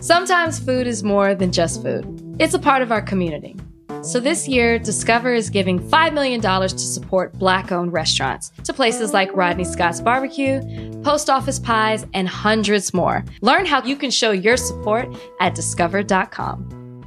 [0.00, 3.56] Sometimes food is more than just food, it's a part of our community.
[4.02, 9.12] So this year, Discover is giving $5 million to support Black owned restaurants to places
[9.12, 10.60] like Rodney Scott's Barbecue,
[11.02, 13.24] Post Office Pies, and hundreds more.
[13.40, 15.08] Learn how you can show your support
[15.40, 17.02] at discover.com.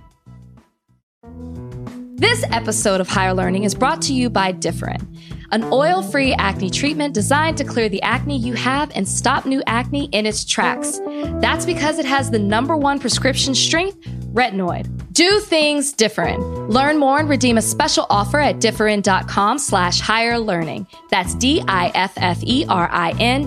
[2.15, 5.18] This episode of Higher Learning is brought to you by Differin,
[5.51, 9.61] an oil free acne treatment designed to clear the acne you have and stop new
[9.67, 10.99] acne in its tracks.
[11.41, 13.99] That's because it has the number one prescription strength,
[14.33, 14.87] retinoid.
[15.13, 16.69] Do things different.
[16.69, 20.87] Learn more and redeem a special offer at differin.com slash higher learning.
[21.09, 21.89] That's D-I-F-F-E-R-I-N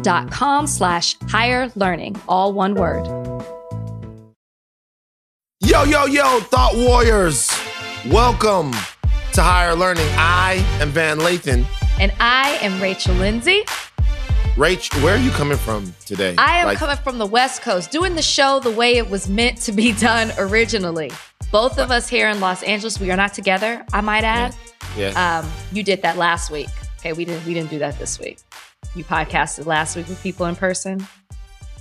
[0.02, 2.20] dot com slash higher learning.
[2.28, 3.06] All one word.
[5.60, 7.48] Yo, yo, yo, Thought Warriors.
[8.06, 8.72] Welcome
[9.32, 10.08] to Higher Learning.
[10.16, 11.64] I am Van Lathan.
[12.02, 13.62] And I am Rachel Lindsay.
[14.56, 16.34] Rach, where are you coming from today?
[16.37, 19.28] I am like, coming from the West Coast, doing the show the way it was
[19.28, 21.12] meant to be done originally.
[21.52, 23.86] Both of us here in Los Angeles, we are not together.
[23.92, 24.53] I might add.
[24.97, 25.12] Yeah.
[25.12, 25.39] yeah.
[25.39, 26.70] Um, you did that last week.
[26.98, 27.47] Okay, we didn't.
[27.47, 28.41] We didn't do that this week.
[28.97, 31.06] You podcasted last week with people in person.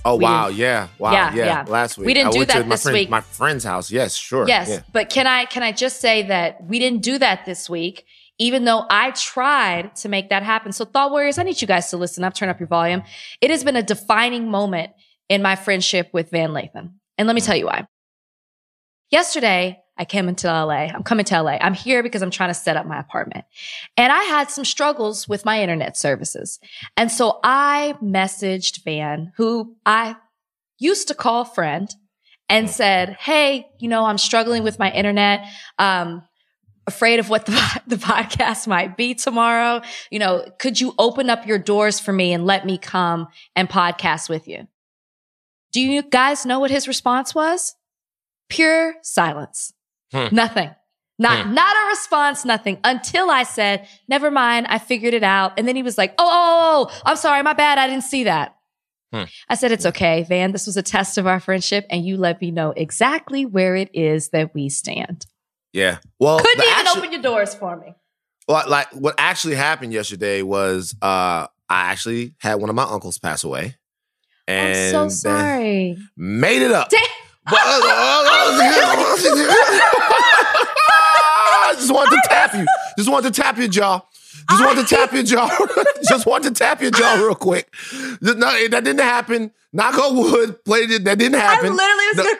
[0.04, 0.46] Oh we wow!
[0.46, 1.10] Yeah, wow!
[1.10, 1.64] Yeah, yeah, yeah.
[1.66, 3.10] Last week we didn't I do that my this friend, week.
[3.10, 3.90] My friend's house.
[3.90, 4.46] Yes, sure.
[4.46, 4.80] Yes, yeah.
[4.92, 8.04] but can I can I just say that we didn't do that this week,
[8.38, 10.72] even though I tried to make that happen.
[10.72, 12.34] So, Thought Warriors, I need you guys to listen up.
[12.34, 13.02] Turn up your volume.
[13.40, 14.90] It has been a defining moment
[15.28, 17.86] in my friendship with Van Lathan, and let me tell you why.
[19.10, 20.88] Yesterday, I came into LA.
[20.88, 21.58] I'm coming to LA.
[21.60, 23.44] I'm here because I'm trying to set up my apartment.
[23.96, 26.58] And I had some struggles with my internet services.
[26.96, 30.16] And so I messaged Van, who I
[30.78, 31.94] used to call friend,
[32.48, 35.46] and said, Hey, you know, I'm struggling with my internet.
[35.78, 36.22] Um,
[36.86, 39.82] afraid of what the, the podcast might be tomorrow.
[40.10, 43.68] You know, could you open up your doors for me and let me come and
[43.68, 44.66] podcast with you?
[45.72, 47.74] Do you guys know what his response was?
[48.48, 49.72] Pure silence.
[50.12, 50.34] Hmm.
[50.34, 50.70] Nothing.
[51.18, 51.54] Not, hmm.
[51.54, 54.66] not a response, nothing until I said, never mind.
[54.68, 55.52] I figured it out.
[55.56, 57.42] And then he was like, oh, oh, oh, I'm sorry.
[57.42, 57.78] My bad.
[57.78, 58.56] I didn't see that.
[59.12, 59.24] Hmm.
[59.48, 60.52] I said, it's okay, Van.
[60.52, 63.90] This was a test of our friendship and you let me know exactly where it
[63.94, 65.26] is that we stand.
[65.72, 65.98] Yeah.
[66.18, 67.94] Well, couldn't even actual, open your doors for me.
[68.48, 73.18] Well, like what actually happened yesterday was uh I actually had one of my uncles
[73.18, 73.76] pass away.
[74.46, 75.96] And I'm so sorry.
[76.16, 76.90] Made it up.
[76.90, 77.00] Damn.
[77.46, 77.58] Uh, uh, uh,
[81.64, 82.66] I just wanted to tap you.
[82.98, 84.02] Just wanted to tap your jaw.
[84.50, 85.48] Just wanted to tap your jaw.
[86.08, 87.72] just wanted to tap your jaw real quick.
[88.20, 88.32] No,
[88.68, 89.52] that didn't happen.
[89.72, 90.64] Knock on wood.
[90.64, 91.04] Played it.
[91.04, 91.72] That didn't happen.
[91.72, 92.24] I literally was no.
[92.24, 92.36] gonna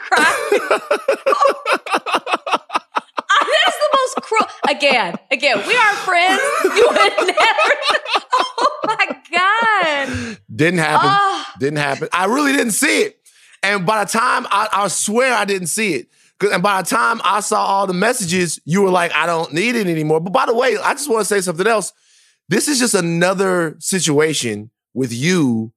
[2.20, 2.38] cry.
[4.02, 4.46] Most cruel.
[4.68, 6.40] Again, again, we are friends.
[6.64, 7.72] You would never.
[8.34, 10.38] Oh my god!
[10.54, 11.08] Didn't happen.
[11.10, 11.44] Oh.
[11.58, 12.08] Didn't happen.
[12.12, 13.18] I really didn't see it.
[13.62, 16.08] And by the time I, I swear I didn't see it.
[16.52, 19.76] And by the time I saw all the messages, you were like, I don't need
[19.76, 20.20] it anymore.
[20.20, 21.92] But by the way, I just want to say something else.
[22.48, 25.72] This is just another situation with you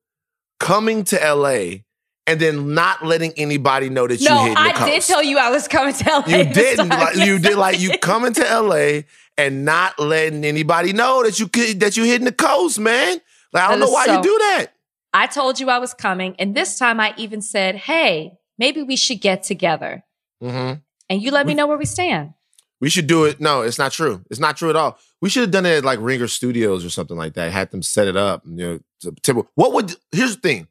[0.59, 1.81] coming to LA
[2.27, 4.67] and then not letting anybody know that no, you hit the coast.
[4.67, 4.91] I coast.
[4.91, 6.37] did tell you I was coming to LA.
[6.37, 6.89] You didn't.
[6.89, 9.01] Like, you did like you coming to LA
[9.37, 13.19] and not letting anybody know that you could that you hitting the coast, man.
[13.53, 14.67] Like I don't know why so, you do that.
[15.13, 18.95] I told you I was coming, and this time I even said, "Hey, maybe we
[18.95, 20.03] should get together."
[20.43, 20.79] Mm-hmm.
[21.09, 22.33] And you let me know where we stand.
[22.81, 23.39] We should do it.
[23.39, 24.23] No, it's not true.
[24.29, 24.97] It's not true at all.
[25.21, 27.51] We should have done it at like Ringer Studios or something like that.
[27.51, 28.43] Had them set it up.
[28.45, 29.95] You know, what would?
[30.11, 30.67] Here's the thing.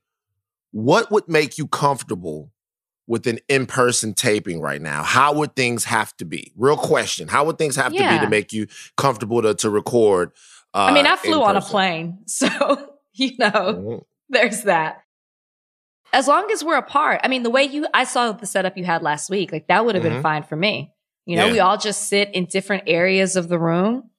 [0.74, 2.50] What would make you comfortable
[3.06, 5.04] with an in-person taping right now?
[5.04, 6.52] How would things have to be?
[6.56, 7.28] Real question.
[7.28, 8.10] How would things have yeah.
[8.10, 10.32] to be to make you comfortable to to record?
[10.74, 12.48] Uh, I mean, I flew on a plane, so
[13.12, 13.50] you know.
[13.50, 13.98] Mm-hmm.
[14.30, 15.02] There's that.
[16.12, 17.20] As long as we're apart.
[17.22, 19.84] I mean, the way you, I saw the setup you had last week, like that
[19.84, 20.14] would have mm-hmm.
[20.14, 20.92] been fine for me.
[21.24, 21.52] You know, yeah.
[21.52, 24.10] we all just sit in different areas of the room.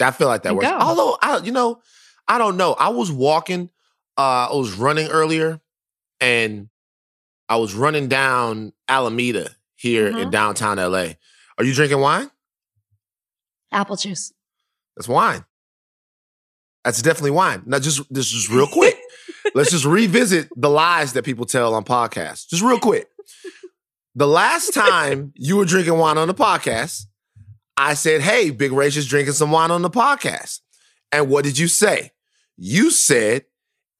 [0.00, 0.66] I feel like that works.
[0.66, 0.78] Go.
[0.78, 1.80] Although, I, you know,
[2.26, 2.72] I don't know.
[2.72, 3.70] I was walking,
[4.18, 5.60] uh, I was running earlier
[6.20, 6.68] and
[7.48, 10.18] I was running down Alameda here mm-hmm.
[10.18, 11.12] in downtown LA.
[11.56, 12.30] Are you drinking wine?
[13.72, 14.32] Apple juice.
[14.96, 15.44] That's wine.
[16.84, 17.62] That's definitely wine.
[17.66, 18.98] Now, just this is real quick.
[19.54, 22.48] Let's just revisit the lies that people tell on podcasts.
[22.48, 23.08] Just real quick.
[24.14, 27.06] The last time you were drinking wine on the podcast,
[27.76, 30.60] I said, "Hey, Big Rach is drinking some wine on the podcast."
[31.12, 32.12] And what did you say?
[32.56, 33.44] You said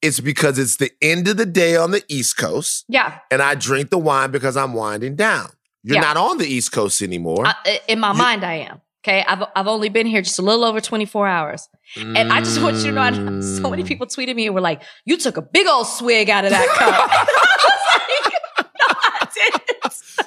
[0.01, 2.85] it's because it's the end of the day on the East Coast.
[2.87, 3.19] Yeah.
[3.31, 5.49] And I drink the wine because I'm winding down.
[5.83, 6.01] You're yeah.
[6.01, 7.45] not on the East Coast anymore.
[7.45, 7.53] Uh,
[7.87, 8.81] in my you, mind, I am.
[9.01, 11.69] Okay, I've I've only been here just a little over 24 hours.
[11.95, 14.61] And I just want you to know I, so many people tweeted me and were
[14.61, 17.09] like, you took a big old swig out of that cup.
[17.11, 17.25] I
[18.27, 19.27] was like, no, I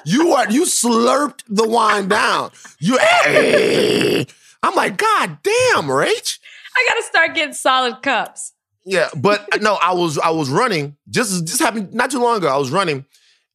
[0.05, 0.27] didn't.
[0.27, 0.51] what?
[0.51, 2.51] You slurped the wine down.
[2.79, 2.97] You.
[4.63, 6.39] I'm like, God damn, Rach.
[6.75, 8.53] I gotta start getting solid cups.
[8.85, 10.95] Yeah, but no, I was I was running.
[11.09, 12.47] Just just happened not too long ago.
[12.47, 13.05] I was running,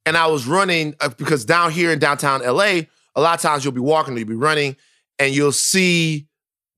[0.07, 2.63] and I was running uh, because down here in downtown LA,
[3.15, 4.77] a lot of times you'll be walking, you'll be running,
[5.19, 6.27] and you'll see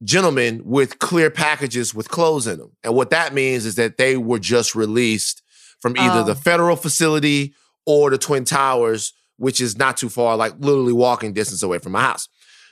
[0.03, 2.73] gentlemen with clear packages with clothes in them.
[2.83, 5.43] And what that means is that they were just released
[5.81, 6.25] from either Oh.
[6.25, 7.55] the federal facility
[7.87, 11.93] or the Twin Towers, which is not too far, like literally walking distance away from
[11.93, 12.29] my house.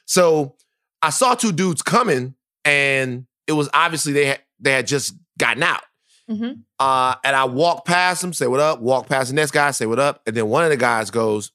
[0.06, 0.56] So
[1.02, 2.34] I saw two dudes coming,
[2.64, 5.82] and it was obviously they had, they had just gotten out.
[6.30, 6.62] Mhm.
[6.78, 9.86] Uh, and I walk past them, say what up, walk past the next guy, say
[9.86, 10.20] what up.
[10.26, 11.52] And then one of the guys goes,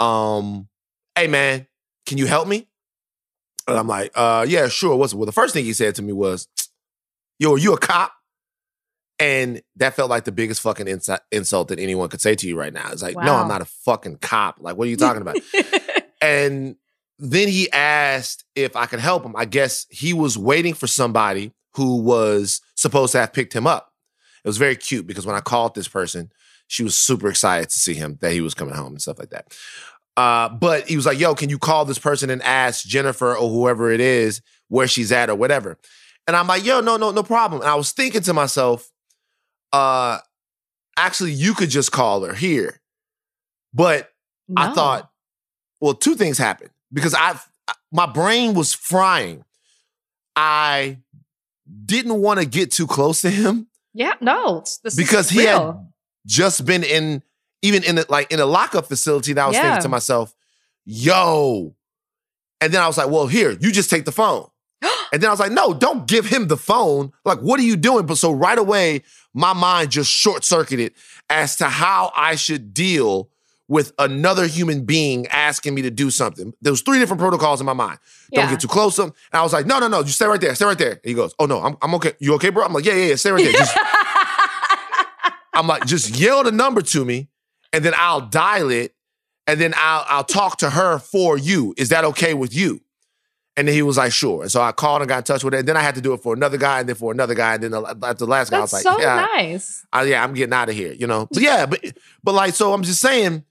[0.00, 0.68] um,
[1.14, 1.66] hey man,
[2.06, 2.68] can you help me?
[3.66, 4.96] And I'm like, uh, yeah, sure.
[4.96, 6.48] What's well, the first thing he said to me was,
[7.38, 8.12] Yo, are you a cop?
[9.20, 12.58] And that felt like the biggest fucking insi- insult that anyone could say to you
[12.58, 12.88] right now.
[12.92, 14.56] It's like, no, I'm not a fucking cop.
[14.60, 15.36] Like, what are you talking about?
[16.22, 16.76] and
[17.18, 19.34] then he asked if I could help him.
[19.36, 23.92] I guess he was waiting for somebody who was supposed to have picked him up.
[24.44, 26.30] It was very cute because when I called this person,
[26.66, 29.30] she was super excited to see him that he was coming home and stuff like
[29.30, 29.56] that.
[30.16, 33.48] Uh, but he was like, "Yo, can you call this person and ask Jennifer or
[33.48, 35.78] whoever it is where she's at or whatever?"
[36.26, 38.90] And I'm like, "Yo, no, no, no problem." And I was thinking to myself,
[39.72, 40.18] "Uh,
[40.96, 42.80] actually, you could just call her here."
[43.72, 44.10] But
[44.56, 45.10] I thought,
[45.80, 47.38] well, two things happened because I,
[47.92, 49.44] my brain was frying.
[50.34, 50.98] I
[51.86, 55.40] didn't want to get too close to him yeah, no, it's- this is because he
[55.40, 55.66] real.
[55.66, 55.76] had
[56.26, 57.22] just been in,
[57.62, 59.32] even in a, like in a lockup facility.
[59.32, 59.62] And I was Yeah.
[59.62, 60.34] thinking to myself,
[60.84, 61.74] "Yo,"
[62.60, 64.46] and then I was like, "Well, here, you just take the phone."
[65.12, 67.12] And then I was like, no, don't give him the phone.
[67.24, 68.04] Like, what are you doing?
[68.04, 70.92] But so right away, my mind just short circuited
[71.30, 73.30] as to how I should deal
[73.68, 76.54] with another human being asking me to do something.
[76.62, 77.98] There was three different protocols in my mind.
[78.32, 78.50] Don't Yeah.
[78.50, 78.98] get too close.
[78.98, 80.54] And I was like, no, no, no, just stay right there.
[80.54, 80.92] Stay right there.
[80.92, 82.12] And he goes, oh no, I'm, I'm okay.
[82.18, 82.64] You okay, bro?
[82.64, 83.52] I'm like, yeah, yeah, yeah, stay right there.
[83.52, 83.76] Just,
[85.54, 87.28] I'm like, just yell the number to me
[87.72, 88.94] and then I'll dial it
[89.46, 91.74] and then I'll, I'll talk to her for you.
[91.76, 92.80] Is that okay with you?
[93.56, 94.42] And then he was like, sure.
[94.42, 95.58] And so I called and got in touch with her.
[95.58, 97.54] And then I had to do it for another guy and then for another guy.
[97.54, 99.84] And then the, after the last guy, I was like, so yeah, nice.
[99.92, 101.26] I, yeah, I'm getting out of here, you know?
[101.32, 101.84] Yeah, but,
[102.22, 103.42] but like, so I'm just saying,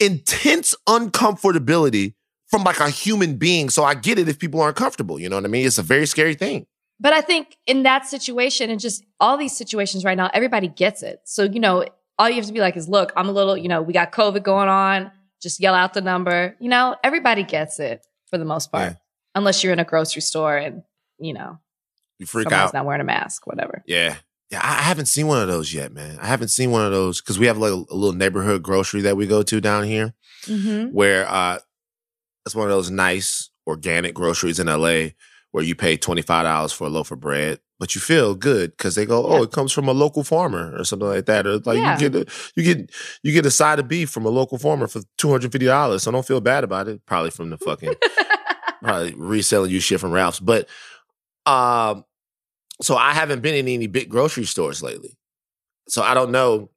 [0.00, 2.14] intense uncomfortability
[2.46, 3.68] from like a human being.
[3.70, 5.66] So I get it if people aren't comfortable, you know what I mean?
[5.66, 6.66] It's a very scary thing.
[7.00, 11.02] But I think in that situation and just all these situations right now, everybody gets
[11.02, 11.20] it.
[11.24, 11.84] So, you know,
[12.18, 14.10] all you have to be like is, look, I'm a little, you know, we got
[14.12, 15.12] COVID going on.
[15.40, 16.56] Just yell out the number.
[16.58, 18.96] You know, everybody gets it for the most part, Yeah.
[19.36, 20.82] unless you're in a grocery store and,
[21.20, 21.58] you know,
[22.18, 22.74] You freak someone's out.
[22.74, 23.84] not wearing a mask, whatever.
[23.86, 24.16] Yeah.
[24.50, 26.18] Yeah, I haven't seen one of those yet, man.
[26.20, 29.16] I haven't seen one of those because we have like a, little neighborhood grocery that
[29.16, 30.14] we go to down here
[30.46, 30.92] Mm-hmm.
[30.94, 31.58] where uh
[32.46, 35.08] it's one of those nice organic groceries in LA
[35.50, 39.04] where you pay $25 for a loaf of bread, but you feel good because they
[39.04, 39.42] go, Oh, Yeah.
[39.42, 41.46] it comes from a local farmer or something like that.
[41.46, 41.98] Or like Yeah.
[41.98, 42.90] you get a you get
[43.22, 46.00] you get a side of beef from a local farmer for $250.
[46.00, 47.04] So don't feel bad about it.
[47.04, 47.94] Probably from the fucking
[48.82, 50.40] probably reselling you shit from Ralph's.
[50.40, 50.68] But
[51.44, 52.04] um,
[52.82, 55.16] so I haven't been in any big grocery stores lately.
[55.88, 56.70] So I don't know.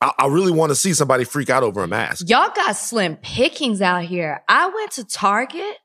[0.00, 2.28] I, I really want to see somebody freak out over a mask.
[2.28, 4.42] Y'all got slim pickings out here.
[4.48, 5.76] I went to Target,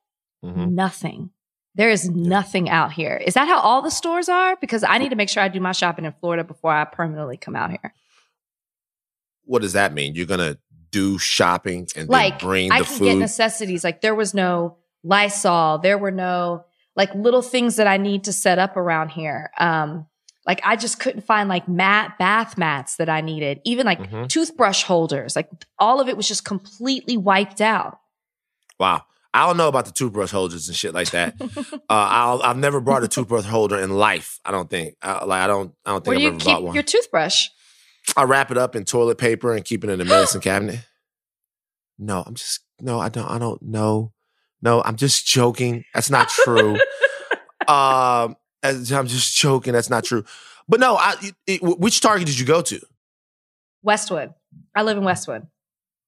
[0.44, 0.72] Mhm.
[0.72, 1.29] nothing.
[1.75, 3.17] There is nothing out here.
[3.24, 4.56] Is that how all the stores are?
[4.60, 7.38] Because I need to make sure I do my shopping in Florida before I permanently
[7.38, 7.94] come out here.
[9.44, 10.15] What does that mean?
[10.15, 10.58] You're gonna
[10.89, 13.20] do shopping and like bring I the can get food.
[13.20, 13.84] necessities.
[13.84, 15.77] Like there was no Lysol.
[15.79, 16.65] There were no
[16.98, 19.51] like little things that I need to set up around here.
[19.58, 20.08] Um,
[20.46, 23.62] like I just couldn't find like mat bath mats that I needed.
[23.63, 24.27] Even like Mhm.
[24.27, 25.36] toothbrush holders.
[25.36, 25.50] Like
[25.80, 28.00] all of it was just completely wiped out.
[28.80, 29.04] wow.
[29.34, 31.36] I don't know about the toothbrush holders and shit like that.
[31.39, 34.39] uh, I'll, I've never brought a toothbrush holder in life.
[34.44, 34.96] I don't think.
[35.01, 35.75] I, like I don't.
[35.86, 36.74] I don't think Where I've you ever keep bought one.
[36.74, 37.50] your toothbrush?
[38.16, 40.80] I wrap it up in toilet paper and keep it in the medicine cabinet.
[42.00, 44.12] No, I'm just no, I don't I don't know.
[44.62, 45.84] No, I'm just joking.
[45.94, 46.78] That's not true.
[47.68, 49.74] um I'm just joking.
[49.74, 50.24] That's not true.
[50.68, 52.80] But no, I it, it- which Target did you go to?
[53.84, 54.34] Westwood.
[54.76, 55.48] I live in Westwood.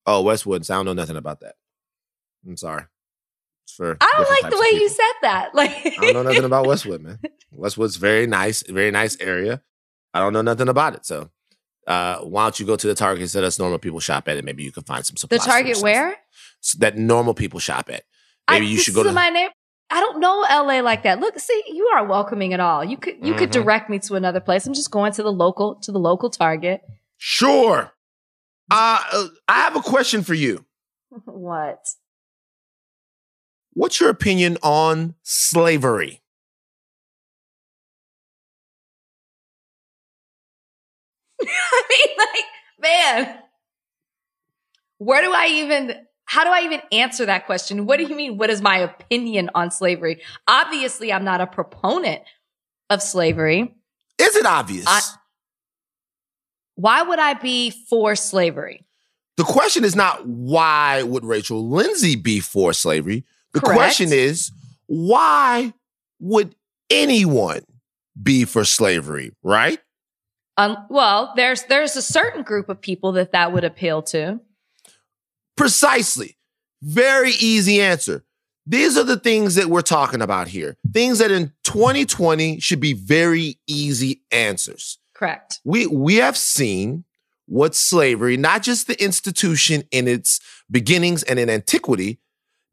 [0.05, 0.65] Oh, Westwood.
[0.65, 1.55] So I don't know nothing about that.
[2.45, 2.85] I'm sorry.
[3.65, 5.49] It's for I don't like the way you said that.
[5.53, 7.19] Like I don't know nothing about Westwood, man.
[7.51, 9.61] Westwood's very nice, very nice area.
[10.13, 11.05] I don't know nothing about it.
[11.05, 11.29] So
[11.87, 14.45] uh, why don't you go to the Target that us normal people shop at, and
[14.45, 15.41] maybe you can find some the supplies.
[15.41, 16.17] for Target where?
[16.79, 18.03] That normal people shop at.
[18.49, 19.11] Maybe I, you should go to.
[19.11, 19.49] my name.
[19.91, 21.19] I don't know LA like that.
[21.19, 22.83] Look, see, you are welcoming at all.
[22.85, 23.53] You could you could Mhm.
[23.53, 24.67] direct me to another place.
[24.67, 26.81] I'm just going to the local to the local Target.
[27.17, 27.91] Sure.
[28.71, 30.65] Uh, uh, I have a question for you.
[31.25, 31.79] What?
[33.73, 36.21] What's your opinion on slavery?
[41.41, 42.45] I mean, like,
[42.79, 43.39] man,
[44.97, 45.93] where do I even,
[46.29, 47.87] how do I even answer that question?
[47.87, 48.37] What do you mean?
[48.37, 50.21] What is my opinion on slavery?
[50.47, 52.21] Obviously, I'm not a proponent
[52.91, 53.73] of slavery.
[54.19, 54.85] Is it obvious?
[54.87, 55.01] I,
[56.75, 58.85] why would I be for slavery?
[59.37, 63.25] The question is not why would Rachel Lindsay be for slavery?
[63.53, 63.79] The Correct.
[63.79, 64.51] question is
[64.85, 65.73] why
[66.19, 66.53] would
[66.91, 67.63] anyone
[68.21, 69.79] be for slavery, right?
[70.57, 74.41] Um, well, there's there's a certain group of people that that would appeal to.
[75.59, 76.37] Precisely.
[76.81, 78.23] Very easy answer.
[78.65, 80.77] These are the things that we're talking about here.
[80.93, 84.99] Things that in 2020 should be very easy answers.
[85.13, 85.59] Correct.
[85.65, 87.03] We we have seen
[87.45, 90.39] what slavery, not just the institution in its
[90.71, 92.21] beginnings and in antiquity,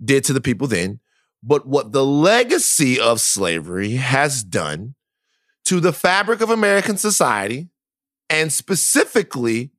[0.04, 1.00] did to the people then,
[1.42, 4.94] but what the legacy of slavery has done
[5.64, 7.68] to the fabric of American society
[8.30, 9.72] and specifically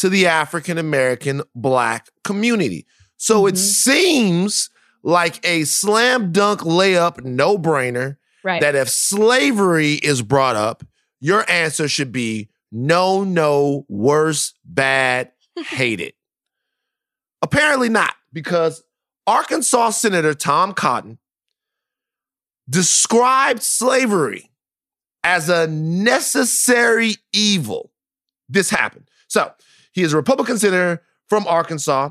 [0.00, 2.86] to the African American Black community.
[3.18, 3.48] So mm-hmm.
[3.54, 4.70] it seems
[5.02, 8.62] like a slam dunk layup, no brainer, right.
[8.62, 10.82] that if slavery is brought up,
[11.20, 16.14] your answer should be no, no, worse, bad, hate it.
[17.42, 18.82] Apparently not, because
[19.26, 21.18] Arkansas Senator Tom Cotton
[22.70, 24.50] described slavery
[25.24, 27.92] as a necessary evil.
[28.48, 29.10] This happened.
[29.28, 29.52] So
[29.92, 32.10] he is a Republican senator from Arkansas.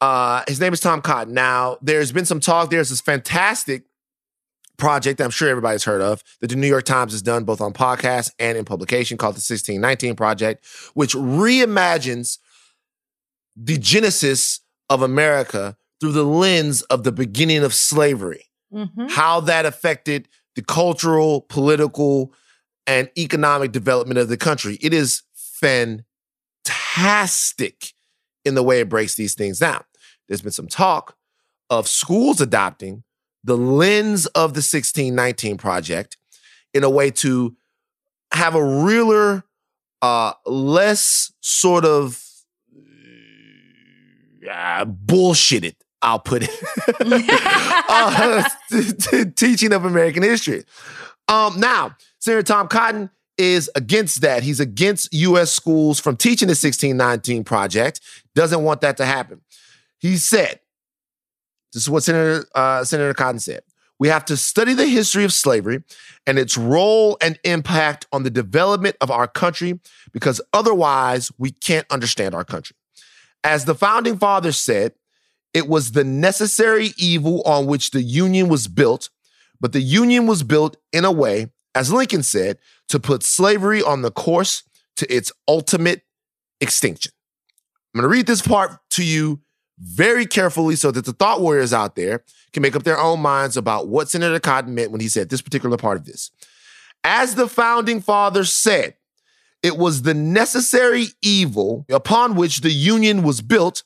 [0.00, 1.34] Uh, his name is Tom Cotton.
[1.34, 2.70] Now, there's been some talk.
[2.70, 3.84] There's this fantastic
[4.76, 7.72] project I'm sure everybody's heard of that the New York Times has done both on
[7.72, 12.38] podcast and in publication called the 1619 Project, which reimagines
[13.56, 19.08] the genesis of America through the lens of the beginning of slavery, mm-hmm.
[19.08, 22.32] how that affected the cultural, political,
[22.86, 24.78] and economic development of the country.
[24.80, 26.04] It is fantastic
[28.44, 29.82] in the way it breaks these things down.
[30.26, 31.16] There's been some talk
[31.70, 33.04] of schools adopting
[33.44, 36.16] the lens of the 1619 project
[36.74, 37.56] in a way to
[38.32, 39.44] have a realer,
[40.02, 42.22] uh, less sort of
[44.50, 46.50] uh, bullshitted, I'll put it,
[47.88, 50.64] uh, t- t- teaching of American history.
[51.26, 54.42] Um, now, Senator Tom Cotton is against that.
[54.42, 55.52] He's against U.S.
[55.52, 58.00] schools from teaching the 1619 project,
[58.34, 59.40] doesn't want that to happen.
[59.98, 60.60] He said,
[61.72, 63.62] this is what Senator, uh, Senator Cotton said.
[63.98, 65.82] We have to study the history of slavery
[66.26, 69.80] and its role and impact on the development of our country
[70.12, 72.76] because otherwise we can't understand our country.
[73.42, 74.94] As the founding fathers said,
[75.52, 79.10] it was the necessary evil on which the Union was built,
[79.60, 84.02] but the Union was built in a way, as Lincoln said, to put slavery on
[84.02, 84.62] the course
[84.96, 86.02] to its ultimate
[86.60, 87.12] extinction.
[87.94, 89.40] I'm going to read this part to you
[89.78, 93.56] very carefully so that the thought warriors out there can make up their own minds
[93.56, 96.30] about what Senator Cotton meant when he said this particular part of this.
[97.04, 98.94] As the founding fathers said,
[99.62, 103.82] it was the necessary evil upon which the Union was built,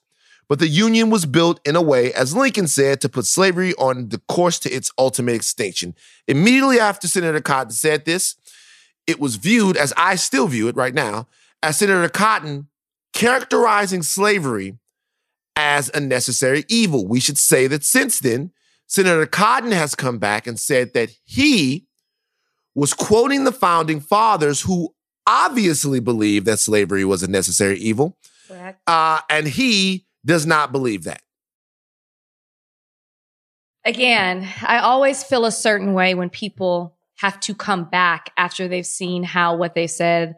[0.49, 4.09] but the Union was built in a way, as Lincoln said, to put slavery on
[4.09, 5.95] the course to its ultimate extinction.
[6.29, 8.37] Immediately after Senator Cotton said this,
[9.07, 11.29] it was viewed, as I still view it right now,
[11.63, 12.69] as Senator Cotton
[13.13, 14.79] characterizing slavery
[15.57, 17.07] as a necessary evil.
[17.07, 18.53] We should say that since then,
[18.87, 21.87] Senator Cotton has come back and said that he
[22.75, 24.95] was quoting the founding fathers who
[25.27, 28.17] obviously believed that slavery was a necessary evil.
[28.87, 31.23] Uh, and he does not believe that.
[33.85, 38.85] Again, I always feel a certain way when people have to come back after they've
[38.85, 40.35] seen how what they said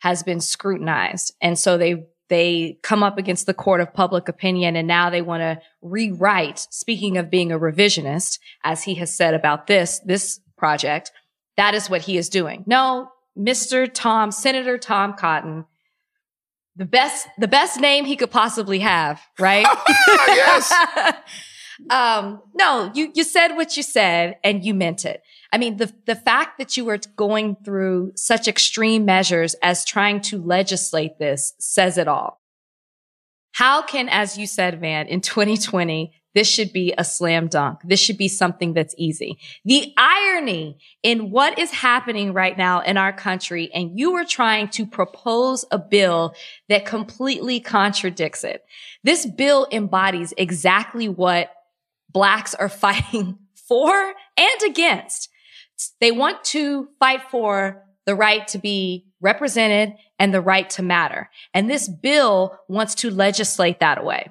[0.00, 1.32] has been scrutinized.
[1.40, 5.22] And so they they come up against the court of public opinion and now they
[5.22, 10.40] want to rewrite speaking of being a revisionist as he has said about this this
[10.56, 11.12] project
[11.56, 12.64] that is what he is doing.
[12.66, 15.64] No mr tom senator tom cotton
[16.76, 19.66] the best the best name he could possibly have right?
[20.28, 20.72] Yes.
[21.90, 25.22] Um no you you said what you said and you meant it
[25.54, 30.20] I mean, the, the fact that you were going through such extreme measures as trying
[30.22, 32.40] to legislate this says it all.
[33.52, 37.78] How can, as you said, Van, in 2020, this should be a slam dunk.
[37.84, 39.38] This should be something that's easy.
[39.64, 44.70] The irony in what is happening right now in our country, and you are trying
[44.70, 46.34] to propose a bill
[46.68, 48.64] that completely contradicts it.
[49.04, 51.52] This bill embodies exactly what
[52.10, 55.30] blacks are fighting for and against.
[56.00, 61.30] They want to fight for the right to be represented and the right to matter.
[61.52, 64.30] And this bill wants to legislate that away.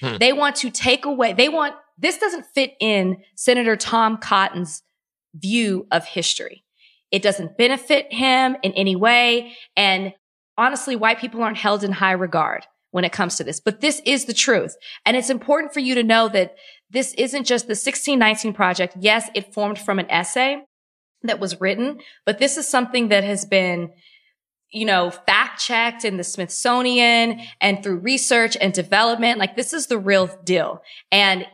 [0.00, 0.16] Hmm.
[0.18, 4.82] They want to take away, they want, this doesn't fit in Senator Tom Cotton's
[5.34, 6.64] view of history.
[7.10, 9.52] It doesn't benefit him in any way.
[9.76, 10.14] And
[10.56, 14.02] honestly, white people aren't held in high regard when it comes to this, but this
[14.04, 14.76] is the truth.
[15.06, 16.56] And it's important for you to know that
[16.90, 18.96] this isn't just the 1619 project.
[18.98, 20.62] Yes, it formed from an essay
[21.24, 23.92] that was written, but this is something that has been
[24.72, 29.38] you know, fact checked in the Smithsonian and through research and development.
[29.38, 30.82] Like this is the real deal.
[31.12, 31.46] And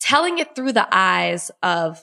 [0.00, 2.02] telling it through the eyes of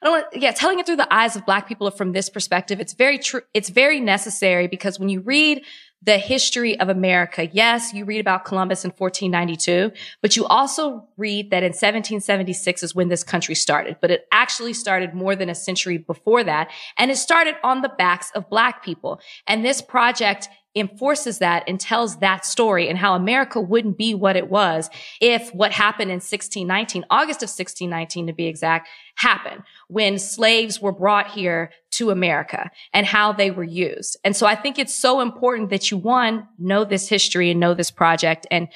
[0.00, 2.78] I don't want, yeah, telling it through the eyes of black people from this perspective,
[2.78, 3.40] it's very true.
[3.52, 5.62] It's very necessary because when you read
[6.04, 7.46] the history of America.
[7.46, 12.94] Yes, you read about Columbus in 1492, but you also read that in 1776 is
[12.94, 16.70] when this country started, but it actually started more than a century before that.
[16.98, 19.20] And it started on the backs of black people.
[19.46, 24.36] And this project enforces that and tells that story and how America wouldn't be what
[24.36, 29.62] it was if what happened in 1619, August of 1619 to be exact, happened
[29.94, 34.16] when slaves were brought here to America and how they were used.
[34.24, 37.74] And so I think it's so important that you one, know this history and know
[37.74, 38.66] this project and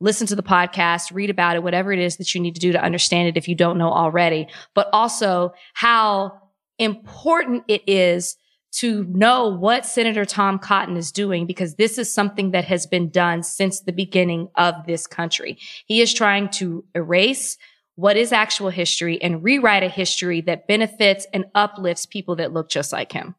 [0.00, 2.72] listen to the podcast, read about it, whatever it is that you need to do
[2.72, 6.38] to understand it if you don't know already, but also how
[6.78, 8.36] important it is
[8.72, 13.08] to know what Senator Tom Cotton is doing because this is something that has been
[13.08, 15.56] done since the beginning of this country.
[15.86, 17.56] He is trying to erase
[17.96, 22.68] what is actual history and rewrite a history that benefits and uplifts people that look
[22.68, 23.34] just like him.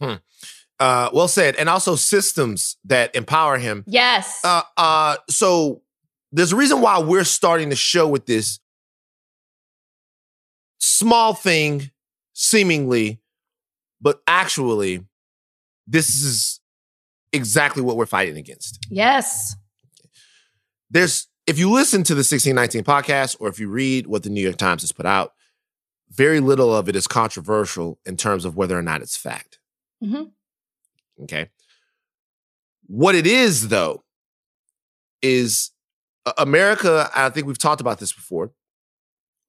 [0.00, 0.14] Hmm.
[0.78, 1.56] Uh, well said.
[1.56, 3.84] And also systems that empower him.
[3.86, 4.40] Yes.
[4.44, 5.82] Uh, uh, so
[6.30, 8.60] there's a reason why we're starting the show with this
[10.78, 11.90] small thing,
[12.34, 13.20] seemingly,
[14.00, 15.04] but actually,
[15.86, 16.60] this is
[17.32, 18.78] exactly what we're fighting against.
[18.90, 19.56] Yes.
[20.90, 24.42] There's, if you listen to the 1619 podcast or if you read what the New
[24.42, 25.32] York Times has put out,
[26.10, 29.58] very little of it is controversial in terms of whether or not it's fact.
[30.02, 30.24] Mm-hmm.
[31.24, 31.50] Okay.
[32.86, 34.04] What it is, though,
[35.22, 35.70] is
[36.36, 38.52] America, I think we've talked about this before.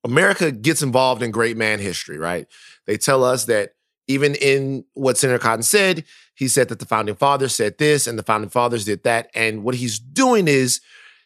[0.04, 2.48] America gets involved in great man history, right?
[2.88, 3.72] They tell us that
[4.08, 6.04] even in what Senator Cotton said,
[6.36, 9.30] he said that the founding fathers said this and the founding fathers did that.
[9.34, 10.82] And what he's doing is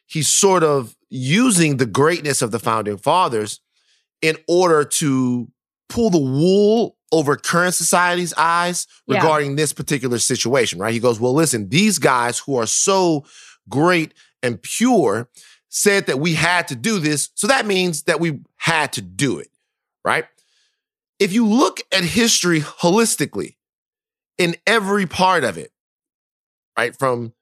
[0.08, 3.60] he's sort of using the greatness of the founding fathers
[4.22, 5.48] in order to
[5.90, 9.58] pull the wool over current society's eyes regarding yeah.
[9.58, 10.94] this particular situation, right?
[10.94, 13.26] He goes, Well, listen, these guys who are so
[13.70, 15.30] great and pure
[15.70, 17.30] said that we had to do this.
[17.36, 19.50] So that means that we had to do it,
[20.04, 20.26] right?
[21.20, 23.56] if you look at history holistically
[24.38, 25.72] in every part of it,
[26.78, 27.34] right, from,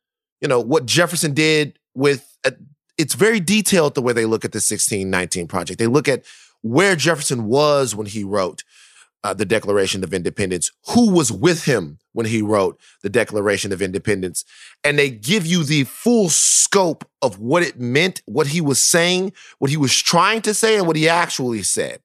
[0.41, 2.51] you know, what Jefferson did with, uh,
[2.97, 5.79] it's very detailed the way they look at the 1619 project.
[5.79, 6.23] They look at
[6.61, 8.63] where Jefferson was when he wrote
[9.25, 13.81] uh, the Declaration of Independence, who was with him when he wrote the Declaration of
[13.81, 14.45] Independence.
[14.83, 19.33] And they give you the full scope of what it meant, what he was saying,
[19.57, 22.01] what he was trying to say, and what he actually said.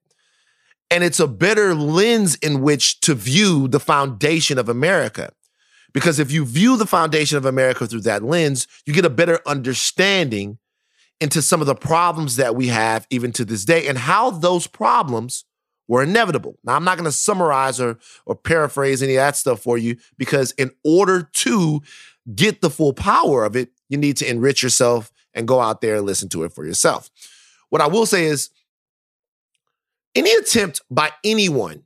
[0.90, 5.30] And it's a better lens in which to view the foundation of America.
[5.92, 9.40] Because if you view the foundation of America through that lens, you get a better
[9.46, 10.58] understanding
[11.20, 14.66] into some of the problems that we have even to this day and how those
[14.66, 15.44] problems
[15.86, 16.56] were inevitable.
[16.64, 19.96] Now, I'm not going to summarize or, or paraphrase any of that stuff for you
[20.16, 21.82] because in order to
[22.34, 25.96] get the full power of it, you need to enrich yourself and go out there
[25.96, 27.10] and listen to it for yourself.
[27.70, 28.50] What I will say is
[30.14, 31.82] any attempt by anyone,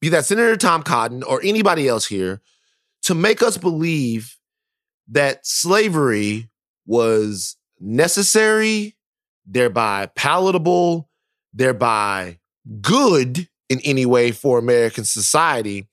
[0.00, 2.40] be that Senator Tom Cotton or anybody else here,
[3.10, 4.36] to make us believe
[5.08, 6.48] that slavery
[6.86, 8.96] was necessary,
[9.44, 11.08] thereby palatable,
[11.52, 12.38] thereby
[12.80, 15.88] good in any way for American society,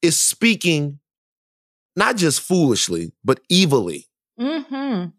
[0.00, 0.98] is speaking
[1.94, 4.06] not just foolishly, but evilly.
[4.40, 5.10] Mm-hmm.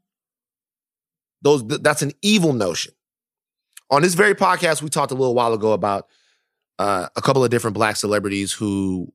[1.44, 2.94] Those that's an evil notion.
[3.92, 6.08] On this very podcast, we talked a little while ago about
[6.80, 9.14] uh, a couple of different black celebrities who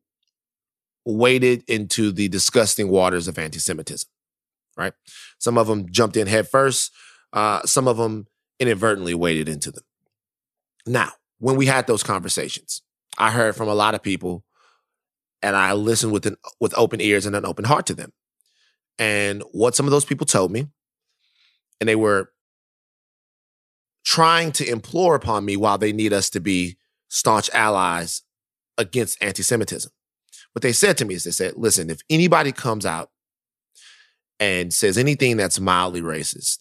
[1.04, 4.08] waded into the disgusting waters of anti Semitism.
[4.76, 4.92] right?
[5.38, 6.92] Some of them jumped in headfirst.
[7.32, 8.26] Uh, some of them
[8.58, 9.84] inadvertently waded into them.
[10.86, 12.82] Now, when we had those conversations,
[13.18, 14.44] I heard from a lot of people,
[15.42, 18.12] and I listened with an, with open ears and an open heart to them.
[18.98, 20.66] And what some of those people told me,
[21.80, 22.32] and they were
[24.04, 26.76] trying to implore upon me while they need us to be
[27.08, 28.22] staunch allies
[28.76, 29.90] against anti-Semitism.
[30.52, 33.10] What they said to me is they said, listen, if anybody comes out
[34.40, 36.58] and says anything that's mildly racist,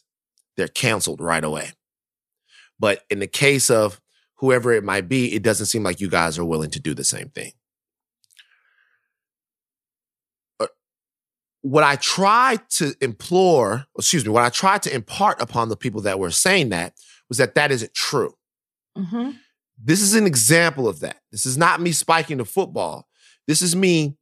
[0.58, 1.72] they're canceled right away.
[2.80, 4.00] But in the case of
[4.36, 7.04] whoever it might be, it doesn't seem like you guys are willing to do the
[7.04, 7.52] same thing.
[10.60, 10.68] Uh,
[11.62, 16.02] what I tried to implore, excuse me, what I tried to impart upon the people
[16.02, 16.94] that were saying that
[17.28, 18.36] was that that isn't true.
[18.98, 19.32] Mm-hmm.
[19.82, 21.18] This is an example of that.
[21.32, 23.09] This is not me spiking the football.
[23.50, 24.16] This is me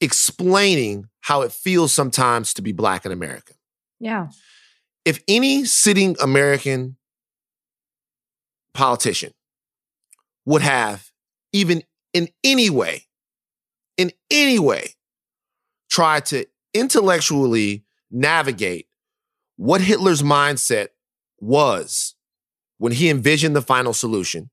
[0.00, 3.54] explaining how it feels sometimes to be black in America.
[3.98, 4.28] Yeah.
[5.04, 6.96] If any sitting American
[8.74, 9.32] politician
[10.44, 11.10] would have
[11.52, 13.06] even in any way,
[13.96, 14.90] in any way,
[15.90, 18.86] tried to intellectually navigate
[19.56, 20.90] what Hitler's mindset
[21.40, 22.14] was
[22.76, 24.50] when he envisioned the final solution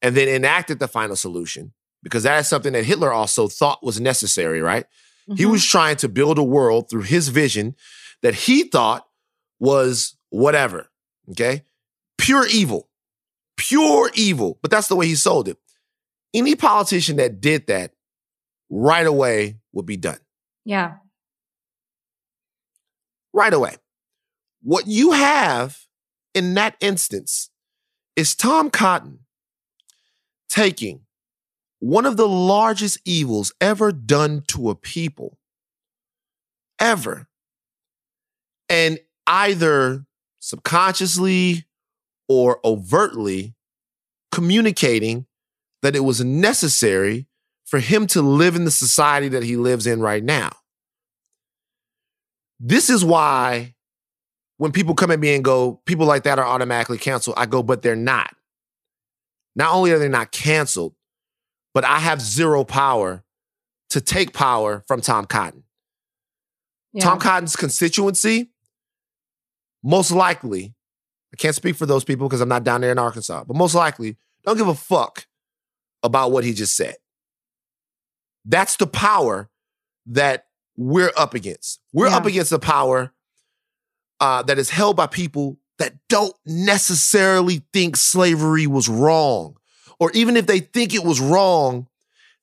[0.00, 4.00] and then enacted the final solution, because that is something that Hitler also thought was
[4.00, 4.84] necessary, right?
[5.28, 5.36] Mm-hmm.
[5.36, 7.74] He was trying to build a world through his vision
[8.22, 9.06] that he thought
[9.58, 10.90] was whatever,
[11.30, 11.64] okay?
[12.18, 12.88] Pure evil,
[13.56, 15.58] pure evil, but that's the way he sold it.
[16.32, 17.92] Any politician that did that
[18.70, 20.18] right away would be done.
[20.64, 20.94] Yeah.
[23.32, 23.76] Right away.
[24.62, 25.78] What you have
[26.34, 27.50] in that instance
[28.16, 29.20] is Tom Cotton
[30.48, 31.00] taking
[31.80, 35.38] one of the largest evils ever done to a people,
[36.78, 37.26] ever,
[38.68, 40.04] and either
[40.38, 41.66] subconsciously
[42.28, 43.54] or overtly
[44.30, 45.26] communicating
[45.82, 47.26] that it was necessary
[47.64, 50.50] for him to live in the society that he lives in right now.
[52.58, 53.74] This is why
[54.58, 57.62] when people come at me and go, people like that are automatically canceled, I go,
[57.62, 58.34] but they're not.
[59.56, 60.94] Not only are they not canceled,
[61.74, 63.24] but I have zero power
[63.90, 65.64] to take power from Tom Cotton.
[66.92, 67.04] Yeah.
[67.04, 68.50] Tom Cotton's constituency,
[69.82, 70.74] most likely,
[71.32, 73.74] I can't speak for those people because I'm not down there in Arkansas, but most
[73.74, 75.26] likely don't give a fuck
[76.02, 76.96] about what he just said.
[78.44, 79.48] That's the power
[80.06, 81.80] that we're up against.
[81.92, 82.16] We're yeah.
[82.16, 83.12] up against the power
[84.18, 89.56] uh, that is held by people that don't necessarily think slavery was wrong.
[90.00, 91.86] Or even if they think it was wrong,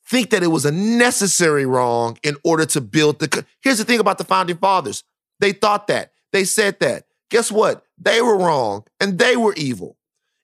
[0.06, 3.46] think that it was a necessary wrong in order to build the.
[3.62, 5.04] Here's the thing about the founding fathers
[5.39, 7.06] they thought that, they said that.
[7.30, 7.84] Guess what?
[7.98, 9.98] They were wrong and they were evil.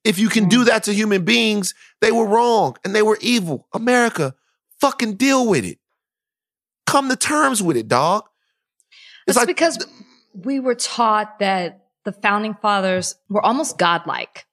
[0.03, 0.65] If you can do mm.
[0.65, 3.67] that to human beings, they were wrong and they were evil.
[3.73, 4.35] America,
[4.81, 5.79] fucking deal with it.
[6.85, 8.25] Come to terms with it, dog.
[9.25, 9.87] It's That's like, because
[10.33, 14.45] we were taught that the founding fathers were almost godlike.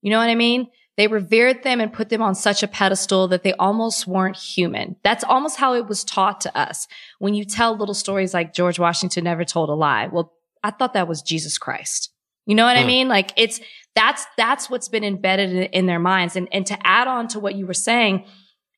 [0.00, 0.68] You know what I mean?
[0.96, 4.96] They revered them and put them on such a pedestal that they almost weren't human.
[5.02, 6.86] That's almost how it was taught to us.
[7.18, 10.06] When you tell little stories like George Washington never told a lie.
[10.06, 12.10] Well, I thought that was Jesus Christ.
[12.46, 12.80] You know what mm.
[12.80, 12.86] I hmm.
[12.88, 13.08] mean?
[13.08, 13.60] Like it's,
[13.96, 16.36] that's, that's what's been embedded in, in their minds.
[16.36, 18.24] And, and to add on to what you were saying,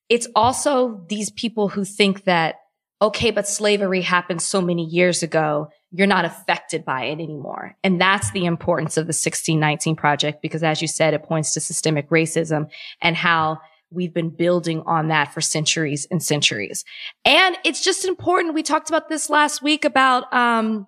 [0.08, 2.56] it's also these people who think that,
[3.02, 7.74] okay, but slavery happened so many years ago you're not affected by it anymore.
[7.82, 11.60] And that's the importance of the 1619 project, because as you said, it points to
[11.60, 12.68] systemic racism
[13.00, 16.84] and how we've been building on that for centuries and centuries.
[17.24, 18.54] And it's just important.
[18.54, 20.86] We talked about this last week about, um,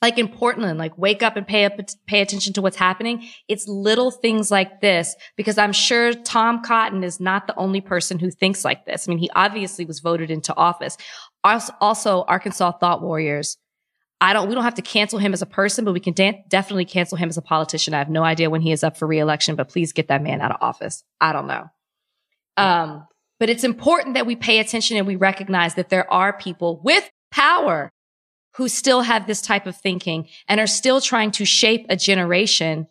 [0.00, 1.72] like in Portland, like wake up and pay up,
[2.06, 3.26] pay attention to what's happening.
[3.48, 8.20] It's little things like this because I'm sure Tom Cotton is not the only person
[8.20, 9.08] who thinks like this.
[9.08, 10.98] I mean, he obviously was voted into office.
[11.42, 13.56] Also, also Arkansas Thought Warriors
[14.20, 16.44] I don't, we don't have to cancel him as a person, but we can de-
[16.48, 17.92] definitely cancel him as a politician.
[17.92, 20.40] I have no idea when he is up for reelection, but please get that man
[20.40, 21.04] out of office.
[21.20, 21.68] I don't know.
[22.56, 23.06] Um,
[23.38, 27.10] but it's important that we pay attention and we recognize that there are people with
[27.30, 27.90] power
[28.56, 32.86] who still have this type of thinking and are still trying to shape a generation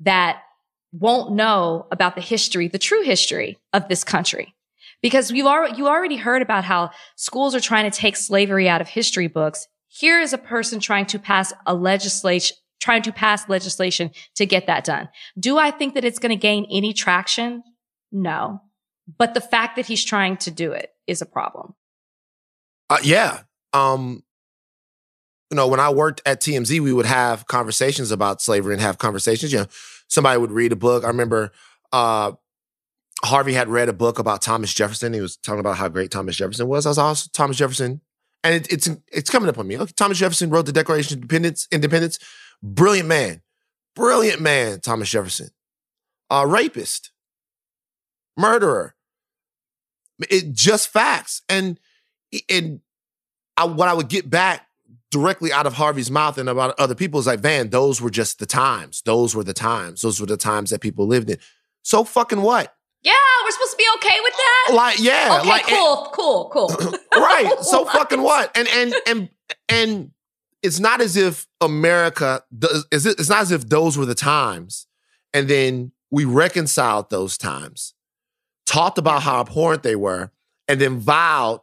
[0.00, 0.40] that
[0.92, 4.54] won't know about the history, the true history of this country.
[5.02, 8.80] Because you already, you already heard about how schools are trying to take slavery out
[8.80, 13.48] of history books here is a person trying to pass a legislation, trying to pass
[13.48, 15.08] legislation to get that done.
[15.38, 17.62] Do I think that it's going to gain any traction?
[18.10, 18.60] No.
[19.18, 21.74] But the fact that he's trying to do it is a problem.
[22.90, 23.42] Uh, yeah.
[23.72, 24.24] Um,
[25.50, 28.98] you know, when I worked at TMZ, we would have conversations about slavery and have
[28.98, 29.52] conversations.
[29.52, 29.66] You know,
[30.08, 31.04] somebody would read a book.
[31.04, 31.52] I remember
[31.92, 32.32] uh,
[33.22, 35.12] Harvey had read a book about Thomas Jefferson.
[35.12, 36.84] He was talking about how great Thomas Jefferson was.
[36.84, 38.00] I was also Thomas Jefferson,
[38.44, 39.76] and it, it's it's coming up on me.
[39.96, 41.66] Thomas Jefferson wrote the Declaration of Independence.
[41.72, 42.18] Independence,
[42.62, 43.42] brilliant man,
[43.96, 44.80] brilliant man.
[44.80, 45.48] Thomas Jefferson,
[46.30, 47.10] uh, rapist,
[48.36, 48.94] murderer.
[50.30, 51.80] It just facts, and
[52.48, 52.80] and
[53.56, 54.68] I, what I would get back
[55.10, 58.40] directly out of Harvey's mouth and about other people is like, Van, those were just
[58.40, 59.00] the times.
[59.04, 60.02] Those were the times.
[60.02, 61.38] Those were the times that people lived in.
[61.82, 62.73] So fucking what?
[63.04, 63.12] Yeah,
[63.44, 64.74] we're supposed to be okay with that.
[64.74, 66.68] Like, yeah, okay, like, cool, cool, cool.
[67.14, 67.52] right.
[67.62, 68.50] So fucking what?
[68.56, 69.28] And and and
[69.68, 70.10] and
[70.62, 72.86] it's not as if America does.
[72.90, 74.86] It's not as if those were the times,
[75.34, 77.94] and then we reconciled those times,
[78.66, 80.30] talked about how abhorrent they were,
[80.66, 81.60] and then vowed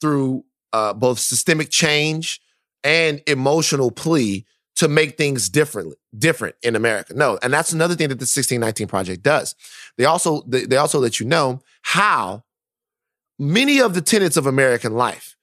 [0.00, 2.40] through uh, both systemic change
[2.84, 4.44] and emotional plea
[4.84, 7.14] to make things differently different in America.
[7.14, 9.54] No, and that's another thing that the 1619 project does.
[9.96, 12.44] They also they, they also let you know how
[13.38, 15.36] many of the tenets of American life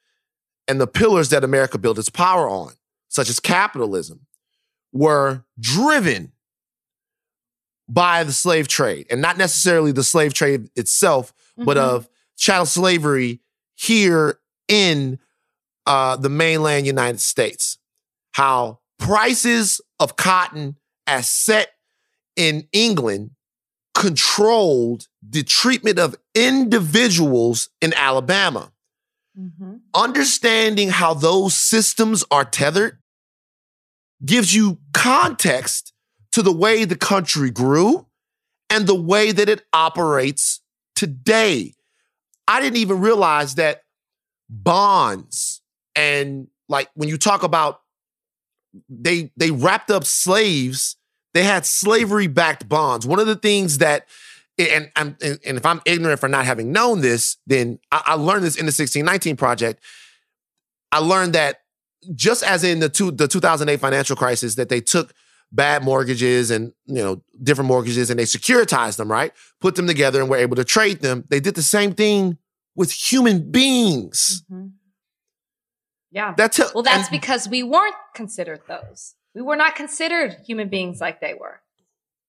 [0.68, 2.74] and the pillars that America built its power on,
[3.08, 4.28] such as capitalism,
[4.94, 6.34] were driven
[7.90, 11.66] by the slave trade and not necessarily the slave trade itself, mm-hmm.
[11.66, 13.40] but of chattel slavery
[13.74, 15.18] here in
[15.88, 17.80] uh, the mainland United States.
[18.34, 21.72] How prices of cotton as set
[22.38, 23.32] in England
[23.94, 28.72] controlled the treatment of individuals in Alabama.
[29.38, 29.78] Mm-hmm.
[29.94, 33.00] Understanding how those systems are tethered
[34.24, 35.94] gives you context
[36.32, 38.06] to the way the country grew
[38.70, 40.62] and the way that it operates
[40.96, 41.74] today.
[42.48, 43.82] I didn't even realize that
[44.50, 45.62] bonds
[45.96, 47.81] and like when you talk about
[48.90, 50.96] they they wrapped up slaves,
[51.34, 53.06] they had slavery backed bonds.
[53.06, 54.08] One of the things that
[54.58, 58.44] and, and, and if I'm ignorant for not having known this, then I, I learned
[58.44, 59.82] this in the 1619 project.
[60.92, 61.62] I learned that
[62.14, 65.14] just as in the two, the 2008 financial crisis, that they took
[65.52, 69.32] bad mortgages and you know different mortgages and they securitized them, right?
[69.60, 71.26] Put them together and were able to trade them.
[71.30, 72.38] They did the same thing
[72.76, 74.44] with human beings.
[74.52, 74.68] Mm-hmm.
[76.12, 76.34] Yeah.
[76.36, 79.16] That's a, well, that's and, because we weren't considered those.
[79.34, 81.62] We were not considered human beings like they were.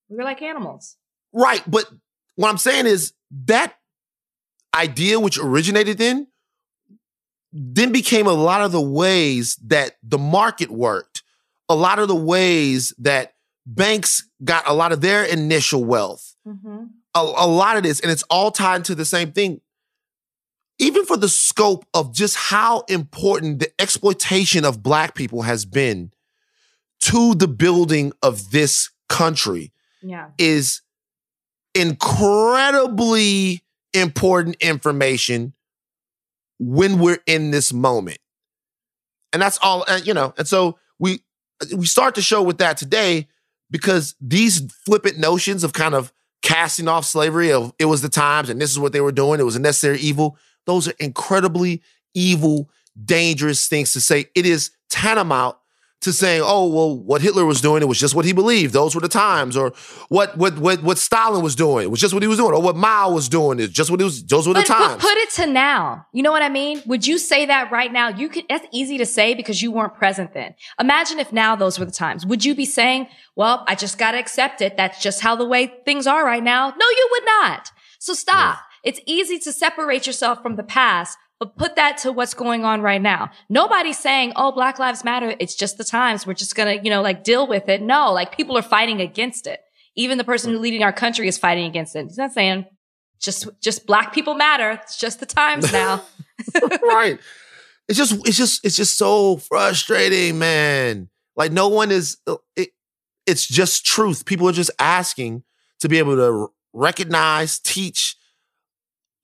[0.09, 0.97] We were like animals.
[1.33, 1.61] Right.
[1.67, 1.85] But
[2.35, 3.13] what I'm saying is
[3.45, 3.75] that
[4.73, 6.27] idea, which originated then,
[7.51, 11.23] then became a lot of the ways that the market worked,
[11.69, 13.33] a lot of the ways that
[13.65, 16.35] banks got a lot of their initial wealth.
[16.47, 16.85] Mm-hmm.
[17.15, 19.61] A, a lot of this, and it's all tied to the same thing
[20.79, 26.11] even for the scope of just how important the exploitation of black people has been
[27.01, 30.29] to the building of this country yeah.
[30.37, 30.81] is
[31.75, 35.53] incredibly important information
[36.59, 38.19] when we're in this moment.
[39.31, 41.19] And that's all, and, you know, and so we
[41.75, 43.27] we start the show with that today
[43.71, 48.49] because these flippant notions of kind of casting off slavery of it was the times
[48.49, 51.81] and this is what they were doing, it was a necessary evil those are incredibly
[52.13, 52.69] evil,
[53.03, 54.25] dangerous things to say.
[54.35, 55.57] It is tantamount
[56.03, 58.73] to saying, "Oh, well, what Hitler was doing, it was just what he believed.
[58.73, 59.73] Those were the times." Or
[60.09, 62.53] what what what what Stalin was doing, it was just what he was doing.
[62.53, 64.23] Or what Mao was doing, it just what it was.
[64.23, 64.93] Those were the times.
[64.93, 66.05] Put, put it to now.
[66.13, 66.81] You know what I mean?
[66.85, 68.09] Would you say that right now?
[68.09, 68.43] You could.
[68.49, 70.55] That's easy to say because you weren't present then.
[70.79, 72.25] Imagine if now those were the times.
[72.25, 74.77] Would you be saying, "Well, I just got to accept it.
[74.77, 76.69] That's just how the way things are right now"?
[76.69, 77.71] No, you would not.
[77.99, 78.57] So stop.
[78.57, 78.72] Yeah.
[78.83, 82.81] It's easy to separate yourself from the past, but put that to what's going on
[82.81, 83.31] right now.
[83.49, 85.35] Nobody's saying, oh, Black Lives Matter.
[85.39, 86.27] It's just the times.
[86.27, 87.81] We're just going to, you know, like deal with it.
[87.81, 89.61] No, like people are fighting against it.
[89.95, 90.63] Even the person who's mm-hmm.
[90.63, 92.03] leading our country is fighting against it.
[92.05, 92.65] He's not saying
[93.19, 94.71] just, just black people matter.
[94.71, 96.03] It's just the times now.
[96.83, 97.19] right.
[97.89, 101.09] It's just, it's just, it's just so frustrating, man.
[101.35, 102.69] Like no one is, uh, it,
[103.25, 104.23] it's just truth.
[104.23, 105.43] People are just asking
[105.81, 108.15] to be able to recognize, teach,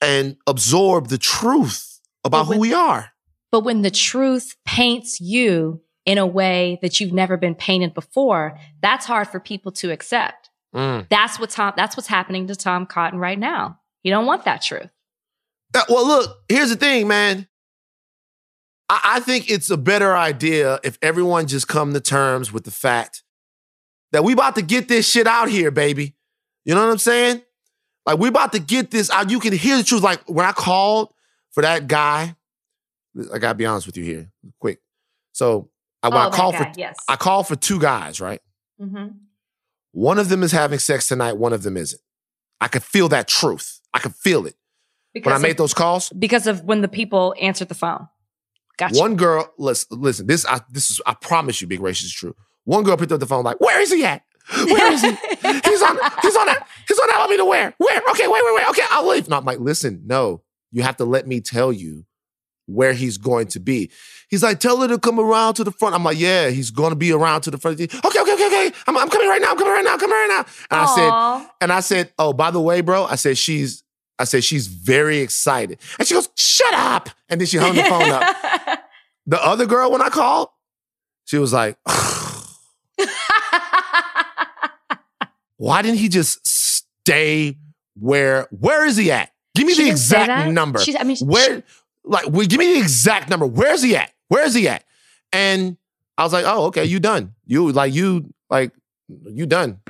[0.01, 3.11] and absorb the truth about when, who we are.
[3.51, 8.57] But when the truth paints you in a way that you've never been painted before,
[8.81, 10.49] that's hard for people to accept.
[10.73, 11.07] Mm.
[11.09, 13.79] That's what Tom that's what's happening to Tom Cotton right now.
[14.03, 14.89] You don't want that truth.
[15.73, 17.47] Uh, well, look, here's the thing, man.
[18.87, 22.71] I, I think it's a better idea if everyone just come to terms with the
[22.71, 23.23] fact
[24.11, 26.15] that we about to get this shit out here, baby.
[26.65, 27.41] You know what I'm saying?
[28.09, 29.29] Like we're about to get this out.
[29.29, 30.01] You can hear the truth.
[30.01, 31.13] Like when I called
[31.51, 32.35] for that guy,
[33.31, 34.79] I gotta be honest with you here, quick.
[35.31, 35.69] So
[36.01, 36.97] I, when oh, I call for yes.
[37.07, 38.41] I call for two guys, right?
[38.81, 39.09] Mm-hmm.
[39.91, 42.01] One of them is having sex tonight, one of them isn't.
[42.59, 43.79] I could feel that truth.
[43.93, 44.55] I could feel it.
[45.13, 48.07] Because When I of, made those calls, because of when the people answered the phone.
[48.77, 48.97] Gotcha.
[48.97, 52.35] one girl, listen, listen, this I this is I promise you, Big Racist is true.
[52.63, 54.23] One girl picked up the phone, like, where is he at?
[54.51, 55.09] Where is he?
[55.09, 57.17] he's on he's on that, he's on that.
[57.19, 57.73] Let me know where.
[57.77, 58.01] Where?
[58.11, 58.69] Okay, wait, wait, wait.
[58.69, 59.27] Okay, I'll leave.
[59.27, 62.05] No, I'm like, listen, no, you have to let me tell you
[62.65, 63.89] where he's going to be.
[64.29, 65.95] He's like, tell her to come around to the front.
[65.95, 67.79] I'm like, yeah, he's going to be around to the front.
[67.81, 68.71] Okay, okay, okay, okay.
[68.87, 69.51] I'm, I'm coming right now.
[69.51, 69.93] I'm coming right now.
[69.93, 70.45] I'm coming right now.
[70.69, 73.83] And I said, and I said, oh, by the way, bro, I said she's,
[74.19, 77.83] I said she's very excited, and she goes, shut up, and then she hung the
[77.83, 78.79] phone up.
[79.25, 80.49] The other girl, when I called,
[81.25, 81.77] she was like,
[85.59, 87.57] why didn't he just stay
[87.99, 88.47] where?
[88.49, 89.31] Where is he at?
[89.55, 90.79] Give me She the exact number.
[90.79, 91.63] She's- I mean, she- where?
[92.05, 93.45] Like, well, give me the exact number.
[93.45, 94.11] Where's he at?
[94.29, 94.83] Where is he at?
[95.33, 95.75] And
[96.17, 97.35] I was like, oh, okay, you done.
[97.45, 98.71] You like you like
[99.07, 99.81] you done.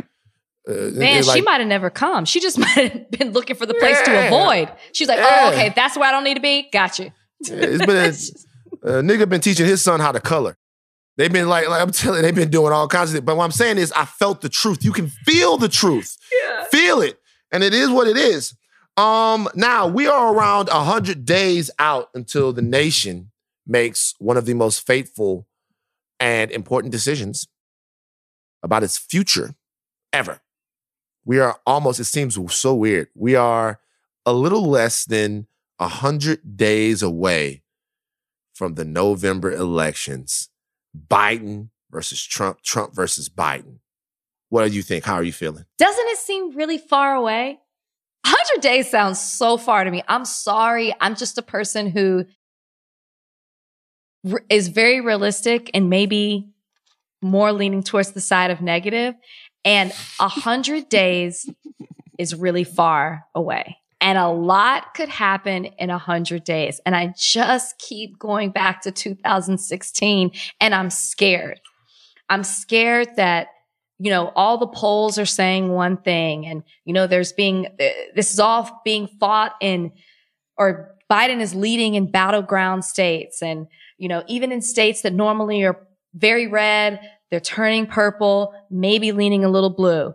[0.68, 2.26] Uh, Man, and, she might have never come.
[2.26, 4.26] She just might have been looking for the place to Yeah.
[4.26, 4.72] avoid.
[4.94, 5.40] She's like, Yeah.
[5.44, 6.68] oh, okay, that's where I don't need to be.
[6.72, 7.12] Got you.
[7.42, 8.10] It's been a,
[9.00, 10.58] a nigga been teaching his son how to color.
[11.20, 13.26] They've been like, like I'm telling you, they've been doing all kinds of things.
[13.26, 14.86] But what I'm saying is, I felt the truth.
[14.86, 16.64] You can feel the truth, Yeah.
[16.72, 17.20] feel it,
[17.52, 18.56] and it is what it is.
[18.96, 23.32] Um, now we are around hundred days out until the nation
[23.68, 25.46] makes one of the most fateful
[26.22, 27.50] and important decisions
[28.64, 29.56] about its future
[30.14, 30.40] ever.
[31.26, 33.10] We are almost, it seems so weird.
[33.14, 33.82] We are
[34.26, 35.48] a little less than
[35.80, 37.64] 100 days away
[38.54, 40.50] from the November elections.
[40.95, 43.80] Biden versus Trump, Trump versus Biden.
[44.49, 45.06] What do you think?
[45.06, 45.65] How are you feeling?
[45.78, 47.60] Doesn't it seem really far away?
[48.25, 50.04] 100 days sounds so far to me.
[50.08, 50.93] I'm sorry.
[50.99, 52.25] I'm just a person who
[54.49, 56.49] is very realistic and maybe
[57.21, 59.15] more leaning towards the side of negative.
[59.65, 61.49] And 100 days
[62.17, 63.79] is really far away.
[64.02, 66.80] And a lot could happen in 100 days.
[66.86, 70.32] And I just keep going back to 2016
[70.62, 71.60] and I'm scared.
[72.30, 73.48] I'm scared that
[74.00, 77.86] you know, all the polls are saying one thing and, you know, there's being, uh,
[78.16, 79.92] this is all being fought in,
[80.58, 83.44] or Biden is leading in battleground states.
[83.44, 89.12] And, you know, even in states that normally are very red, they're turning purple, maybe
[89.12, 90.14] leaning a little blue.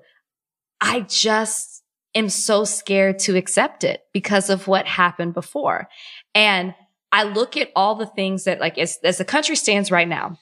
[0.81, 1.74] I just
[2.15, 5.89] am so scared to accept it because of what happened before.
[6.35, 6.75] And
[7.13, 10.39] I look at all the things that, like, as, as the country stands right now,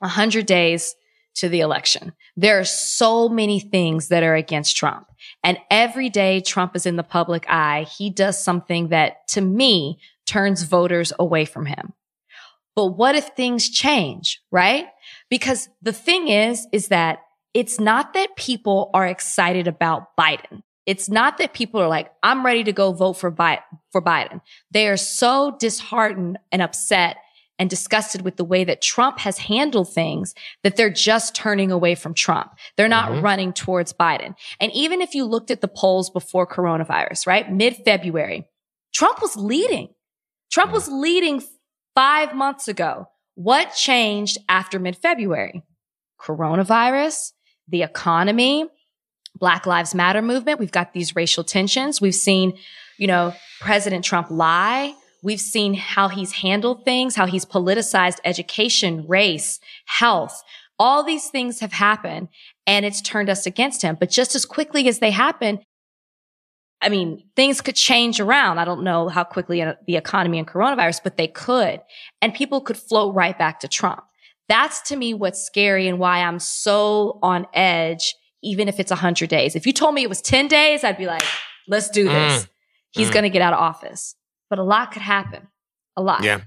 [0.00, 0.94] a 100 days
[1.36, 2.12] to the election.
[2.36, 5.08] There are so many things that are against Trump.
[5.42, 9.98] And every day Trump is in the public eye, he does something that to me
[10.26, 11.92] turns voters away from him.
[12.76, 14.86] But what if things change, right?
[15.30, 17.20] Because the thing is, is that
[17.52, 20.62] it's not that people are excited about Biden.
[20.86, 24.40] It's not that people are like, I'm ready to go vote for, Bi- for Biden.
[24.70, 27.16] They are so disheartened and upset
[27.58, 31.94] and disgusted with the way that Trump has handled things that they're just turning away
[31.94, 32.50] from Trump.
[32.76, 33.22] They're not Mhm.
[33.22, 34.34] running towards Biden.
[34.60, 37.50] And even if you looked at the polls before coronavirus, right?
[37.50, 38.48] Mid February,
[38.92, 39.94] Trump was leading.
[40.50, 41.42] Trump was leading
[41.94, 43.06] five months ago.
[43.36, 45.62] What changed after mid February?
[46.20, 47.32] Coronavirus,
[47.68, 48.66] the economy,
[49.38, 50.58] Black Lives Matter movement.
[50.58, 52.00] We've got these racial tensions.
[52.00, 52.58] We've seen,
[52.98, 54.94] you know, President Trump lie.
[55.22, 60.42] We've seen how he's handled things, how he's politicized education, race, health.
[60.78, 62.28] All these things have happened
[62.66, 63.96] and it's turned us against him.
[63.98, 65.60] But just as quickly as they happen,
[66.82, 68.58] I mean, things could change around.
[68.58, 71.80] I don't know how quickly uh, the economy and coronavirus, but they could.
[72.20, 74.04] And people could float right back to Trump.
[74.48, 79.28] That's to me what's scary and why I'm so on edge, even if it's 100
[79.28, 79.56] days.
[79.56, 81.24] If you told me it was 10 days, I'd be like,
[81.66, 82.44] let's do this.
[82.44, 82.48] Mm.
[82.92, 83.12] He's Mm.
[83.12, 84.14] going to get out of office.
[84.50, 85.48] But a lot could happen.
[85.96, 86.22] A lot.
[86.22, 86.42] Yeah.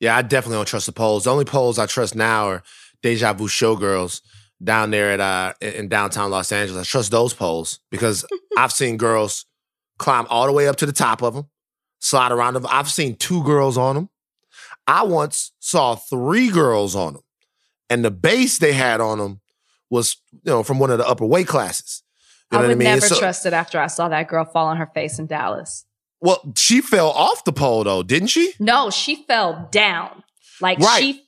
[0.00, 1.24] Yeah, I definitely don't trust the polls.
[1.24, 2.62] The only polls I trust now are
[3.02, 4.20] Deja Vu Showgirls
[4.62, 6.80] down there at uh in in downtown Los Angeles.
[6.80, 8.24] I trust those polls because
[8.58, 9.46] I've seen girls
[9.98, 11.46] climb all the way up to the top of them,
[12.00, 12.66] slide around them.
[12.68, 14.08] I've seen two girls on them.
[14.86, 17.22] I once saw three girls on them,
[17.90, 19.40] and the base they had on them
[19.90, 22.02] was you know from one of the upper weight classes.
[22.52, 22.84] You I would I mean?
[22.84, 25.84] never So- trust it after I saw that girl fall on her face in Dallas.
[26.20, 28.52] well, she fell off the pole though, didn't she?
[28.58, 30.22] No, she fell down.
[30.60, 31.00] Like Right.
[31.00, 31.22] she.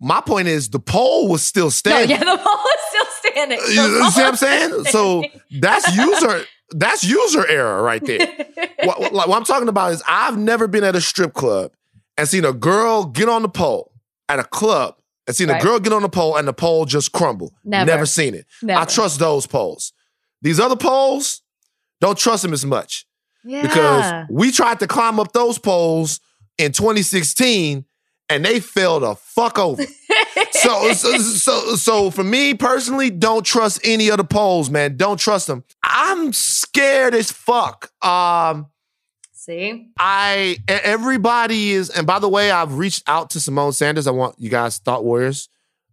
[0.00, 2.10] My point is the pole was still No, standing.
[2.10, 3.58] yeah, the pole was still standing.
[3.58, 4.84] The You see what I'm saying?
[4.86, 5.24] So
[5.60, 8.26] that's user that's user error right there.
[8.84, 11.72] what, what- what I'm talking about is I've never been at a strip club
[12.16, 13.92] and seen a girl get on the pole
[14.28, 14.96] at a club
[15.28, 17.52] and seen a girl get on the pole and the pole just crumble.
[17.64, 18.06] Never.
[18.06, 18.46] seen it.
[18.62, 18.80] Never.
[18.80, 19.92] I trust those poles.
[20.42, 21.42] These other poles,
[22.00, 23.06] don't trust them as much
[23.44, 23.62] yeah.
[23.62, 26.20] because we tried to climb up those poles
[26.56, 27.84] in 2016
[28.28, 29.82] and they fell the fuck over.
[30.50, 34.96] so, so, so, so for me personally, don't trust any of the polls, man.
[34.96, 35.64] Don't trust them.
[35.82, 37.90] I'm scared as fuck.
[38.04, 38.66] Um,
[39.48, 39.88] See?
[39.98, 44.06] I everybody is, and by the way, I've reached out to Symone Sanders.
[44.06, 45.48] I want you guys, thought warriors.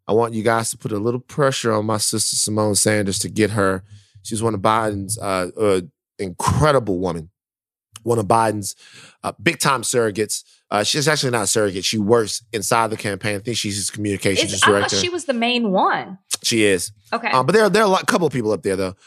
[0.06, 3.30] I want you guys to put a little pressure on my sister Symone Sanders to
[3.30, 3.84] get her.
[4.24, 5.82] She's one of Biden's uh, uh
[6.20, 7.30] incredible woman,
[8.04, 8.76] one of Biden's
[9.24, 10.44] uh, big time surrogates.
[10.70, 11.86] Uh, she's actually not a surrogate.
[11.86, 13.38] She works inside the campaign.
[13.38, 14.96] I think she's his communications It's, I thought director.
[14.98, 16.18] she was the main one.
[16.44, 17.30] she is, Okay.
[17.30, 18.98] uh, but there there are a couple of people up there though.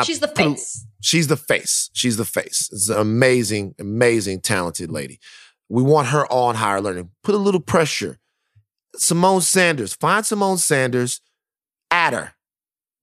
[0.00, 0.86] But She's the face.
[1.00, 1.90] She's the face.
[1.92, 2.68] She's the face.
[2.72, 5.20] It's an amazing, amazing, talented lady.
[5.68, 7.10] We want her on higher learning.
[7.22, 8.18] Put a little pressure.
[8.98, 9.94] Symone Sanders.
[9.94, 11.20] Find Symone Sanders.
[11.90, 12.32] Add her.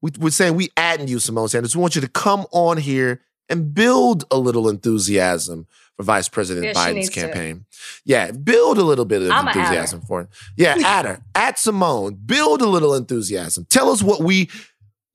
[0.01, 1.75] We, we're saying we adding you, Symone Sanders.
[1.75, 5.67] We want you to come on here and build a little enthusiasm
[5.97, 7.19] for Vice President Yeah, Biden's needs to.
[7.21, 7.65] campaign.
[8.05, 9.47] Yeah, build a little bit of her.
[9.47, 10.27] enthusiasm for it.
[10.55, 11.21] Yeah, add her.
[11.35, 12.17] Add Symone.
[12.25, 13.65] Build a little enthusiasm.
[13.69, 14.49] Tell us what we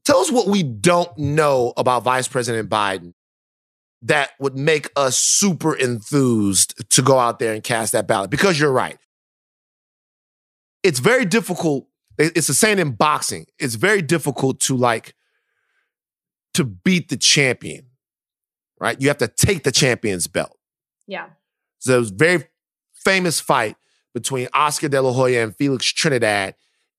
[0.05, 3.15] tell us what we don't know about Vice President Biden
[4.03, 8.31] that would make us super enthused to go out there and cast that ballot.
[8.31, 8.99] Because you're right.
[10.83, 11.89] It's very difficult.
[12.19, 13.47] It's the same in boxing.
[13.59, 15.15] It's very difficult to like
[16.53, 17.87] to beat the champion,
[18.79, 19.01] right?
[19.01, 20.57] You have to take the champion's belt.
[21.07, 21.31] Yeah.
[21.79, 22.45] So there was a very
[22.93, 23.77] famous fight
[24.13, 26.55] between Oscar De La Hoya and Felix Trinidad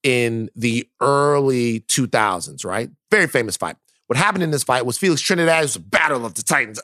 [0.05, 2.91] in the early 2000s, right?
[3.09, 3.75] Very famous fight.
[4.05, 6.79] What happened in this fight was Felix Trinidad was a battle of the Titans.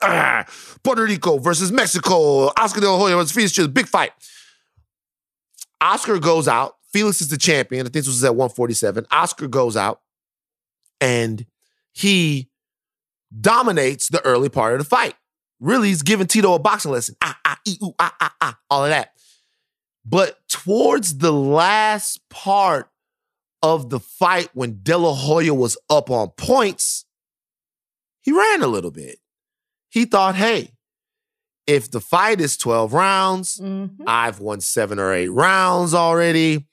[0.84, 2.48] Puerto Rico versus Mexico.
[2.58, 3.76] Oscar De La Hoya versus Felix Trinidad.
[3.76, 4.12] Big fight.
[5.80, 6.78] Oscar goes out.
[6.92, 7.82] Felix is the champion.
[7.82, 9.06] I think this was at 147.
[9.12, 10.02] Oscar goes out
[11.00, 11.46] and
[11.94, 12.50] he
[13.40, 15.14] dominates the early part of the fight.
[15.60, 17.16] Really, he's giving Tito a boxing lesson.
[17.22, 19.12] Ah, ah, ee, ooh, ah, ah, ah, all of that.
[20.04, 22.91] But towards the last part
[23.64, 27.06] of the fight, when De La Hoya was up on points,
[28.22, 29.20] he ran a little bit.
[29.90, 30.72] He thought, hey,
[31.68, 34.04] if the fight is 12 rounds, Mhm.
[34.08, 36.68] I've won seven or eight rounds already,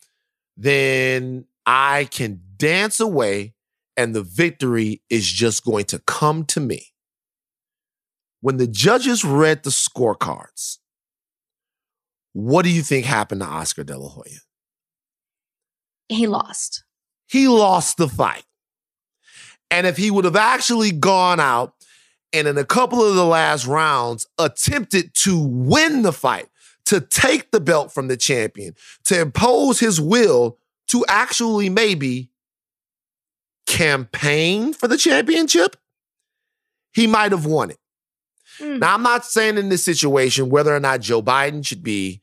[0.57, 3.55] then I can dance away
[3.97, 6.95] and the victory is just going to come to me.
[8.41, 10.79] When the judges read the scorecards,
[12.33, 14.41] what do you think happened to Oscar De La Hoya?
[16.09, 16.85] He lost.
[17.27, 18.45] He lost the fight.
[19.71, 21.75] And if he would have actually gone out
[22.33, 26.49] and in a couple of the last rounds attempted to win the fight,
[26.87, 32.31] to take the belt from the champion, to impose his will to actually maybe
[33.67, 35.77] campaign for the championship,
[36.93, 37.79] he might have won it.
[38.59, 38.79] Mm.
[38.79, 42.23] Now, I'm not saying in this situation whether or not Joe Biden should be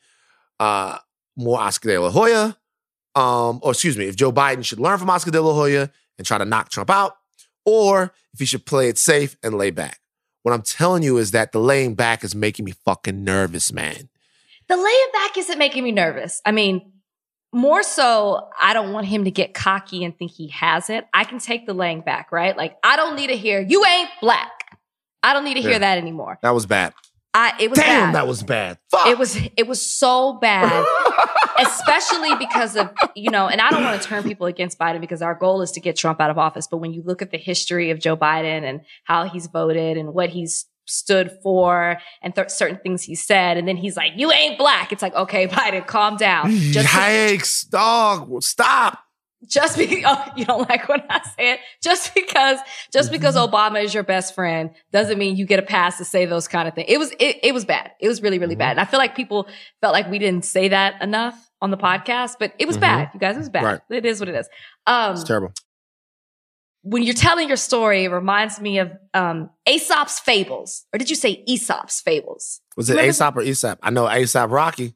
[0.60, 0.98] uh,
[1.38, 2.58] more Oscar De La Hoya,
[3.16, 6.26] um, or excuse me, if Joe Biden should learn from Oscar De La Hoya and
[6.28, 7.16] try to knock Trump out,
[7.66, 10.00] or if he should play it safe and lay back.
[10.44, 14.10] What I'm telling you is that the laying back is making me fucking nervous, man.
[14.68, 16.42] The laying back isn't making me nervous.
[16.46, 16.92] I mean,
[17.52, 21.06] more so, I don't want him to get cocky and think he has it.
[21.14, 22.56] I can take the laying back, right?
[22.56, 24.52] Like, I don't need to hear, you ain't black.
[25.24, 25.80] I don't need to hear Yeah.
[25.80, 26.38] that anymore.
[26.44, 26.94] That was bad.
[27.36, 28.16] I, it was Damn, bad.
[28.16, 28.78] that was bad.
[28.90, 29.08] Fuck.
[29.08, 30.86] it was, it was so bad.
[31.60, 35.22] especially because of you know and i don't want to turn people against biden because
[35.22, 37.38] our goal is to get trump out of office but when you look at the
[37.38, 42.50] history of joe biden and how he's voted and what he's stood for and th-
[42.50, 45.86] certain things he said and then he's like you ain't black it's like okay biden
[45.88, 48.44] calm down mm, just, Yikes, dog.
[48.44, 49.00] Stop.
[49.48, 52.58] Just because oh, you don't like what i said just because
[52.92, 56.26] just because obama is your best friend doesn't mean you get a pass to say
[56.26, 58.60] those kind of things it was it, it was bad it was really really Mhm.
[58.60, 59.48] bad and i feel like people
[59.82, 62.82] felt like we didn't say that enough on the podcast but it was Mhm.
[62.82, 63.82] bad you guys it was bad Right.
[63.92, 64.48] it is what it is
[64.88, 65.52] um It's terrible.
[66.82, 71.16] when you're telling your story it reminds me of um aesop's fables or did you
[71.16, 73.80] say aesop's fables Was it Aesop or Aesop?
[73.84, 74.96] I know A$AP Rocky.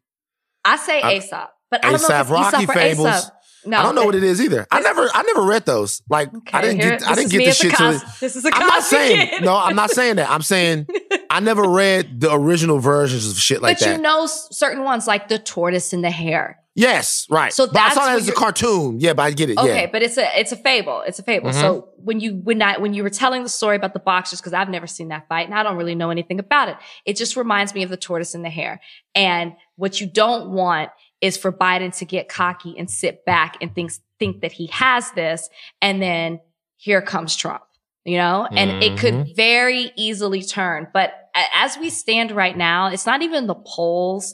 [0.66, 3.08] i say I- aesop but i don't know if Rocky aesop or fables.
[3.08, 3.34] aesop
[3.66, 4.66] no I don't know what it is either.
[4.72, 6.02] I never, I never read those.
[6.10, 7.78] Like, I didn't get, I didn't get the shit to.
[7.78, 9.44] Cos- this is a I'm not saying kid.
[9.44, 9.56] no.
[9.56, 10.30] I'm not saying that.
[10.30, 10.88] I'm saying
[11.30, 13.92] I never read the original versions of shit like but that.
[13.92, 17.52] But you know certain ones like the tortoise and the hare yes, right.
[17.52, 19.02] So But I that's saw that as a cartoon.
[19.02, 19.58] Yeah, but I get it.
[19.58, 19.90] Okay, Yeah.
[19.92, 21.02] but it's a it's a fable.
[21.06, 21.50] It's a fable.
[21.50, 21.60] Mhm.
[21.60, 24.54] So when you when I when you were telling the story about the boxers, because
[24.54, 27.36] I've never seen that fight and I don't really know anything about it, it just
[27.36, 28.80] reminds me of the tortoise and the hare.
[29.14, 30.92] And what you don't want
[31.22, 35.12] is for Biden to get cocky and sit back and think, think that he has
[35.12, 35.50] this.
[35.82, 36.40] And then
[36.78, 37.64] here comes Trump,
[38.06, 38.82] you know, and mm-hmm.
[38.82, 39.34] it could mm-hmm.
[39.36, 40.88] very easily turn.
[40.94, 41.14] But
[41.56, 44.34] as we stand right now, it's not even the polls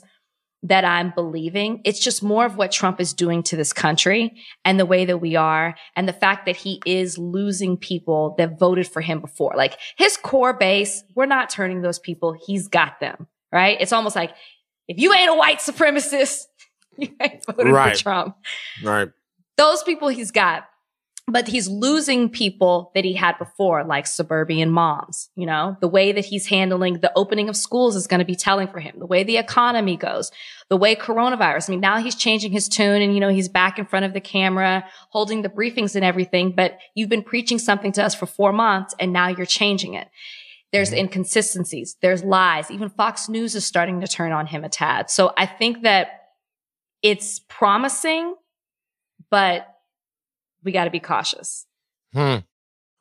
[0.62, 1.80] that I'm believing.
[1.84, 5.18] It's just more of what Trump is doing to this country and the way that
[5.18, 9.52] we are and the fact that he is losing people that voted for him before.
[9.56, 12.36] Like his core base, we're not turning those people.
[12.46, 13.76] He's got them, right?
[13.80, 14.32] It's almost like
[14.88, 16.44] if you ain't a white supremacist,
[16.98, 17.96] you ain't voted right.
[17.96, 18.36] for Trump.
[18.82, 19.08] Right.
[19.56, 20.64] Those people he's got
[21.28, 25.28] but he's losing people that he had before, like suburban moms.
[25.34, 28.36] You know, the way that he's handling the opening of schools is going to be
[28.36, 28.94] telling for him.
[28.98, 30.30] The way the economy goes,
[30.68, 31.68] the way coronavirus.
[31.68, 34.12] I mean, now he's changing his tune and, you know, he's back in front of
[34.12, 36.52] the camera, holding the briefings and everything.
[36.52, 40.08] But you've been preaching something to us for four months and now you're changing it.
[40.72, 40.98] There's mm-hmm.
[40.98, 41.96] inconsistencies.
[42.02, 42.70] There's lies.
[42.70, 45.10] Even Fox News is starting to turn on him a tad.
[45.10, 46.15] So I think that
[47.02, 48.34] it's promising,
[49.30, 49.66] but
[50.62, 51.66] we got to be cautious.
[52.12, 52.38] Hmm.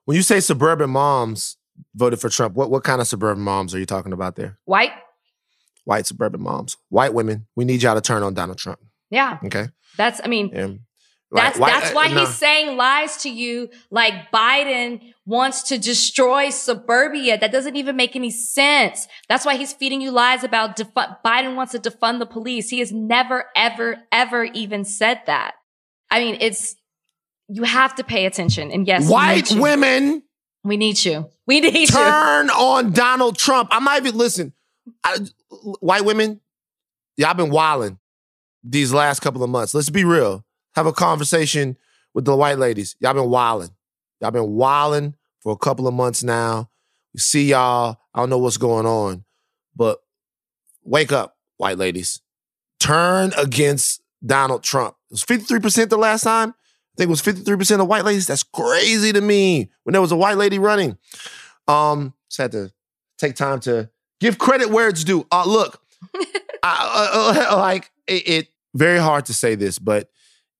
[0.06, 1.58] When you say suburban moms
[1.96, 4.60] voted for Trump, what, what kind of suburban moms are you talking about there?
[4.66, 4.92] White.
[5.84, 6.78] White suburban moms.
[6.90, 7.48] White women.
[7.56, 8.80] We need y'all to turn on Donald Trump.
[9.10, 9.40] Yeah.
[9.46, 9.68] Okay.
[9.98, 10.68] That's, I mean, yeah.
[11.36, 16.50] That's why, that's why uh, he's saying lies to you like Biden wants to destroy
[16.50, 17.38] suburbia.
[17.38, 19.08] That doesn't even make any sense.
[19.28, 20.78] That's why he's feeding you lies about
[21.26, 22.70] Biden wants to defund the police.
[22.70, 25.56] He has never, ever, ever even said that.
[26.10, 26.76] I mean, it's
[27.48, 28.72] you have to pay attention.
[28.72, 30.24] And yes, white we women,
[30.64, 31.30] we need you.
[31.46, 31.88] We need you.
[31.88, 32.54] turn you.
[32.54, 33.70] on Donald Trump.
[33.72, 34.54] I might even listen.
[35.04, 35.18] I,
[35.80, 36.42] white women,
[37.18, 38.00] y'all been wilding
[38.64, 39.74] these last couple of months.
[39.74, 40.45] Let's be real.
[40.76, 41.78] Have a conversation
[42.14, 42.96] with the white ladies.
[43.00, 43.70] Y'all been wilding.
[44.22, 46.70] Y'all been wilding for a couple of months now.
[47.14, 47.98] We see y'all.
[48.14, 49.24] I don't know what's going on,
[49.76, 50.00] but
[50.84, 52.22] wake up, white ladies.
[52.80, 54.96] Turn against Donald Trump.
[55.10, 56.50] It was 53% the last time.
[56.50, 58.28] I think it was 53% of white ladies.
[58.28, 60.98] That's crazy to me when there was a white lady running.
[61.68, 62.72] Um, just had to
[63.18, 65.28] take time to give credit where it's due.
[65.32, 65.82] Uh, look,
[66.64, 67.10] I,
[67.44, 70.10] uh, uh, like it, it, very hard to say this, but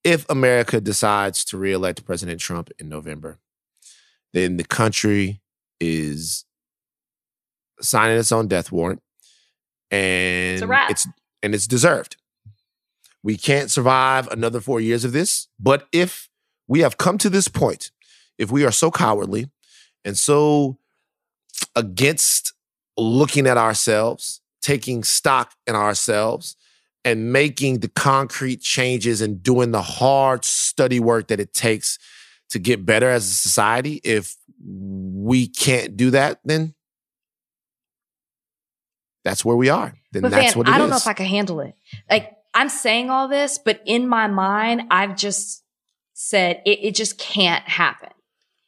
[0.06, 3.40] if America decides to reelect President Trump in November,
[4.34, 5.42] then the country
[5.80, 6.46] is
[7.82, 9.02] signing its own death warrant,
[9.90, 11.08] and it's, it's
[11.42, 12.18] and it's deserved.
[13.24, 15.48] We can't survive another four years of this.
[15.60, 16.30] But if
[16.68, 17.90] we have come to this point,
[18.38, 19.50] if we are so cowardly
[20.04, 20.78] and so
[21.76, 22.54] against
[22.96, 26.56] looking at ourselves, taking stock in ourselves,
[27.06, 32.00] and making the concrete changes and doing the hard study work that it takes
[32.50, 34.36] to get better as a society, if
[34.68, 36.74] we can't do that, then
[39.24, 39.94] that's where we are.
[40.12, 40.92] Then but that's Van, what it I don't is.
[40.92, 41.76] know if I can handle it.
[42.10, 45.64] Like I'm saying all this, but in my mind, I've just
[46.14, 48.10] said it, it just can't happen.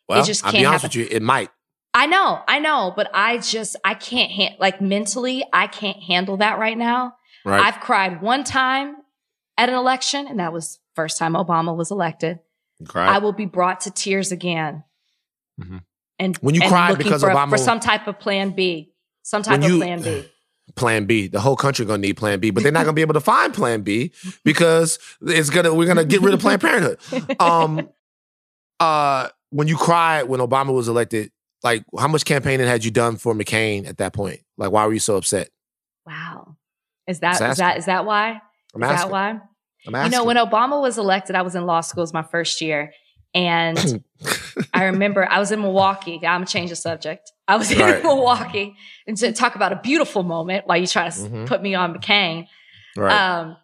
[0.08, 1.00] Well, it just can't I'll be honest happen.
[1.02, 1.50] with you, it might.
[1.94, 6.38] I know, I know, but I just I can't ha- like mentally, I can't handle
[6.38, 7.16] that right now.
[7.46, 7.62] Right.
[7.62, 8.96] I've cried one time
[9.58, 12.40] at an election, and that was first time Obama was elected.
[12.94, 14.84] I will be brought to tears again.
[15.60, 15.78] Mm-hmm.
[16.20, 19.44] And when you and cry because for, Obama for some type of plan B, some
[19.44, 20.26] type you, of plan B
[20.76, 21.28] plan B.
[21.28, 23.54] The whole country gonna need plan B, but they're not gonna be able to find
[23.54, 24.12] plan B
[24.44, 27.36] because it's gonna we're gonna get rid of Planned Parenthood.
[27.40, 27.90] Um
[28.80, 31.32] uh when you cried when Obama was elected,
[31.64, 34.42] like how much campaigning had you done for McCain at that point?
[34.58, 35.50] Like why were you so upset?
[37.08, 38.42] Is that is that is that why?
[38.76, 39.10] I'm is asking.
[39.10, 39.40] that why?
[39.88, 40.12] I'm asking.
[40.12, 42.62] You know, when Obama was elected, I was in law school, it was my first
[42.62, 42.92] year.
[43.34, 44.04] And
[44.74, 46.16] I remember I was in Milwaukee.
[46.16, 47.32] I'm gonna change the subject.
[47.48, 48.04] I was in right.
[48.04, 51.46] Milwaukee and to talk about a beautiful moment while you try to mm-hmm.
[51.46, 52.48] put me on McCain.
[52.96, 53.12] Right.
[53.12, 53.58] Um,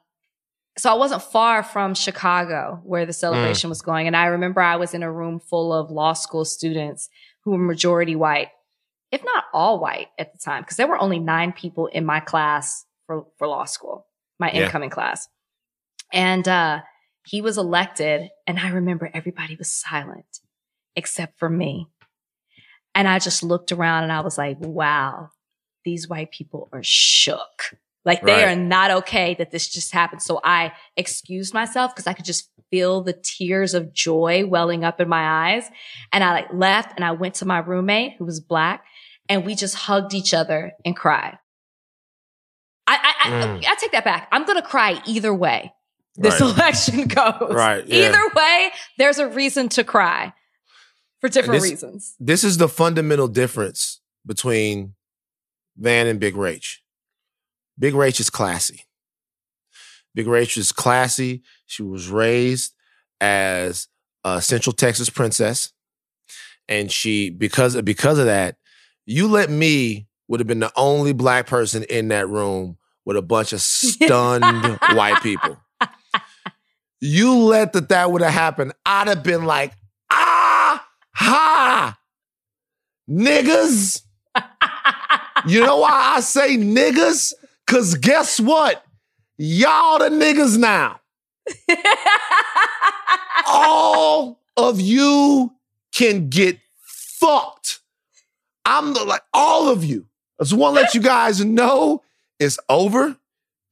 [0.77, 3.71] so I wasn't far from Chicago where the celebration mm.
[3.71, 4.07] was going.
[4.07, 7.09] And I remember I was in a room full of law school students
[7.43, 8.47] who were majority white,
[9.11, 12.19] if not all white at the time, because there were only nine people in my
[12.19, 14.07] class for, for law school,
[14.39, 14.65] my yeah.
[14.65, 15.27] incoming class.
[16.11, 16.81] And uh,
[17.25, 20.39] he was elected, and I remember everybody was silent
[20.95, 21.87] except for me.
[22.95, 25.29] And I just looked around and I was like, wow,
[25.83, 27.75] these white people are shook.
[28.05, 28.49] Like they right.
[28.49, 30.21] are not okay that this just happened.
[30.21, 34.99] So I excused myself because I could just feel the tears of joy welling up
[34.99, 35.69] in my eyes.
[36.11, 38.83] And I like left and I went to my roommate who was black
[39.29, 41.37] and we just hugged each other and cried.
[42.87, 43.65] I, I, mm.
[43.65, 44.27] I, I take that back.
[44.31, 45.73] I'm going to cry either way
[46.15, 46.55] this right.
[46.55, 47.53] election goes.
[47.53, 47.85] Right.
[47.87, 48.09] Yeah.
[48.09, 50.33] Either way, there's a reason to cry
[51.19, 52.15] for different this, reasons.
[52.19, 54.93] This is the fundamental difference between
[55.77, 56.77] Van and Big Rach.
[57.77, 58.85] Big Rach is classy.
[60.13, 61.41] Big Rach is classy.
[61.65, 62.73] She was raised
[63.19, 63.87] as
[64.23, 65.73] a Central Texas princess,
[66.69, 68.57] and she because because of that,
[69.07, 73.21] you let me would have been the only black person in that room with a
[73.21, 75.57] bunch of stunned white people.
[77.01, 79.73] You let that that would have happened, I'd have been like,
[80.09, 81.99] ah, ha,
[83.09, 84.01] niggas.
[85.45, 87.33] You know why I say niggas?
[87.67, 88.85] Cause guess what?
[89.37, 91.01] Y'all the niggas now.
[93.47, 95.53] All of you
[95.93, 97.79] can get fucked.
[98.65, 100.05] I'm the, like all of you.
[100.39, 102.01] I just want to let you guys know
[102.39, 103.15] it's over.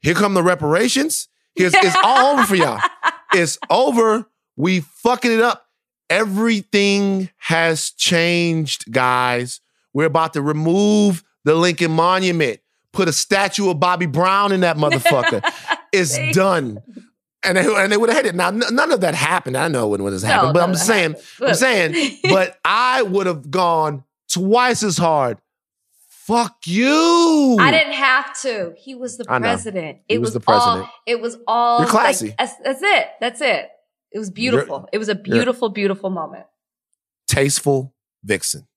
[0.01, 1.27] Here come the reparations.
[1.55, 2.79] Here's, it's all over for y'all.
[3.33, 4.25] It's over.
[4.57, 5.65] We fucking it up.
[6.09, 9.61] Everything has changed, guys.
[9.93, 12.59] We're about to remove the Lincoln Monument,
[12.91, 15.41] put a statue of Bobby Brown in that motherfucker.
[15.93, 16.81] it's done.
[17.43, 18.35] And they, and they would have had it.
[18.35, 19.55] Now, n- none of that happened.
[19.57, 21.47] I know when, when this happened, No, but I'm saying, happened.
[21.49, 25.37] I'm saying, but I would have gone twice as hard.
[26.27, 27.57] Fuck you.
[27.59, 28.73] I didn't have to.
[28.77, 29.99] He was the president.
[30.07, 30.81] He It was was, the president.
[30.83, 30.93] all.
[31.07, 31.79] It was all.
[31.79, 32.35] You're like, classy.
[32.37, 33.07] that's, that's it.
[33.19, 33.69] That's it.
[34.11, 34.87] It was beautiful.
[34.93, 36.45] it was a beautiful, beautiful moment.
[37.27, 38.67] Tasteful vixen.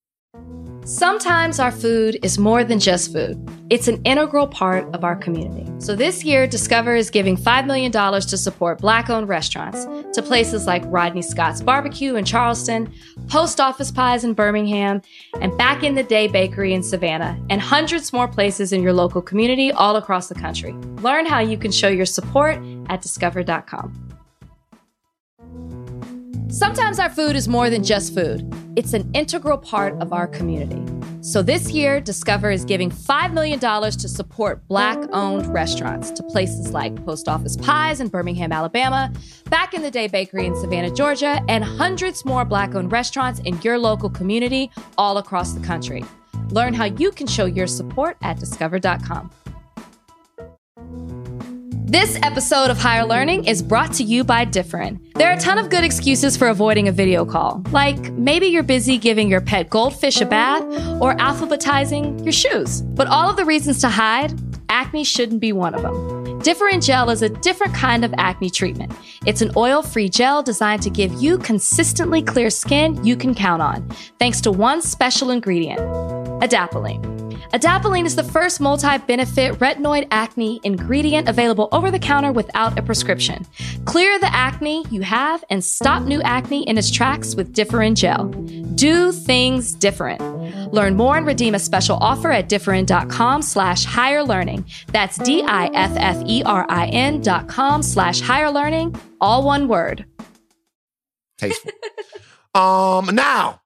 [0.85, 3.39] Sometimes our food is more than just food.
[3.71, 5.67] It's an integral part of our community.
[5.79, 10.67] So this year, Discover is giving $5 million to support Black owned restaurants to places
[10.67, 12.93] like Rodney Scott's Barbecue in Charleston,
[13.29, 15.01] Post Office Pies in Birmingham,
[15.41, 19.23] and Back in the Day Bakery in Savannah, and hundreds more places in your local
[19.23, 20.75] community all across the country.
[21.01, 24.04] Learn how you can show your support at discover.com.
[26.55, 28.49] Sometimes our food is more than just food.
[28.77, 30.81] It's an integral part of our community.
[31.21, 36.71] So this year, Discover is giving $5 million to support Black owned restaurants to places
[36.71, 39.13] like Post Office Pies in Birmingham, Alabama,
[39.51, 43.61] Back in the Day Bakery in Savannah, Georgia, and hundreds more Black owned restaurants in
[43.63, 46.05] your local community all across the country.
[46.51, 49.33] Learn how you can show your support at discover.com.
[51.95, 54.99] This episode of Higher Learning is brought to you by Differin.
[55.15, 58.65] There are a ton of good excuses for avoiding a video call, like maybe you're
[58.65, 60.65] busy giving your pet goldfish a bath
[61.01, 62.83] or alphabetizing your shoes.
[62.83, 64.35] But all of the reasons to hide,
[64.69, 65.95] acne shouldn't be one of them.
[66.41, 68.91] Differin Gel is a different kind of acne treatment.
[69.25, 73.63] It's an oil free gel designed to give you consistently clear skin you can count
[73.63, 73.89] on,
[74.19, 77.24] thanks to one special ingredient adapalene.
[77.53, 82.83] Adapalene is the first multi benefit retinoid acne ingredient available over the counter without a
[82.83, 83.47] prescription.
[83.85, 88.29] Clear the acne you have and stop new acne in its tracks with Differin Gel.
[88.75, 90.21] Do things different.
[90.73, 94.65] Learn more and redeem a special offer at differin.com slash higher learning.
[94.89, 95.61] That's D-I-F-F-E-R-I-N
[97.21, 100.07] dot com slash higher learning, all one word.
[101.39, 101.73] Tasteful.
[102.55, 103.61] um, now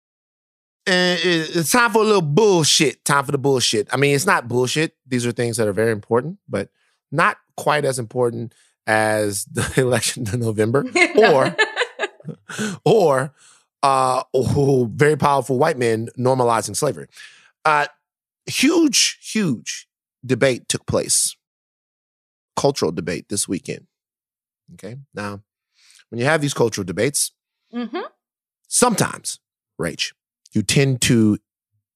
[0.89, 3.05] uh, it's time for a little bullshit.
[3.05, 3.89] Time for the bullshit.
[3.93, 4.97] I mean, it's not bullshit.
[5.07, 6.71] These are things that are very important, but
[7.13, 8.55] not quite as important
[8.87, 10.85] as the election in November
[11.17, 11.57] or
[12.85, 13.35] or
[13.83, 17.09] uh oh, very powerful white men normalizing slavery.
[17.65, 17.87] Uh
[18.47, 19.89] huge, huge
[20.25, 21.37] debate took place.
[22.57, 23.87] Cultural debate this weekend.
[24.75, 24.97] Okay.
[25.15, 25.43] Now,
[26.09, 27.33] when you have these cultural debates,
[27.73, 28.01] mm-hmm.
[28.67, 29.39] sometimes,
[29.81, 30.13] Rach,
[30.53, 31.39] you tend to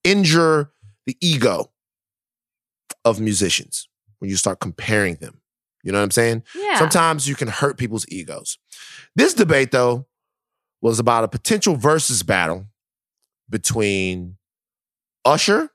[0.05, 0.73] injure
[1.07, 1.71] the ego
[3.05, 3.89] of musicians
[4.19, 5.41] when you start comparing them.
[5.83, 6.45] You know what I'm saying?
[6.55, 6.79] Yeah.
[6.79, 8.59] Sometimes you can hurt people's egos.
[9.17, 10.07] This debate, though,
[10.81, 12.67] was about a potential Verzuz battle
[13.51, 14.37] between
[15.25, 15.71] Usher,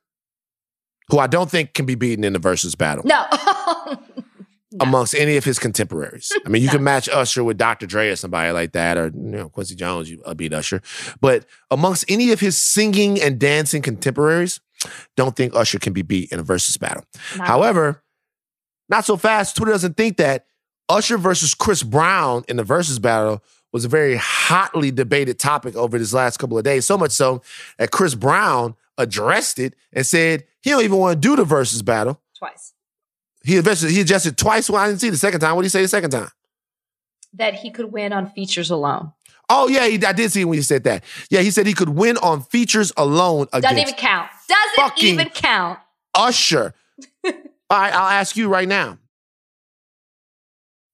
[1.10, 3.26] who I don't think can be beaten in a Verzuz battle No.
[4.74, 4.84] No.
[4.86, 6.30] amongst any of his contemporaries.
[6.46, 7.86] I mean, you can match Usher with Dr.
[7.86, 10.82] Dre or somebody like that, or you know, Quincy Jones, you beat Usher.
[11.22, 14.60] But amongst any of his singing and dancing contemporaries,
[15.16, 17.06] don't think Usher can be beat in a Verzuz battle.
[17.38, 18.04] Not- However,
[18.90, 19.56] not so fast.
[19.56, 20.46] Twitter doesn't think that
[20.90, 23.42] Usher versus Chris Brown in the Verzuz battle
[23.72, 26.86] was a very hotly debated topic over this last couple of days.
[26.86, 27.42] So much so
[27.78, 31.84] that Chris Brown addressed it and said he don't even want to do the Verzuz
[31.86, 32.22] battle.
[32.38, 32.74] twice.
[33.48, 34.70] He adjusted, he adjusted twice.
[34.70, 35.56] Well, I didn't see the second time.
[35.56, 36.28] What did he say the second time?
[37.34, 39.14] That he could win on features alone.
[39.50, 41.06] Oh yeah, he, I did see when he said that.
[41.30, 44.30] Yeah, he said he could win on features alone Doesn't even count.
[44.50, 45.80] Doesn't even count.
[46.14, 46.74] Usher.
[47.26, 47.32] All
[47.72, 48.98] right, I'll ask you right now.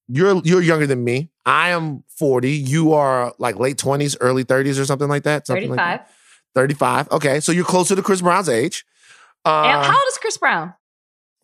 [0.06, 1.30] You're you're younger than me.
[1.44, 2.52] I am 40.
[2.52, 5.48] You are like late 20s, early 30s or something like that.
[5.48, 5.98] Something like 35.
[5.98, 6.10] that.
[6.54, 7.10] 35.
[7.10, 8.86] Okay, so you're closer to Chris Brown's age.
[9.44, 10.74] Uh, And how old is Chris Brown?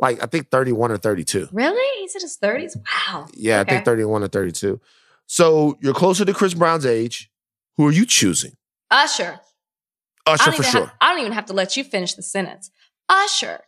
[0.00, 1.48] Like I think 31 or 32.
[1.52, 2.00] Really?
[2.02, 2.76] He's in his 30s?
[2.76, 3.26] Wow.
[3.34, 4.80] Yeah, I think 31 or 32.
[5.26, 7.30] So you're closer to Chris Brown's age.
[7.76, 8.56] Who are you choosing?
[8.90, 9.40] Usher.
[10.26, 10.86] Usher for sure.
[10.86, 12.70] Have, I don't even have to let you finish the sentence.
[13.08, 13.60] Usher.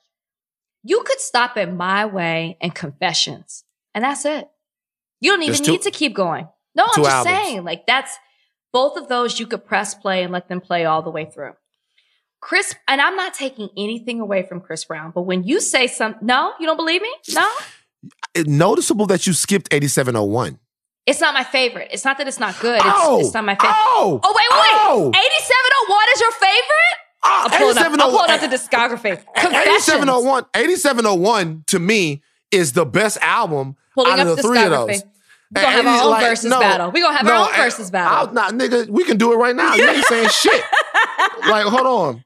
[0.83, 3.65] You could stop at My Way and Confessions,
[3.95, 4.49] and that's it.
[5.21, 6.49] You don't even two, need to keep going.
[6.75, 7.37] No, I'm just albums.
[7.37, 8.19] saying, like that's
[8.73, 11.53] both of those you could press play and let them play all the way through.
[12.43, 16.27] Chris, and I'm not taking anything away from Chris Brown, but when you say something,
[16.27, 17.09] no, you don't believe me?
[17.31, 17.49] No?
[18.35, 20.59] It's noticeable that you skipped 8701.
[21.07, 21.89] It's not my favorite.
[21.93, 22.77] It's not that it's not good.
[22.77, 23.75] It's, oh, it's not my favorite.
[23.77, 25.09] Oh, oh wait, wait, oh.
[25.09, 26.97] 8701 is your favorite?
[27.25, 29.13] Uh, I'm, pulling up, I'm pulling up the discography.
[29.37, 35.05] 8701, 8701 to me is the best album pulling out of the three of those.
[35.55, 36.91] We're gonna have our own like, Verzuz no, battle.
[36.91, 38.33] We're gonna have no, our own Verzuz battle.
[38.33, 39.75] Nah, nigga, we can do it right now.
[39.75, 40.65] You ain't saying shit.
[41.49, 42.25] Like, hold on.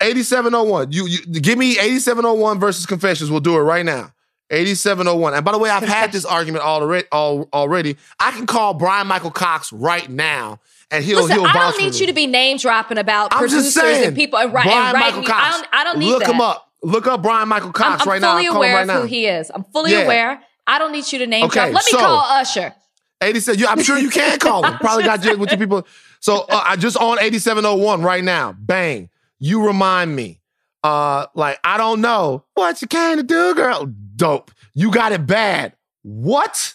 [0.00, 0.92] 8701.
[0.92, 3.30] You, you give me 8701 versus Confessions.
[3.30, 4.12] We'll do it right now.
[4.50, 5.34] 8701.
[5.34, 7.06] And by the way, I've had this argument already.
[7.12, 11.46] Already, I can call Bryan Michael Cox right now, and he'll Listen, he'll.
[11.46, 14.50] I don't need you to be name dropping about I'm producers saying, and people and,
[14.50, 15.32] Brian and Michael Cox.
[15.32, 15.68] I don't.
[15.72, 16.34] I don't need Look that.
[16.34, 16.70] him up.
[16.82, 18.36] Look up Bryan Michael Cox I'm, I'm right now.
[18.36, 19.50] I'm fully aware right of who he is.
[19.54, 20.04] I'm fully yeah.
[20.04, 20.42] aware.
[20.66, 21.74] I don't need you to name okay, drop.
[21.74, 22.74] Let me so, call Usher.
[23.20, 23.66] 87.
[23.66, 24.74] I'm sure you can call him.
[24.80, 25.86] Probably got you with your people.
[26.20, 28.54] So uh, I just on 8701 right now.
[28.58, 29.10] Bang.
[29.38, 30.40] You remind me.
[30.84, 33.92] Uh, like I don't know what you came to do, girl.
[34.16, 34.50] Dope.
[34.74, 35.74] You got it bad.
[36.02, 36.74] What?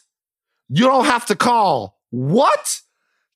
[0.70, 1.98] You don't have to call.
[2.10, 2.82] What?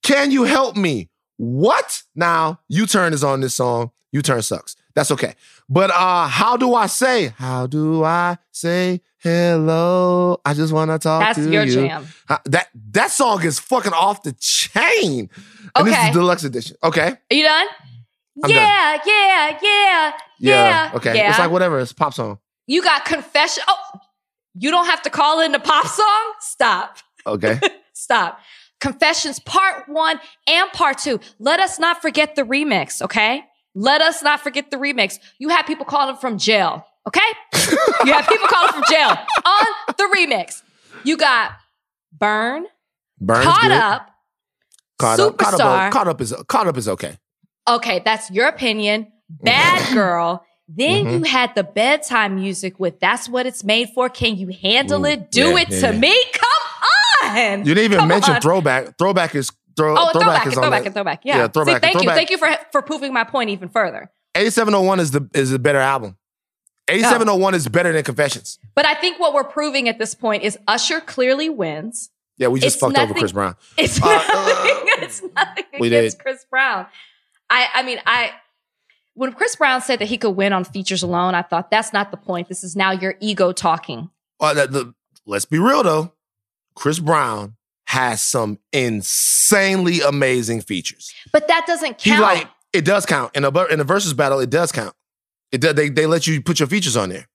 [0.04, 1.10] Can you help me?
[1.38, 2.04] What?
[2.16, 3.92] Now, U Turn is on this song.
[4.12, 4.76] U Turn sucks.
[4.96, 5.36] That's okay.
[5.70, 7.34] But uh, how do I say?
[7.38, 10.42] How do I say hello?
[10.44, 11.74] I just want to talk That's to your you.
[11.74, 12.08] jam.
[12.28, 15.30] Uh, that that song is fucking off the chain.
[15.76, 15.90] And okay.
[15.92, 16.78] this is deluxe edition.
[16.84, 17.16] Okay.
[17.32, 17.68] Are you done?
[18.46, 20.92] Yeah, yeah, yeah, yeah.
[20.96, 21.28] Okay.
[21.28, 21.80] It's like whatever.
[21.80, 22.40] It's a pop song.
[22.68, 23.64] You got confession.
[23.68, 23.78] Oh,
[24.54, 26.34] you don't have to call in the pop song.
[26.42, 26.98] Stop.
[27.26, 27.60] Okay.
[27.94, 28.40] Stop.
[28.80, 31.20] Confessions part one and part two.
[31.40, 33.02] Let us not forget the remix.
[33.02, 33.44] Okay.
[33.74, 35.20] Let us not forget the remix.
[35.40, 36.86] You have people calling from jail.
[37.08, 37.20] Okay.
[38.06, 39.10] you have people calling from jail
[39.46, 39.68] on
[39.98, 40.62] the remix.
[41.04, 41.54] You got
[42.12, 42.66] Burn.
[43.20, 43.44] Burn.
[43.44, 43.72] Caught good.
[43.72, 44.10] up.
[45.00, 45.30] Caught Superstar.
[45.30, 45.38] up.
[45.38, 47.18] Caught up, caught up is caught up is okay.
[47.68, 49.08] Okay, that's your opinion.
[49.30, 50.44] Bad girl.
[50.70, 51.12] Then Mhm.
[51.20, 55.10] you had the bedtime music with "That's What It's Made For." Can you handle Ooh,
[55.10, 55.32] it?
[55.32, 56.00] Do yeah, it yeah, to yeah.
[56.00, 56.24] me.
[56.34, 57.60] Come on.
[57.60, 58.42] You didn't even Come mention on.
[58.42, 58.98] throwback.
[58.98, 59.96] Throwback is throw.
[59.98, 61.22] Oh, throwback, is throwback, and throwback.
[61.24, 64.12] Yeah, Yeah, throwback See, thank you, thank you for for proving my point even further.
[64.36, 66.18] 8701 is the is a better album.
[66.90, 68.60] 8701 is better than Confessions.
[68.76, 72.10] But I think what we're proving at this point is Usher clearly wins.
[72.38, 73.56] Yeah, we just It's fucked over Chris Brown.
[73.78, 76.24] It's Uh, nothing, it's nothing we against did.
[76.24, 76.86] Chris Brown.
[77.50, 78.32] I I mean I
[79.14, 82.12] when Chris Brown said that he could win on features alone, I thought that's not
[82.12, 82.50] the point.
[82.50, 84.12] This is now your ego talking.
[84.40, 84.94] Uh, the, the,
[85.26, 86.14] let's be real though.
[86.76, 87.56] Chris Brown
[87.88, 91.12] has some insanely amazing features.
[91.32, 92.22] But that doesn't He count.
[92.22, 94.40] like it does count in a in a Verzuz battle.
[94.40, 94.94] It does count.
[95.52, 97.28] It does, they they let you put your features on there.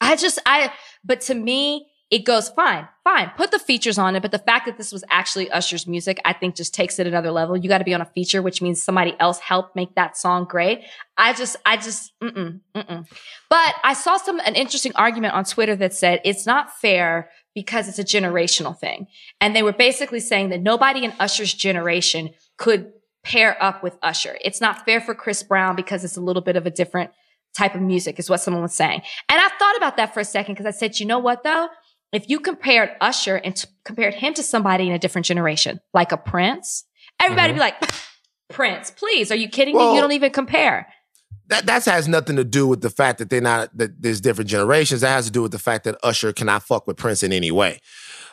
[0.00, 0.72] I just I
[1.04, 3.30] but to me it goes fine, fine.
[3.36, 6.32] Put the features on it, but the fact that this was actually Usher's music, I
[6.32, 7.56] think just takes it another level.
[7.56, 10.44] You got to be on a feature, which means somebody else helped make that song
[10.44, 10.82] great.
[11.16, 13.06] I just, I just, mm-mm, mm-mm.
[13.48, 17.88] But I saw some an interesting argument on Twitter that said it's not fair because
[17.88, 19.06] it's a generational thing,
[19.40, 22.92] and they were basically saying that nobody in Usher's generation could
[23.22, 24.36] pair up with Usher.
[24.44, 27.10] It's not fair for Chris Brown because it's a little bit of a different
[27.56, 29.02] type of music, is what someone was saying.
[29.28, 31.68] And I thought about that for a second because I said, you know what though?
[32.12, 36.12] If you compared Usher and t- compared him to somebody in a different generation, like
[36.12, 36.84] a Prince,
[37.20, 37.90] everybody would be like,
[38.48, 39.94] Prince, please, are you kidding me?
[39.94, 40.88] You don't even compare.
[41.46, 44.50] That that has nothing to do with the fact that they're not that there's different
[44.50, 45.00] generations.
[45.00, 47.50] That has to do with the fact that Usher cannot fuck with Prince in any
[47.50, 47.80] way.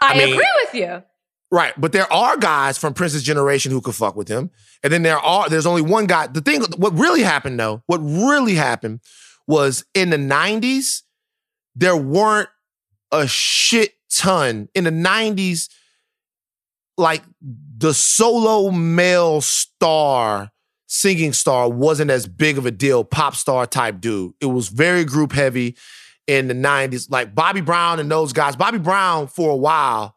[0.01, 1.03] I, I mean- agree with you.
[1.49, 4.51] Right, but there are guys from Prince's generation who could fuck with him,
[4.83, 6.27] and then there are there's only one guy.
[6.27, 8.99] The thing, what really happened though, what really happened
[9.47, 11.03] was in the '90s,
[11.73, 12.49] there weren't
[13.11, 15.69] a shit ton in the '90s.
[16.99, 17.21] Like
[17.77, 20.51] the solo male star,
[20.87, 23.03] singing star, wasn't as big of a deal.
[23.03, 24.33] Pop star type dude.
[24.41, 25.75] It was very group heavy
[26.25, 27.11] in the '90s.
[27.11, 28.55] Like Bobby Brown and those guys.
[28.55, 30.15] Bobby Brown for a while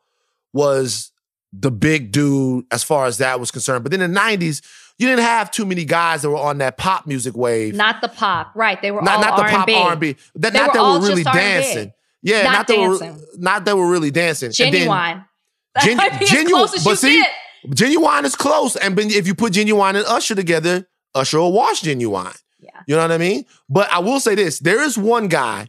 [0.53, 1.12] was
[1.53, 3.82] the big dude as far as that was concerned.
[3.84, 4.62] But then in the 90s,
[4.99, 7.74] you didn't have too many guys that were on that pop music wave.
[7.74, 8.80] Not the pop, right?
[8.80, 9.72] They were not, all not the R&B.
[9.74, 10.16] pop R&B.
[10.36, 11.93] That, They not were that were really dancing.
[12.22, 14.52] Yeah, Not not, that we're not that we're really dancing.
[14.58, 15.26] And then Ginuwine.
[15.84, 17.30] Gen- That'd be as Ginuwine- as but you see, get.
[17.74, 18.76] Ginuwine is close.
[18.76, 22.36] And if you put Ginuwine and Usher together, Usher will wash Ginuwine.
[22.58, 22.70] Yeah.
[22.86, 23.46] You know what I mean?
[23.68, 25.68] But I will say this: there is one guy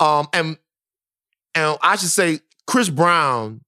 [0.00, 0.58] Um, and
[1.54, 3.60] and I should say Chris Brown,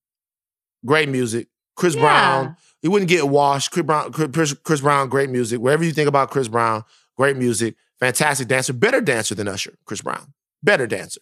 [0.85, 1.49] great music.
[1.77, 2.01] Chris Yeah.
[2.03, 3.71] Brown, he wouldn't get washed.
[3.71, 5.61] Chris Brown, Chris, Chris Brown, great music.
[5.61, 6.85] Wherever you think about Chris Brown,
[7.17, 9.75] great music, fantastic dancer, better dancer than Usher.
[9.87, 10.33] Chris Brown,
[10.63, 11.21] better dancer,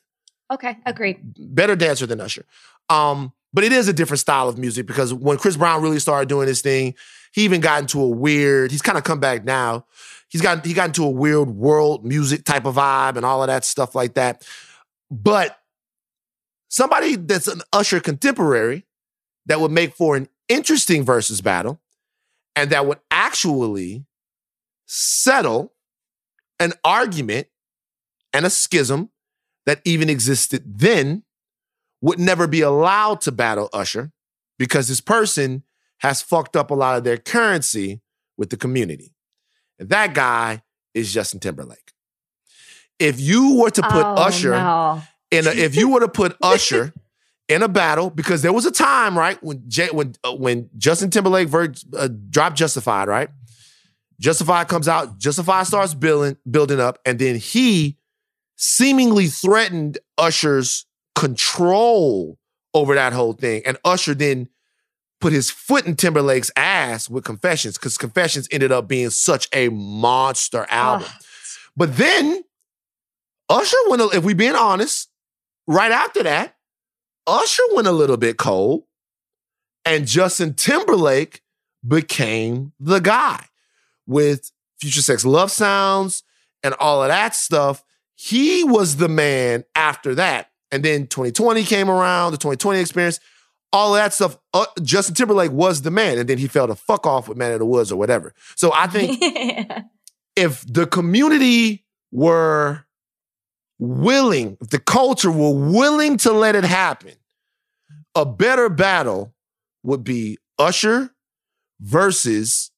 [0.52, 1.18] Okay, agreed.
[1.38, 2.44] better dancer than Usher.
[2.88, 6.28] Um, but it is a different style of music because when Chris Brown really started
[6.28, 6.94] doing this thing,
[7.32, 8.70] he even got into a weird.
[8.70, 9.86] He's kind of come back now.
[10.28, 13.46] He's got he got into a weird world music type of vibe and all of
[13.46, 14.46] that stuff like that.
[15.10, 15.58] But
[16.68, 18.84] somebody that's an Usher contemporary
[19.46, 21.80] that would make for an interesting Verzuz battle
[22.56, 24.04] and that would actually
[24.86, 25.72] settle
[26.58, 27.46] an argument
[28.32, 29.10] and a schism
[29.66, 31.22] that even existed then
[32.00, 34.12] would never be allowed to battle Usher
[34.58, 35.62] because this person
[35.98, 38.02] has fucked up a lot of their currency
[38.36, 39.14] with the community.
[39.78, 40.62] And that guy
[40.92, 41.92] is Justin Timberlake.
[42.98, 45.02] If you were to put oh, Usher no.
[45.30, 46.92] in a, if you were to put Usher
[47.48, 51.10] in a battle, because there was a time, right, when J, when uh, when Justin
[51.10, 53.28] Timberlake ver- uh, dropped Justified, right?
[54.20, 57.98] Justified comes out, Justified starts building building up, and then he
[58.56, 62.38] seemingly threatened Usher's control
[62.72, 64.48] over that whole thing, and Usher then
[65.20, 69.68] put his foot in Timberlake's ass with Confessions, because Confessions ended up being such a
[69.68, 71.06] monster album.
[71.08, 71.22] Ugh.
[71.76, 72.42] But then
[73.48, 75.08] Usher went, a- if we being honest,
[75.66, 76.56] right after that,
[77.26, 78.84] Usher went a little bit cold,
[79.84, 81.42] and Justin Timberlake
[81.86, 83.46] became the guy
[84.06, 84.50] with
[84.80, 86.22] Future Sex Love Sounds
[86.62, 87.82] and all of that stuff.
[88.16, 90.50] He was the man after that.
[90.70, 93.20] And then 2020 came around, the 2020 experience,
[93.72, 94.38] all of that stuff.
[94.52, 96.18] Uh, Justin Timberlake was the man.
[96.18, 98.34] And then he fell to fuck off with Man of the Woods or whatever.
[98.56, 99.22] So I think
[100.36, 102.86] if the community were
[103.78, 107.14] willing, if the culture were willing to let it happen,
[108.14, 109.34] a better battle
[109.82, 111.10] would be Usher
[111.80, 112.70] versus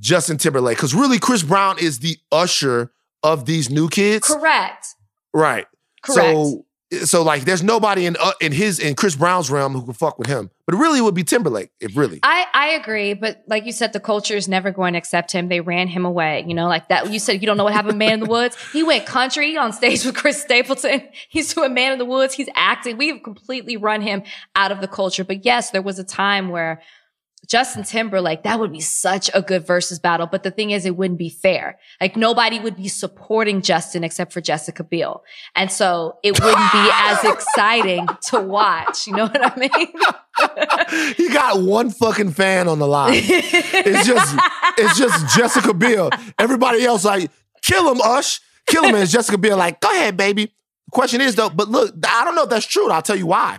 [0.00, 0.76] Justin Timberlake.
[0.76, 2.92] Because really, Chris Brown is the Usher
[3.24, 4.28] of these new kids.
[4.28, 4.94] Correct.
[5.32, 5.66] Right.
[6.02, 6.36] Correct.
[6.36, 6.66] So,
[7.04, 10.18] so like, there's nobody in uh, in his in Chris Brown's realm who can fuck
[10.18, 10.50] with him.
[10.66, 11.70] But really, it would be Timberlake.
[11.80, 14.98] If really, I, I agree, but like you said, the culture is never going to
[14.98, 15.48] accept him.
[15.48, 16.44] They ran him away.
[16.46, 17.10] You know, like that.
[17.10, 18.56] You said you don't know what happened, Man in the Woods.
[18.72, 21.08] He went country on stage with Chris Stapleton.
[21.28, 22.34] He's doing Man in the Woods.
[22.34, 22.98] He's acting.
[22.98, 24.22] We've completely run him
[24.54, 25.24] out of the culture.
[25.24, 26.82] But yes, there was a time where
[27.48, 30.26] Justin Timberlake, that would be such a good Verzuz battle.
[30.26, 31.78] But the thing is, it wouldn't be fair.
[32.00, 35.22] Like nobody would be supporting Justin except for Jessica Biel.
[35.54, 39.06] And so it wouldn't be as exciting to watch.
[39.06, 41.14] You know what I mean?
[41.16, 43.12] he got one fucking fan on the line.
[43.14, 44.36] It's just
[44.78, 46.10] it's just Jessica Biel.
[46.38, 47.30] Everybody else like
[47.62, 48.94] kill him, Ush, kill him.
[48.94, 50.46] And Jessica Biel like go ahead, baby.
[50.46, 52.84] The question is though, but look, I don't know if that's true.
[52.84, 53.58] and I'll tell you why.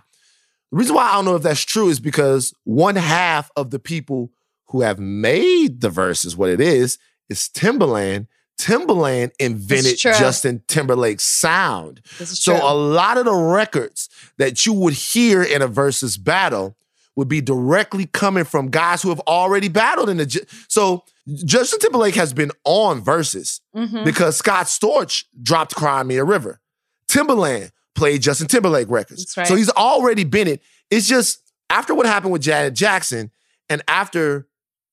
[0.75, 3.79] The reason why I don't know if that's true is because one half of the
[3.79, 4.31] people
[4.67, 6.97] who have made the Verzuz what it is
[7.29, 8.27] is Timberland.
[8.57, 9.97] Timberland invented.
[10.19, 12.01] Justin Timberlake's sound.
[12.17, 16.75] So a lot of the records that you would hear in a Verzuz battle
[17.15, 20.45] would be directly coming from guys who have already battled in the.
[20.67, 21.05] So
[21.45, 24.03] Justin Timberlake has been on Verzuz Mhm.
[24.03, 26.59] because Scott Storch dropped Cry Me a River.
[27.07, 29.33] Timberland played Justin Timberlake records.
[29.37, 29.47] Right.
[29.47, 30.61] So he's already been it.
[30.91, 31.39] It's just
[31.69, 33.31] after what happened with Janet Jackson
[33.69, 34.47] and after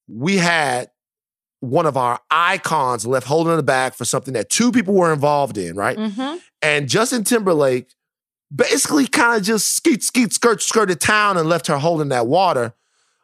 [0.07, 0.89] we had
[1.59, 5.57] one of our icons left holding the bag for something that two people were involved
[5.57, 5.97] in, right?
[5.97, 6.41] Mhm.
[6.61, 7.93] And Justin Timberlake
[8.53, 12.73] basically kind of just skeet, skeet, skirt, skirted town and left her holding that water.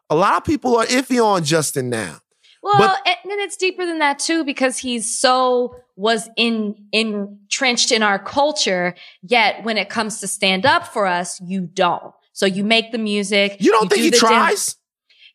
[0.10, 2.22] A lot of people are iffy on Justin now.
[2.62, 7.92] Well, But- and then it's deeper than that too, because he's so was in entrenched
[7.92, 8.96] in our culture.
[9.22, 12.14] Yet when it comes to stand up for us, you don't.
[12.34, 13.58] So you make the music.
[13.60, 14.76] You don't think do he tries?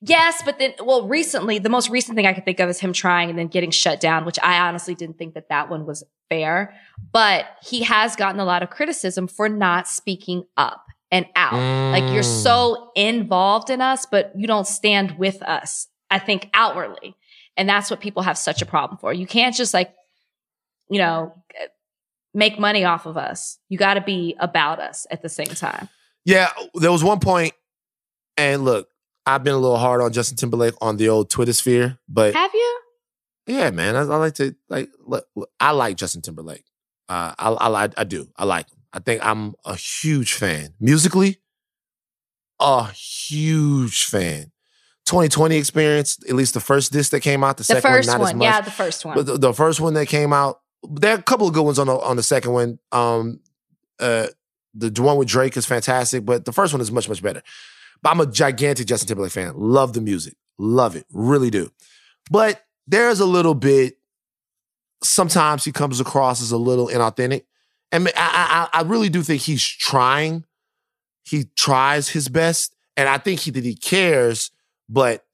[0.01, 2.93] Yes, but then, well, recently, the most recent thing I could think of is him
[2.93, 6.05] trying and then getting shut down, which I honestly didn't think that that one was
[6.29, 6.75] fair.
[7.12, 11.55] But he has gotten a lot of criticism for not speaking up and out.
[11.93, 12.43] Like you're Mm.
[12.43, 17.16] so involved in us, but you don't stand with us, I think outwardly.
[17.56, 19.12] And that's what people have such a problem for.
[19.12, 19.92] You can't just like,
[20.88, 21.34] you know,
[22.32, 23.58] make money off of us.
[23.68, 25.88] You got to be about us at the same time.
[26.24, 27.52] Yeah, there was one point,
[28.36, 28.88] and look,
[29.26, 32.52] I've been a little hard on Justin Timberlake on the old Twitter sphere, but Have
[32.54, 32.80] you?
[33.46, 34.88] yeah, man, I, I like to like.
[35.04, 36.64] Look, look, I like Justin Timberlake.
[37.08, 38.28] Uh, I, I I I do.
[38.36, 38.78] I like him.
[38.92, 41.40] I think I'm a huge fan musically.
[42.60, 44.50] A huge fan.
[45.07, 48.18] 2020 experience, at least the first disc that came out, the, The second first one,
[48.18, 48.38] not as one.
[48.38, 48.44] much.
[48.46, 49.14] Yeah, the first one.
[49.16, 51.78] But the, the first one that came out, there are a couple of good ones
[51.78, 52.78] on the on the second one.
[52.92, 53.40] Um,
[54.00, 54.26] Uh,
[54.74, 57.42] the, the one with Drake is fantastic, but the first one is much much better.
[58.02, 59.52] But I'm a gigantic Justin Timberlake fan.
[59.57, 61.70] Love the music, love it, really do.
[62.30, 63.98] But there's a little bit.
[65.02, 67.44] Sometimes he comes across as a little inauthentic,
[67.92, 70.44] and I, I, I really do think he's trying.
[71.24, 74.50] He tries his best, and I think he that he cares,
[74.89, 75.24] but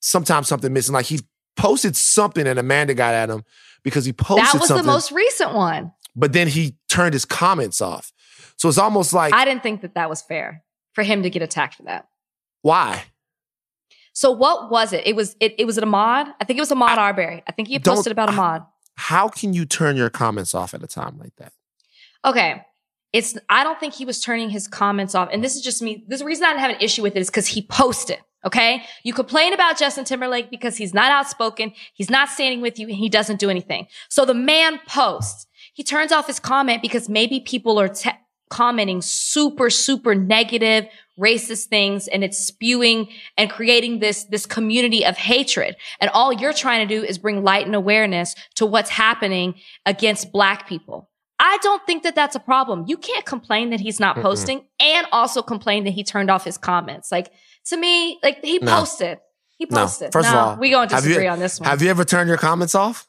[0.00, 0.92] sometimes something missing.
[0.94, 1.20] Like he
[1.56, 3.44] posted something, and Amanda got at him
[3.82, 4.68] because he posted something.
[4.68, 5.92] That was the most recent one.
[6.14, 8.12] but then he turned his comments off.
[8.56, 10.62] So it's almost like I didn't think that that was fair
[10.92, 12.08] for him to get attacked for that.
[12.62, 13.04] why?
[14.12, 15.06] So what was it?
[15.06, 16.32] It was it, it was it Ahmaud?
[16.40, 17.42] I think it was Ahmaud Arbery.
[17.46, 18.66] I think he posted about Ahmaud.
[18.96, 21.52] How can you turn your comments off at a time like that?
[22.24, 22.62] Okay.
[23.12, 25.28] It's I don't think he was turning his comments off.
[25.30, 26.02] And this is just me.
[26.08, 28.20] This reason I didn't have an issue with it is because he posted.
[28.46, 28.84] Okay.
[29.02, 32.96] You complain about Justin Timberlake because he's not outspoken, he's not standing with you, and
[32.96, 33.88] he doesn't do anything.
[34.08, 35.46] So the man posts.
[35.74, 38.12] He turns off his comment because maybe people are te-
[38.48, 40.86] commenting super, super negative,
[41.18, 45.74] racist things, and it's spewing and creating this, this community of hatred.
[46.00, 50.30] And all you're trying to do is bring light and awareness to what's happening against
[50.30, 51.10] black people.
[51.38, 52.84] I don't think that that's a problem.
[52.86, 54.22] You can't complain that he's not Mm-mm.
[54.22, 57.12] posting and also complain that he turned off his comments.
[57.12, 57.32] Like
[57.66, 58.78] to me, like he No.
[58.78, 59.18] posted.
[59.58, 59.82] He No.
[59.82, 60.12] posted.
[60.12, 61.68] First of all, we going to have you- disagree on this one.
[61.68, 63.06] Have you ever turned your comments off?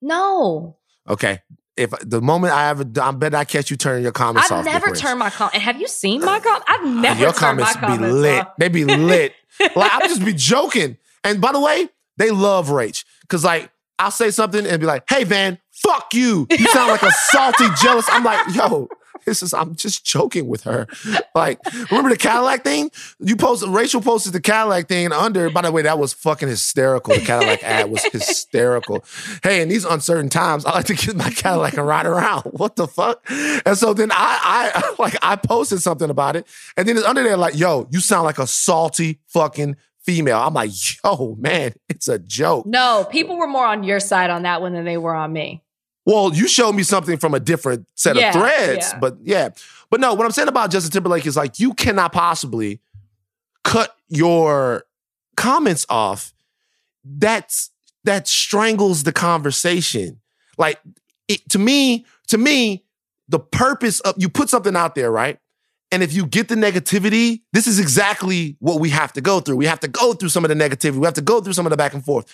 [0.00, 0.76] no,
[1.08, 1.40] Okay.
[1.76, 4.58] If the moment I ever, I bet I catch you turning your comments off.
[4.58, 5.62] I've never turned my comment.
[5.62, 6.64] Have you seen my comment?
[6.66, 8.40] I've never your turned my comments be comments lit.
[8.40, 8.48] off.
[8.58, 9.32] They be lit.
[9.76, 10.96] like I'm just be joking.
[11.22, 15.04] And by the way, they love Rach because like I'll say something and be like,
[15.08, 16.46] "Hey Van, fuck you.
[16.50, 18.88] You sound like a salty, jealous." I'm like, "Yo,
[19.24, 20.86] this is I'm just joking with her."
[21.34, 21.60] Like,
[21.90, 22.90] remember the Cadillac thing?
[23.20, 25.50] You posted Rachel posted the Cadillac thing under.
[25.50, 27.14] By the way, that was fucking hysterical.
[27.14, 29.04] The Cadillac ad was hysterical.
[29.42, 32.42] Hey, in these uncertain times, I like to get my Cadillac and ride around.
[32.58, 33.22] What the fuck?
[33.28, 37.22] And so then I, I like I posted something about it, and then it's under
[37.22, 40.38] there like, "Yo, you sound like a salty fucking." Female.
[40.38, 40.70] I'm like,
[41.04, 42.64] yo, man, it's a joke.
[42.64, 45.62] No, people were more on your side on that one than they were on me.
[46.08, 48.98] Well, you showed me something from a different set Yeah, of threads, yeah.
[48.98, 49.50] but yeah.
[49.90, 52.80] But no, what I'm saying about Justin Timberlake is like you cannot possibly
[53.62, 54.84] cut your
[55.36, 56.32] comments off.
[57.04, 57.70] That's
[58.04, 60.20] that strangles the conversation.
[60.56, 60.80] Like
[61.28, 62.84] it, to me, to me,
[63.28, 65.38] the purpose of you put something out there, right?
[65.92, 69.56] And if you get the negativity, this is exactly what we have to go through.
[69.56, 70.96] We have to go through some of the negativity.
[70.96, 72.26] We have to go through some of the back and forth.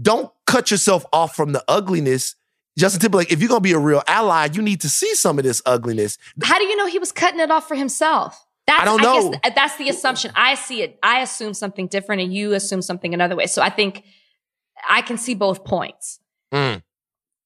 [0.00, 2.36] Don't cut yourself off from the ugliness.
[2.78, 5.44] Justin Timberlake, if you're gonna be a real ally, you need to see some of
[5.44, 6.16] this ugliness.
[6.42, 8.46] How do you know he was cutting it off for himself?
[8.66, 9.30] That's, I don't know.
[9.42, 10.32] guess that's the assumption.
[10.36, 10.98] I see it.
[11.02, 13.46] I assume something different, and you assume something another way.
[13.46, 14.04] So I think
[14.88, 16.20] I can see both points.
[16.52, 16.82] Mm,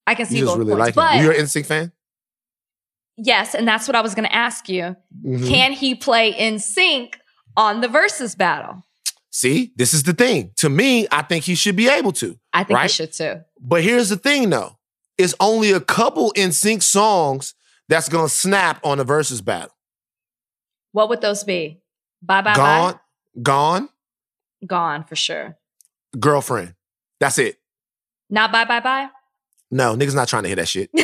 [0.06, 0.96] I can see you both really points.
[0.96, 1.24] like him.
[1.24, 1.92] You're an NSYNC fan?
[3.16, 4.94] yes, and that's what I was going to ask you.
[5.24, 5.48] Mhm.
[5.48, 7.14] Can he play NSYNC
[7.56, 8.82] on the Verzuz battle?
[9.30, 10.50] See, this is the thing.
[10.56, 12.38] To me, I think he should be able to.
[12.52, 13.40] I think he should too.
[13.60, 14.75] But here's the thing though.
[15.18, 17.54] It's only a couple NSYNC songs
[17.88, 19.72] that's gonna snap on the Verzuz battle.
[20.92, 21.80] What would those be?
[22.22, 22.98] Bye bye Gone, bye.
[23.42, 23.88] gone,
[24.66, 25.56] Gone for sure.
[26.18, 26.74] girlfriend.
[27.20, 27.58] That's it.
[28.30, 29.08] Not bye bye bye.
[29.70, 30.90] No, niggas not trying to hear that shit.
[30.96, 31.02] I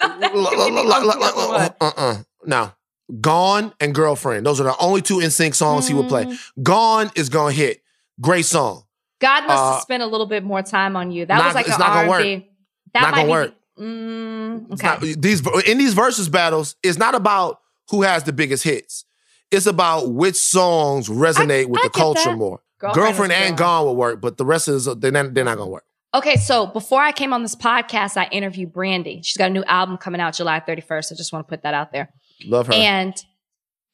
[0.00, 1.74] thought that would be the one.
[1.80, 2.16] Uh-uh.
[2.46, 2.72] No.
[3.20, 4.46] Gone and Girlfriend.
[4.46, 6.24] Those are the only two NSYNC songs he would play.
[6.24, 6.38] Mm.
[6.62, 7.82] Gone is gonna hit.
[8.20, 8.84] Great song.
[9.22, 11.24] God must Uh, have spent a little bit more time on you.
[11.24, 12.46] That not- was like it's an not R&B.
[12.92, 13.54] That Not might be work.
[13.80, 14.86] Mm, okay.
[14.86, 17.60] not- these in these Verzuz battles, it's not about
[17.90, 19.04] who has the biggest hits.
[19.50, 22.36] It's about which songs resonate with I the culture that.
[22.36, 22.60] more.
[22.78, 23.84] Girlfriend Girlfriend, and gone.
[23.84, 25.84] Gone will work, but the rest is they're not, they're not gonna work.
[26.14, 29.20] Okay, so before I came on this podcast, I interviewed Brandy.
[29.22, 31.12] She's got a new album coming out July 31st.
[31.12, 32.10] I just want to put that out there.
[32.44, 32.74] Love her.
[32.74, 33.14] And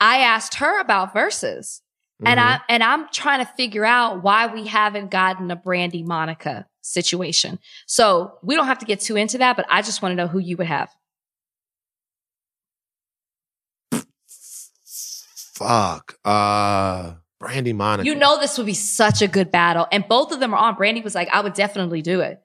[0.00, 1.80] I asked her about Verzuz.
[2.24, 2.40] And.
[2.40, 7.58] I and I'm trying to figure out why we haven't gotten a Brandy Monica situation.
[7.86, 10.26] So we don't have to get too into that, but I just want to know
[10.26, 10.90] who you would have.
[15.58, 16.18] fuck.
[16.24, 18.08] Uh Brandy Monica.
[18.08, 19.86] You know this would be such a good battle.
[19.92, 20.74] And both of them are on.
[20.74, 22.42] Brandy was like, I would definitely do it.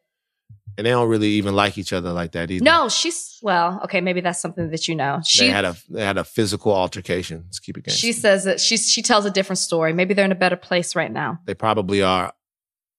[0.78, 2.64] And they don't really even like each other like that either.
[2.64, 5.18] No, she's well, okay, maybe that's something that you know.
[5.18, 7.44] they She had a they had a physical altercation.
[7.46, 7.96] Let's keep it going.
[7.96, 9.94] she says that she she tells a different story.
[9.94, 11.40] Maybe they're in a better place right now.
[11.46, 12.34] they probably are.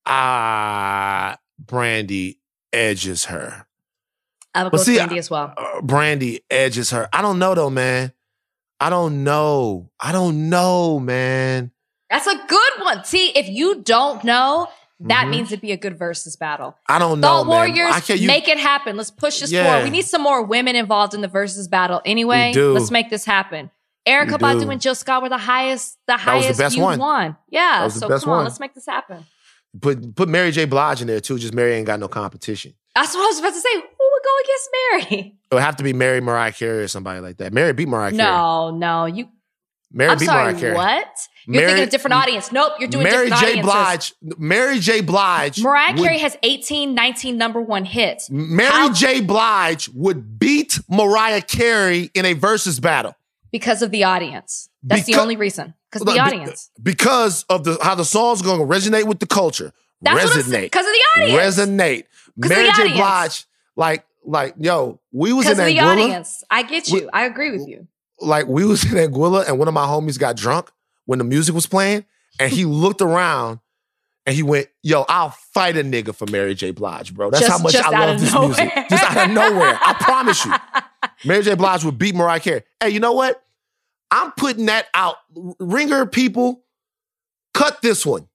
[0.07, 2.41] Ah, Brandy
[2.73, 3.67] edges her.
[4.55, 5.53] I would But go see, Brandy as well.
[5.57, 7.09] Uh, Brandy edges her.
[7.13, 8.13] I don't know though, man.
[8.81, 9.91] I don't know.
[9.99, 11.73] I don't know, man.
[12.11, 13.05] That's a good one.
[13.05, 14.69] See, if you don't know,
[15.01, 15.31] that Mhm.
[15.31, 16.77] means it'd be a good Verzuz battle.
[16.89, 17.47] I don't know, Thought.
[17.47, 18.97] Warriors, you, make it happen.
[18.97, 19.65] Let's push this Yeah.
[19.65, 19.85] forward.
[19.85, 22.01] We need some more women involved in the Verzuz battle.
[22.05, 23.71] Anyway, let's make this happen.
[24.07, 26.99] Erykah Badu and Jill Scott were the highest, the was the highest best you one.
[26.99, 27.37] won.
[27.49, 28.45] Yeah, That the so come on, one.
[28.45, 29.25] let's make this happen.
[29.81, 30.67] put put Mary J.
[30.67, 31.39] Blige in there too.
[31.39, 32.75] Just Mary ain't got no competition.
[32.95, 33.75] That's what I was about to say.
[33.75, 34.69] Who would go against
[35.11, 35.37] Mary?
[35.51, 37.53] It would have to be Mary Mariah Carey or somebody like that.
[37.53, 38.19] Mary beat Mariah Carey.
[38.19, 39.29] No, no, you.
[39.95, 40.45] Mary I'm beat sorry.
[40.53, 40.75] Mariah Carey.
[40.75, 41.07] What?
[41.47, 42.53] You're Mary- thinking of different audience.
[42.53, 43.61] Nope, you're doing Mary different J.
[43.61, 44.13] audiences.
[44.23, 44.39] Blige.
[44.39, 45.01] Mary J.
[45.03, 45.63] Blige.
[45.63, 48.29] Mariah would- Carey has 18, 19 number one hits.
[48.31, 49.21] Mary How- J.
[49.21, 53.15] Blige would beat Mariah Carey in a Verzuz battle
[53.53, 54.69] because of the audience.
[54.83, 55.75] That's the only reason.
[55.91, 56.71] Because of the audience.
[56.83, 59.73] because of the how the song's going to resonate with the culture.
[60.03, 60.63] That's resonate.
[60.63, 61.57] Because of the audience.
[61.59, 62.05] Resonate.
[62.37, 62.93] Mary J.
[62.95, 63.45] Blige,
[63.77, 66.05] like, like, yo, we was Because in of the Anguilla.
[66.05, 66.43] audience.
[66.51, 67.03] I get you.
[67.03, 67.87] We- I agree with you.
[68.21, 70.71] Like we was in Anguilla and one of my homies got drunk
[71.07, 72.05] when the music was playing
[72.39, 73.61] and he looked around
[74.27, 76.71] and he went, yo, I'll fight a nigga for Mary J.
[76.71, 77.31] Blige, bro.
[77.31, 78.49] That's Just- how much I love this nowhere.
[78.49, 78.73] music.
[78.89, 79.79] Just out of nowhere.
[79.85, 80.53] I promise you.
[81.27, 81.55] Mary J.
[81.55, 82.63] Blige would beat Mariah Carey.
[82.81, 83.43] Hey, you know what?
[84.11, 85.17] I'm putting that out.
[85.59, 86.63] Ringer people,
[87.53, 88.29] cut this one.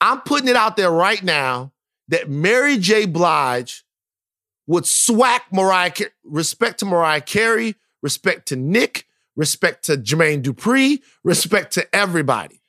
[0.00, 1.72] I'm putting it out there right now
[2.08, 3.06] that Mary J.
[3.06, 3.84] Blige
[4.66, 6.10] would swack Mariah Carey.
[6.24, 9.06] Respect to Mariah Carey, respect to Nick,
[9.36, 12.60] respect to Jermaine Dupri, respect to everybody.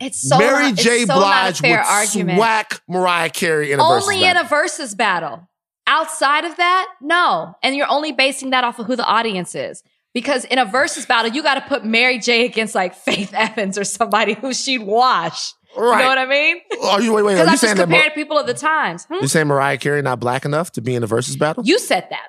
[0.00, 0.90] It's so Mary not, J.
[1.02, 2.38] it's so Blige would argument.
[2.38, 5.46] swack Mariah Carey in a Verzuz only in a Verzuz battle.
[5.86, 7.54] Outside of that, no.
[7.62, 9.82] And you're only basing that off of who the audience is.
[10.14, 13.76] Because in a Verzuz battle, you got to put Mary J against like Faith Evans
[13.76, 15.52] or somebody who she'd wash.
[15.76, 15.98] right.
[15.98, 16.56] You know what I mean?
[16.84, 19.04] Are you wait, wait, Because you just saying that Mar- people of the times.
[19.04, 19.14] Hmm?
[19.20, 21.62] you saying Mariah Carey not black enough to be in a Verzuz battle?
[21.66, 22.28] You said that.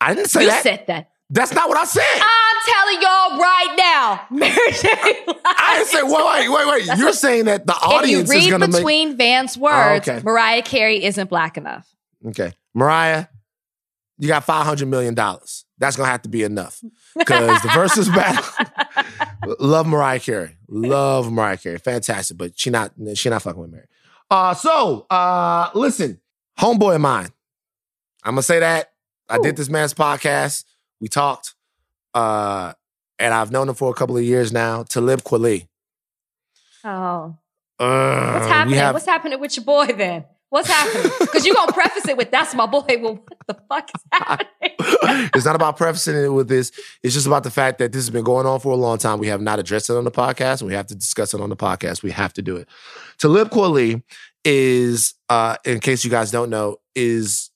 [0.00, 0.56] I didn't say you that.
[0.56, 1.10] You said that.
[1.30, 2.02] That's not what I said.
[2.02, 2.20] I'm
[2.66, 5.22] telling y'all right now, Mary J.
[5.24, 6.02] Blige I didn't say.
[6.02, 6.98] Wait, wait, wait, wait.
[6.98, 8.68] You're what- saying that the audience is going to make.
[8.68, 10.20] If you read between Van's words, okay.
[10.24, 11.88] Mariah Carey isn't black enough.
[12.28, 13.26] Okay, Mariah,
[14.18, 15.64] you got five hundred million dollars.
[15.78, 16.80] That's gonna have to be enough
[17.18, 19.56] because the Verzuz battle.
[19.58, 20.56] Love Mariah Carey.
[20.68, 21.78] Love Mariah Carey.
[21.78, 23.86] Fantastic, but she not she not fucking with Mary.
[24.30, 26.20] Uh, so uh, listen,
[26.58, 27.30] homeboy of mine.
[28.22, 28.92] I'm gonna say that
[29.28, 30.64] I did this man's podcast.
[31.00, 31.54] We talked,
[32.14, 32.72] uh,
[33.18, 34.82] and I've known him for a couple of years now.
[34.82, 35.68] Talib Kweli.
[36.84, 37.36] Oh.
[37.78, 38.78] Uh, What's happening?
[38.78, 40.24] have- What's happening with your boy then?
[40.50, 41.10] What's happening?
[41.20, 42.84] Because you're gonna preface it with that's my boy.
[43.00, 44.48] Well, what the fuck is happening?
[45.34, 46.70] it's not about prefacing it with this.
[47.02, 49.18] It's just about the fact that this has been going on for a long time.
[49.18, 51.48] We have not addressed it on the podcast, and we have to discuss it on
[51.48, 52.02] the podcast.
[52.02, 52.68] We have to do it.
[53.18, 54.02] Talib Kweli
[54.44, 57.50] is, uh, in case you guys don't know, is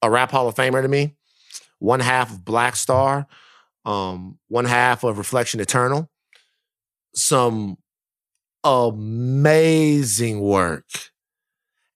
[0.00, 1.14] a rap Hall of Famer to me.
[1.80, 3.26] One half of Black Star,
[3.84, 6.08] um, one half of Reflection Eternal.
[7.14, 7.76] Some
[8.64, 10.86] amazing work,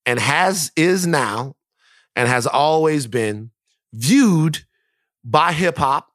[0.04, 1.56] and has is now,
[2.14, 3.50] and has always been
[3.92, 4.64] viewed
[5.24, 6.10] by hip hop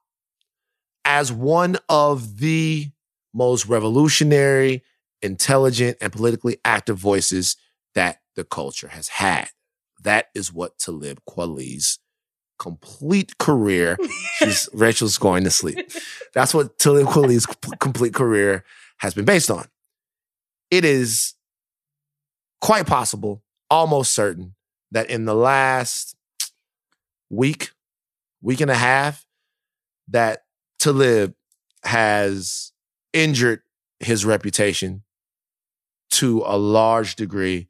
[1.04, 2.92] as one of the
[3.34, 4.84] most revolutionary,
[5.22, 7.56] intelligent, and politically active voices
[7.96, 9.50] that the culture has had.
[10.04, 12.00] That is what Talib Kweli's
[12.62, 13.98] complete career.
[14.38, 15.92] She's Rachel's going to sleep.
[16.34, 17.46] That's what Tilly c-
[17.80, 18.64] complete career
[19.00, 19.66] has been based on.
[20.70, 21.34] It is
[22.62, 24.54] quite possible, almost certain,
[24.92, 26.16] that in the last
[27.32, 27.72] week,
[28.44, 29.26] week and a half,
[30.10, 30.44] that
[30.80, 31.34] Talib
[31.84, 32.74] has
[33.12, 33.62] injured
[34.00, 35.02] his reputation
[36.12, 37.70] to a large degree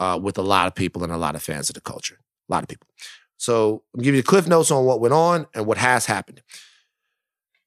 [0.00, 2.18] uh, with a lot of people and a lot of fans of the culture.
[2.48, 2.88] A lot of people.
[3.38, 6.42] So I'm giving you cliff notes on what went on and what has happened.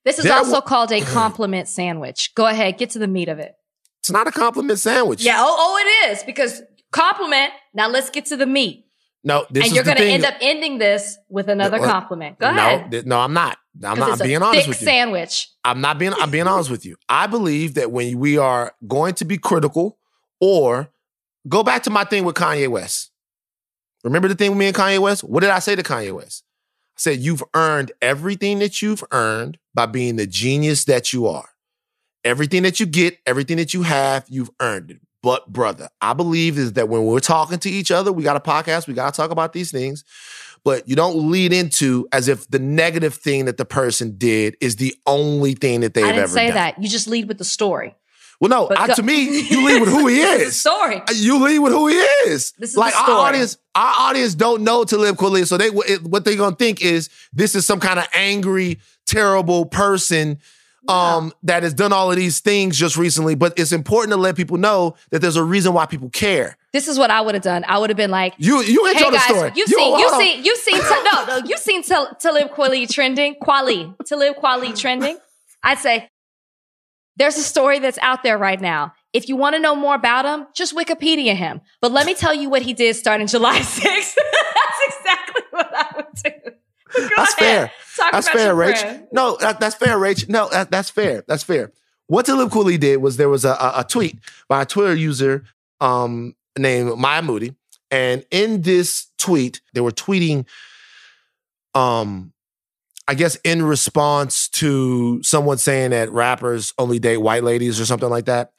[0.06, 2.34] This is There also wa- called a compliment sandwich.
[2.36, 3.56] Go ahead, get to the meat of it.
[4.00, 5.24] It's not a compliment sandwich.
[5.24, 5.78] Yeah, oh, oh
[6.08, 6.62] it is because
[6.92, 7.52] compliment.
[7.74, 8.86] Now let's get to the meat,
[9.24, 9.70] No, this is.
[9.72, 12.40] and you're going to end up ending this with another Well, uh, compliment.
[12.40, 12.92] Go no, ahead.
[12.92, 13.58] th- no, I'm not.
[13.84, 14.20] I'm not.
[14.20, 14.86] I'm being honest with you.
[14.86, 15.50] sandwich.
[15.64, 16.98] I'm not being I'm being honest with you.
[17.08, 19.98] I believe that when we are going to be critical
[20.42, 20.90] or
[21.48, 23.11] go back to my thing with Kanye West.
[24.04, 25.24] Remember the thing with me and Kanye West?
[25.24, 26.44] What did I say to Kanye West?
[26.98, 31.50] I said you've earned everything that you've earned by being the genius that you are.
[32.24, 35.00] Everything that you get, everything that you have, you've earned it.
[35.24, 38.40] But brother, I believe is that when we're talking to each other, we got a
[38.40, 40.04] podcast, we got to talk about these things
[40.64, 44.76] but you don't lead into as if the negative thing that the person did is
[44.76, 46.56] the only thing that they've I didn't ever say done.
[46.56, 46.82] that.
[46.82, 47.96] You just lead with the story.
[48.42, 50.60] Well, no, I- to me, you lead with who he is.
[50.60, 51.02] story.
[51.14, 52.52] You lead with who he is.
[52.58, 56.04] This is like the our audience, our audience don't know Talib Kweli, so they it-
[56.04, 60.40] what they're gonna think is this is some kind of angry, terrible person
[60.88, 63.36] um that has done all of these things just recently.
[63.36, 66.58] But it's important to let people know that there's a reason why people care.
[66.74, 67.64] This is what I would have done.
[67.68, 69.52] I would have been like, You you ain't "Hey told the story.
[69.56, 73.36] you've You- seen, you've seen, you've seen, no, no, you've seen Tal- Talib Kweli trending,
[73.36, 75.18] Kweli, Talib Kweli trending."
[75.62, 76.10] I'd say,
[77.18, 78.94] "There's a story that's out there right now.
[79.14, 81.62] If you want to know more about him, just Wikipedia him.
[81.82, 83.82] But let me tell you what he did starting July 6th.
[83.84, 86.52] that's exactly what I would do.
[86.94, 87.70] Go That's ahead.
[87.70, 87.72] fair.
[87.98, 88.80] Talk That's fair, Rach.
[88.82, 89.08] friend.
[89.14, 90.28] No, that, that's fair, Rach.
[90.28, 91.24] No, that, that's fair.
[91.28, 91.72] That's fair.
[92.08, 94.18] What Talib Kweli did was there was a, a, a tweet
[94.50, 95.46] by a Twitter user
[95.80, 97.56] um, named Maya Moody,
[97.90, 100.46] and in this tweet, they were tweeting,
[101.74, 102.34] um,
[103.12, 108.10] I guess, in response to someone saying that rappers only date white ladies or something
[108.10, 108.54] like that.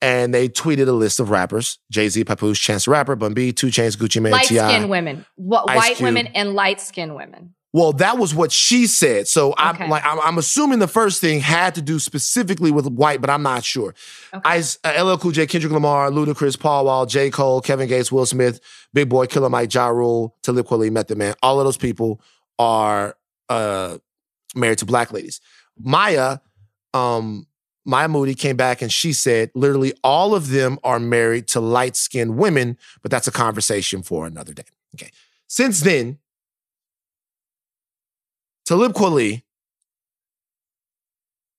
[0.00, 3.50] And they tweeted a list of rappers: Jay Z, Papoose, Chance the Rapper, Bun B,
[3.52, 6.04] 2 Chainz, Gucci Mane, Light skinned women, Wh- white Cube.
[6.04, 7.54] women, and light skinned women.
[7.72, 9.26] Well, that was what she said.
[9.26, 9.84] So Okay.
[9.84, 13.28] I'm like, I'm, I'm assuming the first thing had to do specifically with white, but
[13.28, 13.92] I'm not sure.
[14.32, 14.42] Okay.
[14.48, 17.28] Ice, uh, LL Cool J, Kendrick Lamar, Ludacris, Paul Wall, J.
[17.30, 18.60] Cole, Kevin Gates, Will Smith,
[18.94, 21.34] Big Boy, Killer Mike, Ja Rule, Talib Kweli, Method Man.
[21.42, 22.20] All of those people
[22.58, 23.16] are
[23.48, 23.98] uh,
[24.54, 25.40] married to black ladies.
[25.78, 26.38] Maya,
[26.94, 27.46] um,
[27.84, 31.96] Maya Moody came back and she said, literally all of them are married to light
[31.96, 34.64] skinned women, but that's a conversation for another day.
[34.94, 35.10] Okay.
[35.46, 36.18] Since then,
[38.64, 39.42] Talib Kweli,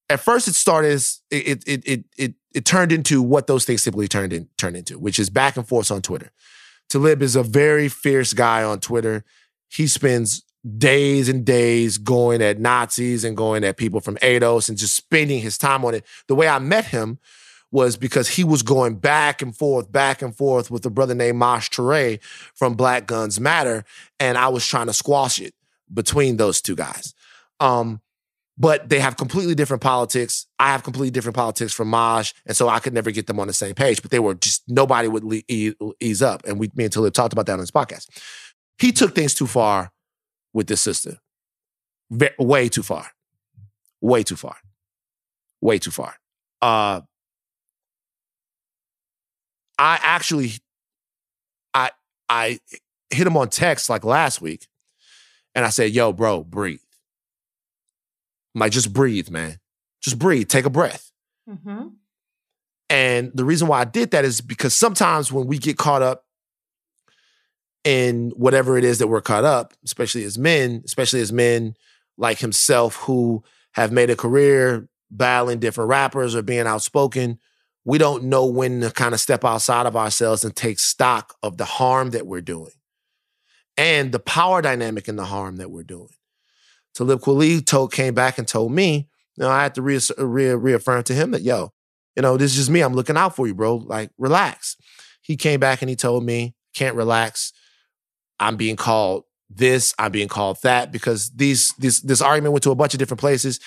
[0.10, 3.84] at first it started as it it it it it turned into what those things
[3.84, 6.32] typically turned in turned into, which is back and forth on Twitter.
[6.90, 9.24] Talib is a very fierce guy on Twitter.
[9.70, 10.44] He spends
[10.78, 15.40] days and days going at Nazis and going at people from ADOS and just spending
[15.40, 16.06] his time on it.
[16.28, 17.20] The way I met him
[17.72, 21.38] was because he was going back and forth, back and forth with a brother named
[21.38, 22.20] Maj Toure
[22.56, 23.84] from Black Guns Matter,
[24.20, 25.54] and I was trying to squash it
[25.94, 27.14] between those two guys.
[27.60, 28.02] Um,
[28.58, 30.48] but they have completely different politics.
[30.58, 33.48] I have completely different politics from Maj, and so I could never get them on
[33.48, 34.02] the same page.
[34.02, 37.34] But they were just nobody would le- ease up, and we, me and Talib talked
[37.34, 38.08] about that on this podcast.
[38.80, 39.92] He took things too far
[40.58, 41.20] with this sister,
[42.10, 43.12] Ve- way too far,
[44.02, 44.56] way too far,
[45.62, 46.16] way too far.
[46.64, 47.02] Uh,
[49.78, 50.54] I actually,
[51.76, 51.92] I
[52.28, 52.60] I
[53.12, 54.66] hit him on text like last week,
[55.54, 56.80] and I said, "Yo, bro, breathe."
[58.56, 59.60] I'm like, just breathe, man.
[60.02, 60.48] Just breathe.
[60.48, 61.12] Take a breath.
[61.48, 61.90] Mm-hmm.
[62.90, 66.24] And the reason why I did that is because sometimes when we get caught up
[67.88, 71.74] in whatever it is that we're caught up, especially as men, especially as men
[72.18, 73.42] like himself who
[73.76, 77.40] have made a career battling different rappers or being outspoken,
[77.86, 81.56] we don't know when to kind of step outside of ourselves and take stock of
[81.56, 82.74] the harm that we're doing
[83.78, 86.10] and the power dynamic in the harm that we're doing.
[86.94, 89.08] Talib Kweli told, came back and told me,
[89.38, 91.72] you know, I had to reass- re- reaffirm to him that, yo,
[92.18, 92.82] you know, this is just me.
[92.82, 93.78] I'm looking out for you, bro.
[93.78, 94.76] Like, relax.
[95.22, 97.54] He came back and he told me, can't relax.
[98.40, 102.72] I'm being called this, I'm being called that, because these this this argument went to
[102.72, 103.60] a bunch of different places.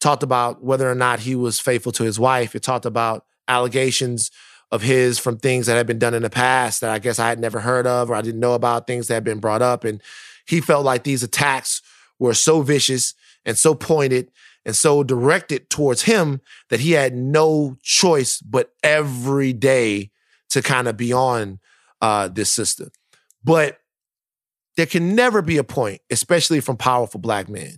[0.00, 2.56] Talked about whether or not he was faithful to his wife.
[2.56, 4.30] It talked about allegations
[4.72, 7.28] of his from things that had been done in the past that I guess I
[7.28, 9.84] had never heard of or I didn't know about, things that had been brought up.
[9.84, 10.02] And
[10.46, 11.82] he felt like these attacks
[12.18, 13.14] were so vicious
[13.44, 14.30] and so pointed
[14.64, 16.40] and so directed towards him
[16.70, 20.10] that he had no choice but every day
[20.50, 21.60] to kind of be on
[22.00, 22.90] uh, this system.
[23.44, 23.78] But
[24.76, 27.76] there can never be a point, especially from powerful black men,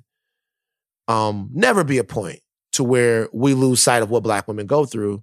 [1.08, 2.40] um, never be a point
[2.72, 5.22] to where we lose sight of what black women go through,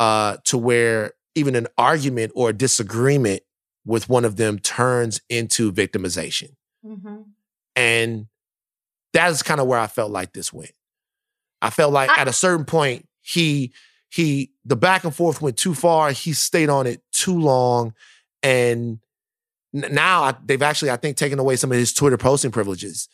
[0.00, 3.42] uh, to where even an argument or a disagreement
[3.84, 6.50] with one of them turns into victimization.
[6.84, 7.22] Mm-hmm.
[7.74, 8.26] And
[9.12, 10.72] that is kind of where I felt like this went.
[11.60, 13.72] I felt like I- at a certain point, he
[14.08, 16.10] he the back and forth went too far.
[16.12, 17.94] He stayed on it too long,
[18.42, 18.98] and
[19.72, 23.08] now I, they've actually I think taken away some of his Twitter posting privileges.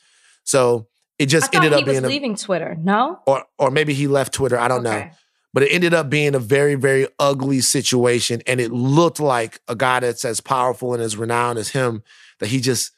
[0.44, 2.76] So it just ended up being a, leaving Twitter.
[2.78, 4.59] No, or or maybe he left Twitter.
[4.59, 5.10] I don't know
[5.52, 9.74] but it ended up being a very very ugly situation and it looked like a
[9.74, 12.02] guy that's as powerful and as renowned as him
[12.39, 12.93] that he just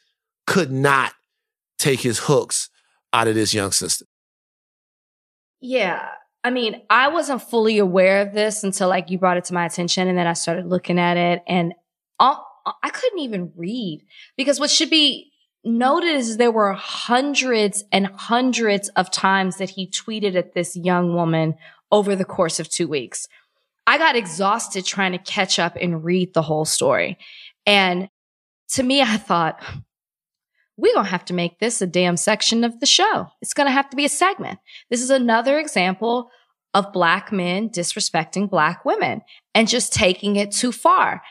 [0.45, 1.13] could not
[1.77, 2.69] take his hooks
[3.13, 4.05] out of this young sister
[5.59, 6.07] Yeah.
[6.43, 9.65] I mean, I wasn't fully aware of this until like you brought it to my
[9.65, 11.73] attention and then I started looking at it and
[12.19, 14.05] all, Uh, I couldn't even read
[14.37, 15.31] because what should be
[15.63, 21.13] noted is there were hundreds and hundreds of times that he tweeted at this young
[21.13, 21.55] woman
[21.91, 23.27] over the course of two weeks.
[23.85, 27.17] I got exhausted trying to catch up and read the whole story.
[27.65, 28.09] And
[28.69, 29.61] to me, I thought,
[30.77, 33.27] we're going to have to make this a damn section of the show.
[33.41, 34.59] It's going to have to be a segment.
[34.89, 36.31] This is another example
[36.73, 39.21] of black men disrespecting black women
[39.53, 41.21] and just taking it too far.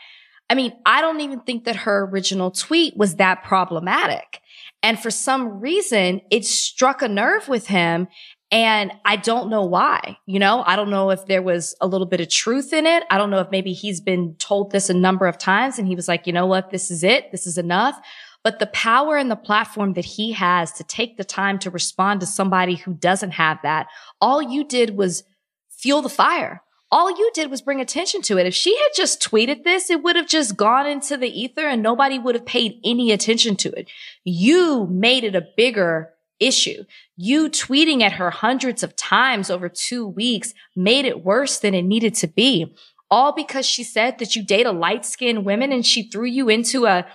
[0.51, 4.41] I mean, I don't even think that her original tweet was that problematic.
[4.83, 8.09] And for some reason, it struck a nerve with him.
[8.51, 10.17] And I don't know why.
[10.25, 13.03] You know, I don't know if there was a little bit of truth in it.
[13.09, 15.95] I don't know if maybe he's been told this a number of times and he
[15.95, 16.69] was like, you know what?
[16.69, 17.31] This is it.
[17.31, 17.97] This is enough.
[18.43, 22.19] But the power and the platform that he has to take the time to respond
[22.19, 23.87] to somebody who doesn't have that,
[24.19, 25.23] all you did was
[25.69, 26.61] fuel the fire.
[26.93, 28.45] All you did was bring attention to it.
[28.45, 31.81] If she had just tweeted this, it would have just gone into the ether and
[31.81, 33.89] nobody would have paid any attention to it.
[34.25, 36.09] You made it a bigger
[36.39, 36.83] issue.
[37.15, 41.83] You tweeting at her hundreds of times over two weeks made it worse than it
[41.83, 42.75] needed to be.
[43.09, 46.49] All because she said that you date a light skinned woman and she threw you
[46.49, 47.05] into a,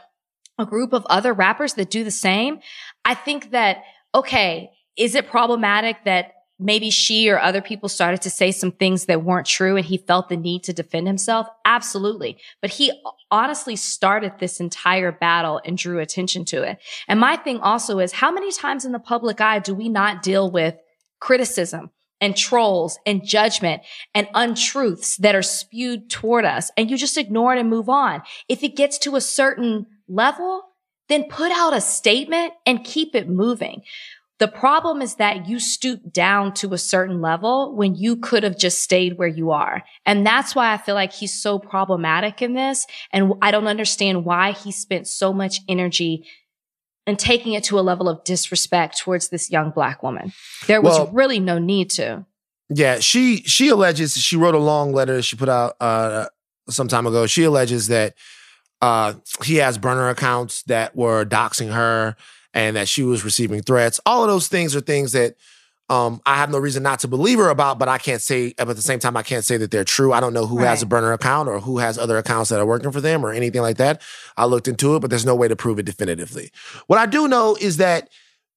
[0.58, 2.60] a group of other rappers that do the same.
[3.04, 3.82] I think that,
[4.14, 9.06] okay, is it problematic that maybe she or other people started to say some things
[9.06, 11.46] that weren't true and he felt the need to defend himself?
[11.64, 12.38] Absolutely.
[12.60, 12.92] But he
[13.30, 16.78] honestly started this entire battle and drew attention to it.
[17.08, 20.22] And my thing also is how many times in the public eye do we not
[20.22, 20.74] deal with
[21.20, 21.90] criticism?
[22.18, 23.82] And trolls and judgment
[24.14, 26.70] and untruths that are spewed toward us.
[26.74, 28.22] And you just ignore it and move on.
[28.48, 30.62] If it gets to a certain level,
[31.08, 33.82] then put out a statement and keep it moving.
[34.38, 38.58] The problem is that you stoop down to a certain level when you could have
[38.58, 39.82] just stayed where you are.
[40.04, 42.86] And that's why I feel like he's so problematic in this.
[43.12, 46.26] And I don't understand why he spent so much energy
[47.06, 50.32] and taking it to a level of disrespect towards this young black woman.
[50.66, 52.26] There was well, really no need to.
[52.68, 56.26] Yeah, she she alleges she wrote a long letter she put out uh
[56.68, 57.26] some time ago.
[57.26, 58.14] She alleges that
[58.82, 59.14] uh
[59.44, 62.16] he has burner accounts that were doxing her
[62.56, 64.00] and that she was receiving threats.
[64.06, 65.36] All of those things are things that
[65.90, 68.70] um, I have no reason not to believe her about, but I can't say, but
[68.70, 70.12] at the same time, I can't say that they're true.
[70.12, 70.68] I don't know who right.
[70.68, 73.30] has a burner account or who has other accounts that are working for them or
[73.30, 74.00] anything like that.
[74.38, 76.50] I looked into it, but there's no way to prove it definitively.
[76.86, 78.08] What I do know is that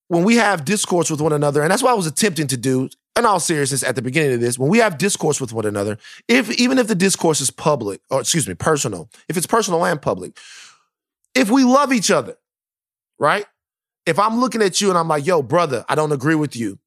[0.08, 2.88] when we have discourse with one another, and that's what I was attempting to do
[3.18, 5.98] in all seriousness at the beginning of this, when we have discourse with one another,
[6.26, 10.00] if even if the discourse is public, or excuse me, personal, if it's personal and
[10.00, 10.38] public,
[11.34, 12.38] if we love each other,
[13.18, 13.44] right?
[14.06, 16.78] If I'm looking at you and I'm like, yo, brother, I don't agree with you,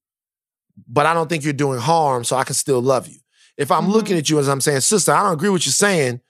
[0.87, 3.19] but I don't think you're doing harm, so I can still love you.
[3.57, 3.91] If I'm mm-hmm.
[3.91, 6.21] looking at you as I'm saying, sister, I don't agree with you saying,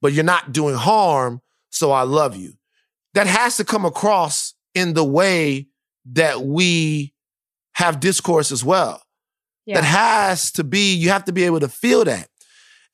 [0.00, 2.54] but you're not doing harm, so I love you.
[3.14, 5.68] That has to come across in the way
[6.12, 7.12] that we
[7.74, 9.02] have discourse as well.
[9.66, 9.80] Yeah.
[9.80, 12.28] That has to be, you have to be able to feel that.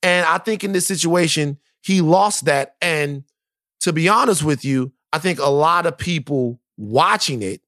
[0.02, 2.74] And I think in this situation, he lost that.
[2.82, 3.24] And
[3.81, 7.60] to be honest with you, I think a lot of people watching it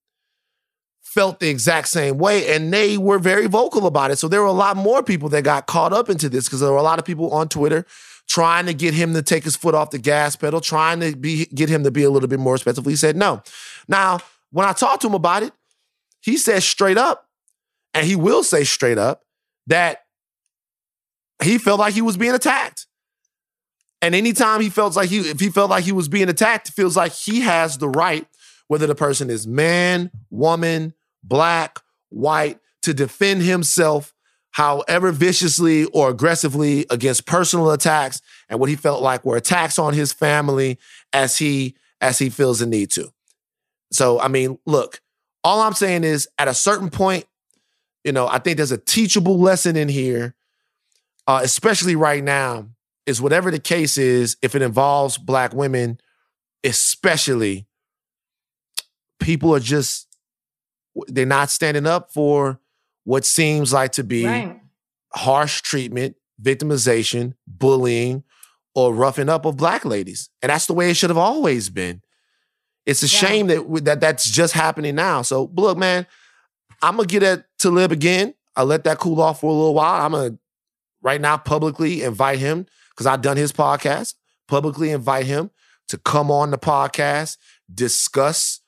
[1.03, 4.17] felt the exact same way and they were very vocal about it.
[4.17, 6.71] So there were a lot more people that got caught up into this because there
[6.71, 7.85] were a lot of people on Twitter
[8.29, 11.47] trying to get him to take his foot off the gas pedal, trying to be
[11.47, 12.89] get him to be a little bit more respectful.
[12.89, 13.43] He said no.
[13.89, 14.21] Now,
[14.53, 15.53] when I talked to him about it,
[16.21, 17.29] he said straight up,
[17.93, 19.23] and he will say straight up
[19.67, 20.05] that
[21.43, 22.87] he felt like he was being attacked.
[24.01, 26.97] And anytime he felt like he, if he felt like he was being attacked, feels
[26.97, 28.27] like he has the right
[28.71, 30.95] whether the person is man, woman,
[31.25, 31.81] black,
[32.11, 34.15] white, to defend himself
[34.53, 39.93] however viciously or aggressively against personal attacks and what he felt like were attacks on
[39.93, 40.79] his family
[41.13, 43.13] as he as he feels the need to.
[43.91, 45.01] So I mean, look,
[45.43, 47.25] all I'm saying is at a certain point,
[48.05, 50.37] you know, I think there's a teachable lesson in here,
[51.27, 52.69] uh, especially right now,
[53.05, 55.99] is whatever the case is, if it involves black women,
[56.63, 57.67] especially
[59.21, 60.09] people are just
[61.07, 62.61] they're not standing up for
[63.05, 64.61] what seems like to be right.
[65.15, 68.25] harsh treatment, victimization, bullying,
[68.75, 70.29] or roughing up of black ladies.
[70.43, 72.03] And that's the way it should have always been.
[72.87, 73.29] It's a yeah.
[73.29, 75.23] shame that, that that's just happening now.
[75.23, 76.07] So look, man,
[76.83, 78.35] I'm gonna get at Talib again.
[78.57, 80.05] I let that cool off for a little while.
[80.05, 80.39] I'm gonna
[81.03, 84.15] right now publicly invite him because I've done his podcast.
[84.49, 85.51] Publicly invite him
[85.89, 87.37] to come on the podcast,
[87.73, 88.61] discuss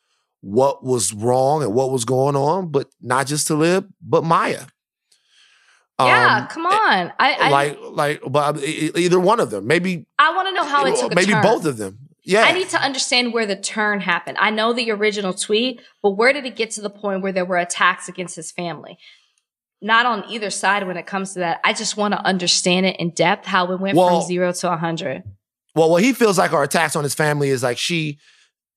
[0.42, 4.66] what was wrong and what was going on, but not just to Talib, but Maya.
[5.98, 7.12] Yeah, um, come on.
[7.18, 9.66] I, I like like but either one of them.
[9.66, 11.98] Maybe I want to know how it took maybe both of them.
[12.24, 12.42] Yeah.
[12.42, 14.38] I need to understand where the turn happened.
[14.40, 17.44] I know the original tweet, but where did it get to the point where there
[17.44, 18.96] were attacks against his family?
[19.80, 21.60] Not on either side when it comes to that.
[21.64, 24.66] I just want to understand it in depth how it went well, from 0 to
[24.68, 25.24] a 100.
[25.74, 28.20] Well, what he feels like our attacks on his family is like she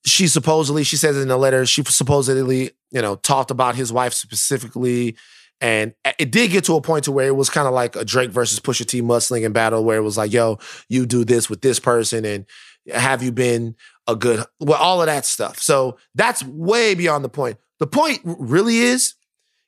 [0.05, 4.13] she supposedly, she says in the letter, she supposedly, you know, talked about his wife
[4.13, 5.17] specifically.
[5.61, 8.05] And it did get to a point to where it was kind of like a
[8.05, 10.59] Drake versus Pusha T mudslinging battle where it was like, yo,
[10.89, 12.45] you do this with this person and
[12.93, 13.75] Have you been
[14.07, 15.59] a good, well, all of that stuff.
[15.59, 17.57] So that's way beyond the point.
[17.79, 19.15] The point really is,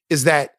[0.09, 0.55] is that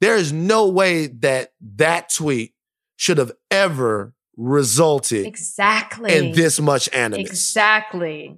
[0.00, 2.54] there is no way that that tweet
[2.96, 7.30] should have ever resulted exactly in this much animus.
[7.30, 8.36] Exactly.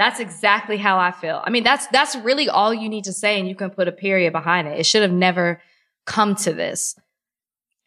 [0.00, 1.42] That's exactly how I feel.
[1.44, 3.92] I mean, that's that's really all you need to say, and you can put a
[3.92, 4.80] period behind it.
[4.80, 5.60] It should have never
[6.06, 6.98] come to this.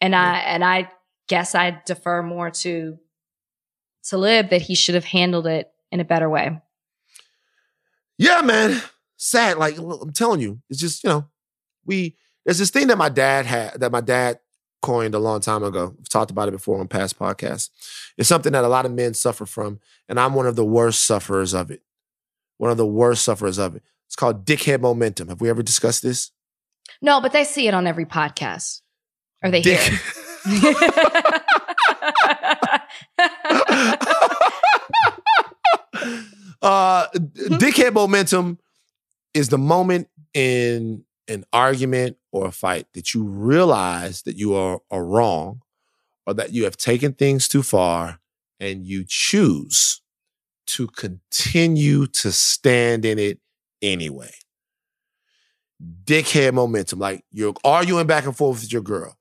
[0.00, 0.22] And yeah.
[0.22, 0.92] I and I
[1.26, 3.00] guess I defer more to
[4.04, 6.60] Talib that he should have handled it in a better way.
[8.16, 8.80] Yeah, man.
[9.16, 9.58] Sad.
[9.58, 11.26] Like I'm telling you, it's just, you know,
[11.84, 14.38] we there's this thing that my dad had that my dad
[14.82, 15.96] coined a long time ago.
[15.98, 17.70] We've talked about it before on past podcasts.
[18.16, 21.04] It's something that a lot of men suffer from, and I'm one of the worst
[21.04, 21.82] sufferers of it.
[22.58, 23.82] One of the worst sufferers of it.
[24.06, 25.28] It's called dickhead momentum.
[25.28, 26.30] Have we ever discussed this?
[27.02, 28.80] No, but they see it on every podcast.
[29.42, 29.98] Or they Dick- hear
[36.62, 38.58] uh, dickhead momentum
[39.32, 44.80] is the moment in an argument or a fight that you realize that you are,
[44.90, 45.60] are wrong
[46.26, 48.20] or that you have taken things too far
[48.60, 50.02] and you choose
[50.66, 53.38] to continue to stand in it
[53.82, 54.32] anyway.
[56.04, 56.98] Dickhead momentum.
[56.98, 59.16] Like you're arguing back and forth with your girl.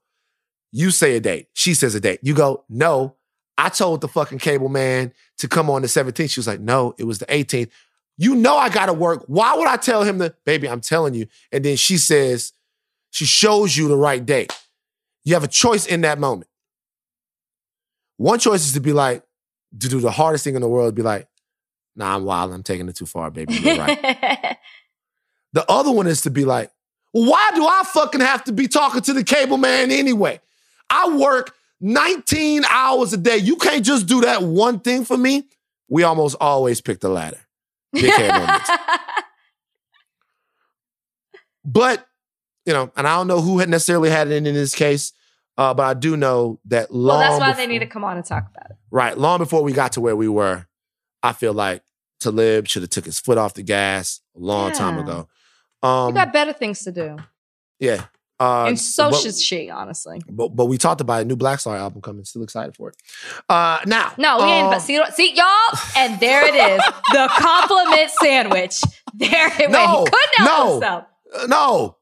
[0.71, 1.47] You say a date.
[1.53, 2.19] She says a date.
[2.23, 3.15] You go, no,
[3.57, 6.29] I told the fucking cable man to come on the 17th.
[6.29, 7.69] She was like, no, it was the 18th.
[8.17, 9.23] You know I gotta work.
[9.27, 11.27] Why would I tell him that, baby, I'm telling you?
[11.51, 12.53] And then she says,
[13.11, 14.51] she shows you the right date.
[15.23, 16.49] You have a choice in that moment.
[18.17, 19.23] One choice is to be like,
[19.79, 21.27] to do the hardest thing in the world, be like,
[21.95, 22.53] nah, I'm wild.
[22.53, 23.53] I'm taking it too far, baby.
[23.61, 24.57] You're right.
[25.53, 26.71] the other one is to be like,
[27.11, 30.41] why do I fucking have to be talking to the cable man anyway?
[30.89, 33.37] I work 19 hours a day.
[33.37, 35.43] You can't just do that one thing for me.
[35.89, 37.39] We almost always pick the latter.
[41.65, 42.07] but,
[42.65, 45.13] you know, and I don't know who had necessarily had it in, in this case,
[45.57, 47.19] uh, but I do know that long.
[47.19, 48.77] Well, that's why before, they need to come on and talk about it.
[48.89, 49.15] Right.
[49.17, 50.65] Long before we got to where we were,
[51.23, 51.81] I feel like
[52.19, 54.77] Talib should have took his foot off the gas a long yeah.
[54.77, 55.27] time ago.
[55.81, 57.17] Um, you got better things to do.
[57.79, 58.05] Yeah.
[58.39, 60.21] Uh, and so but, should she, honestly.
[60.27, 62.25] But but we talked about a new Black Star album coming.
[62.25, 62.95] Still excited for it.
[63.47, 64.69] Uh, now, no, we ain't.
[64.69, 68.81] But um, see, see, y'all, and there it is, the compliment sandwich.
[69.13, 70.09] There it no, went.
[70.09, 71.05] He couldn't help no, himself.
[71.47, 71.97] No,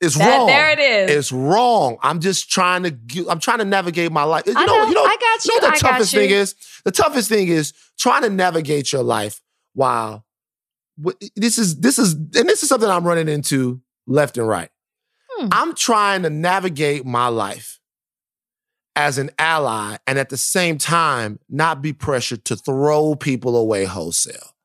[0.00, 0.46] it's that, wrong.
[0.46, 1.16] There it is.
[1.16, 1.96] It's wrong.
[2.02, 3.26] I'm just trying to.
[3.28, 4.46] I'm trying to navigate my life.
[4.46, 4.64] You know.
[4.64, 5.04] know you know.
[5.04, 5.54] I got you.
[5.54, 6.54] you know the I toughest thing is.
[6.84, 9.40] The toughest thing is trying to navigate your life
[9.72, 10.24] while
[11.34, 14.70] this is this is and this is something I'm running into left and right.
[15.30, 15.48] Hmm.
[15.52, 17.80] I'm trying to navigate my life
[18.94, 23.84] as an ally and at the same time not be pressured to throw people away
[23.84, 24.55] wholesale.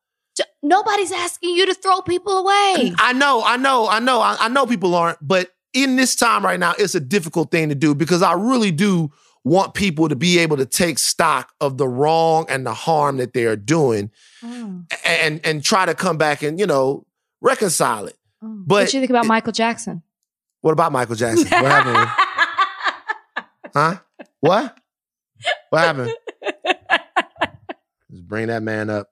[0.62, 2.94] Nobody's asking you to throw people away.
[2.98, 6.44] I know, I know, I know, I, I know people aren't, but in this time
[6.44, 9.10] right now, it's a difficult thing to do because I really do
[9.44, 13.32] want people to be able to take stock of the wrong and the harm that
[13.32, 14.10] they are doing
[14.40, 14.84] mm.
[15.04, 17.06] and and try to come back and, you know,
[17.40, 18.16] reconcile it.
[18.42, 18.64] Mm.
[18.66, 20.02] But what do you think about it, Michael Jackson?
[20.60, 21.48] What about Michael Jackson?
[21.48, 23.46] What happened?
[23.74, 23.96] huh?
[24.38, 24.78] What?
[25.70, 26.12] What happened?
[28.10, 29.11] Just bring that man up.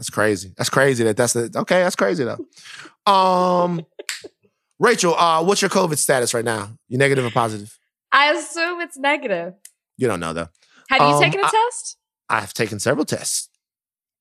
[0.00, 0.54] That's crazy.
[0.56, 1.82] That's crazy that that's the okay.
[1.82, 3.12] That's crazy though.
[3.12, 3.84] Um,
[4.78, 6.70] Rachel, uh, what's your COVID status right now?
[6.88, 7.78] You negative or positive?
[8.10, 9.52] I assume it's negative.
[9.98, 10.48] You don't know though.
[10.88, 11.98] Have um, you taken a I, test?
[12.30, 13.50] I've taken several tests.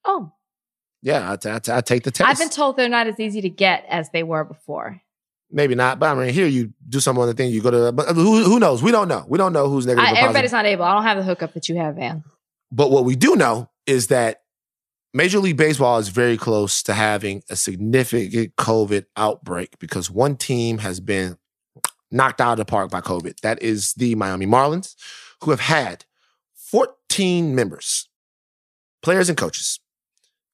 [0.03, 0.33] Oh.
[1.01, 2.29] Yeah, I, I, I take the test.
[2.29, 5.01] I've been told they're not as easy to get as they were before.
[5.49, 7.51] Maybe not, but I mean, here you do some other thing.
[7.51, 8.83] You go to, but who, who knows?
[8.83, 9.23] We don't know.
[9.29, 10.09] We don't know who's negative.
[10.09, 10.83] I, everybody's not able.
[10.83, 12.25] I don't have the hookup that you have, Van.
[12.69, 14.41] But what we do know is that
[15.13, 20.79] Major League Baseball is very close to having a significant COVID outbreak because one team
[20.79, 21.37] has been
[22.11, 23.39] knocked out of the park by COVID.
[23.41, 24.95] That is the Miami Marlins,
[25.43, 26.05] who have had
[26.53, 28.07] 14 members,
[29.01, 29.79] players and coaches,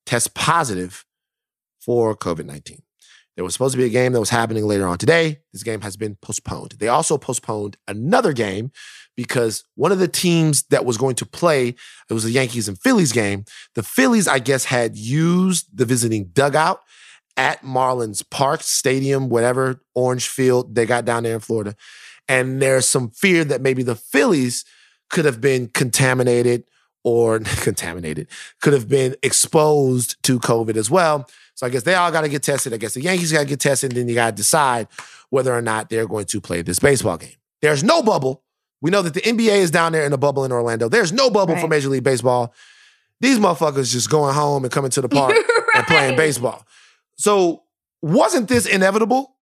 [0.05, 1.03] test positive
[1.81, 2.81] for COVID 19.
[3.35, 5.39] There was supposed to be a game that was happening later on today.
[5.51, 6.75] This game has been postponed.
[6.79, 8.71] They also postponed another game
[9.15, 11.69] because one of the teams that was going to play,
[12.09, 13.45] it was the Yankees and Phillies game.
[13.75, 16.81] The Phillies, I guess, had used the visiting dugout
[17.37, 21.75] at Marlins Park Stadium, whatever orange field they got down there in Florida.
[22.27, 24.65] And there's some fear that maybe the Phillies
[25.09, 26.65] could have been contaminated
[27.03, 28.27] or contaminated,
[28.61, 31.27] could have been exposed to COVID as well.
[31.53, 32.73] So I guess they all got to get tested.
[32.73, 34.87] I guess the Yankees got to get tested, and then you got to decide
[35.29, 37.35] whether or not they're going to play this baseball game.
[37.61, 38.43] There's no bubble.
[38.85, 40.87] We know that the NBA is down there in a bubble in Orlando.
[40.87, 41.61] There's no bubble right.
[41.61, 42.53] for Major League Baseball.
[43.19, 45.45] These motherfuckers just going home and coming to the park right.
[45.75, 46.63] and playing baseball.
[47.17, 47.63] So
[48.03, 49.37] wasn't this inevitable?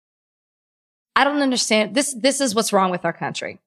[1.15, 1.95] I don't understand.
[1.95, 3.59] This this is what's wrong with our country.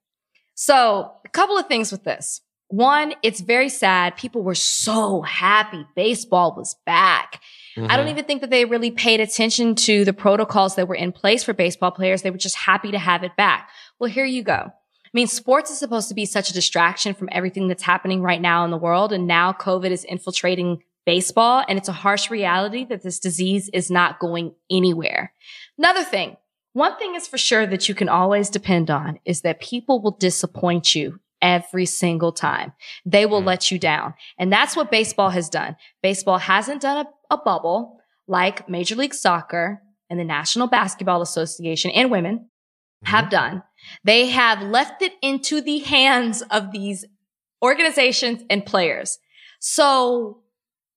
[0.53, 2.41] So, a couple of things with this.
[2.67, 4.15] One, it's very sad.
[4.15, 7.41] People were so happy baseball was back.
[7.75, 7.89] Mm-hmm.
[7.89, 11.11] I don't even think that they really paid attention to the protocols that were in
[11.11, 12.21] place for baseball players.
[12.21, 13.71] They were just happy to have it back.
[13.97, 14.71] Well, here you go.
[15.13, 18.41] I mean, sports is supposed to be such a distraction from everything that's happening right
[18.41, 19.13] now in the world.
[19.13, 21.63] And now COVID is infiltrating baseball.
[21.67, 25.33] And it's a harsh reality that this disease is not going anywhere.
[25.77, 26.37] Another thing,
[26.73, 30.17] one thing is for sure that you can always depend on is that people will
[30.17, 32.73] disappoint you every single time.
[33.05, 33.45] They will mm.
[33.45, 34.15] let you down.
[34.39, 35.75] And that's what baseball has done.
[36.01, 41.91] Baseball hasn't done a, a bubble like Major League Soccer and the National Basketball Association
[41.91, 42.49] and women.
[43.03, 43.15] Mm-hmm.
[43.15, 43.63] have done.
[44.03, 47.05] They have left it into the hands of these
[47.61, 49.19] organizations and players.
[49.59, 50.43] So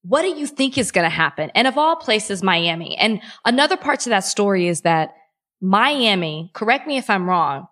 [0.02, 1.50] what do you think is going to happen?
[1.54, 2.96] And of all places, Miami.
[2.96, 5.14] And another part to that story is that
[5.60, 7.66] Miami, correct me if I'm wrong,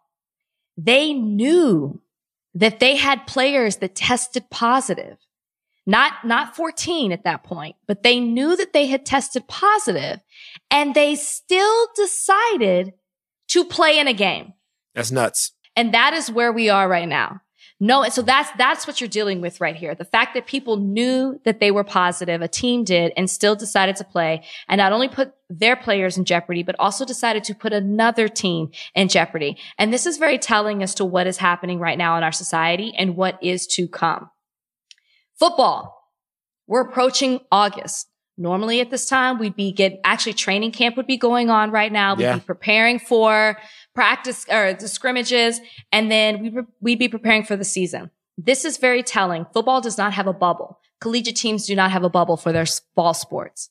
[0.76, 2.00] they knew
[2.54, 5.18] that they had players that tested positive.
[5.86, 10.20] Not, not 14 at that point, but they knew that they had tested positive
[10.70, 12.94] and they still decided
[13.48, 14.54] to play in a game.
[14.94, 15.52] That's nuts.
[15.76, 17.40] And that is where we are right now.
[17.80, 19.94] No, so that's that's what you're dealing with right here.
[19.96, 23.96] The fact that people knew that they were positive, a team did, and still decided
[23.96, 27.72] to play, and not only put their players in jeopardy, but also decided to put
[27.72, 29.58] another team in jeopardy.
[29.76, 32.94] And this is very telling as to what is happening right now in our society
[32.96, 34.30] and what is to come.
[35.38, 36.00] Football.
[36.66, 38.08] We're approaching August.
[38.36, 41.92] Normally at this time, we'd be get actually training camp would be going on right
[41.92, 42.14] now.
[42.14, 42.34] We'd yeah.
[42.34, 43.56] be preparing for
[43.94, 45.60] practice or the scrimmages,
[45.92, 48.10] and then we we'd be preparing for the season.
[48.36, 49.46] This is very telling.
[49.52, 50.80] Football does not have a bubble.
[51.00, 52.66] Collegiate teams do not have a bubble for their
[52.96, 53.70] ball sports.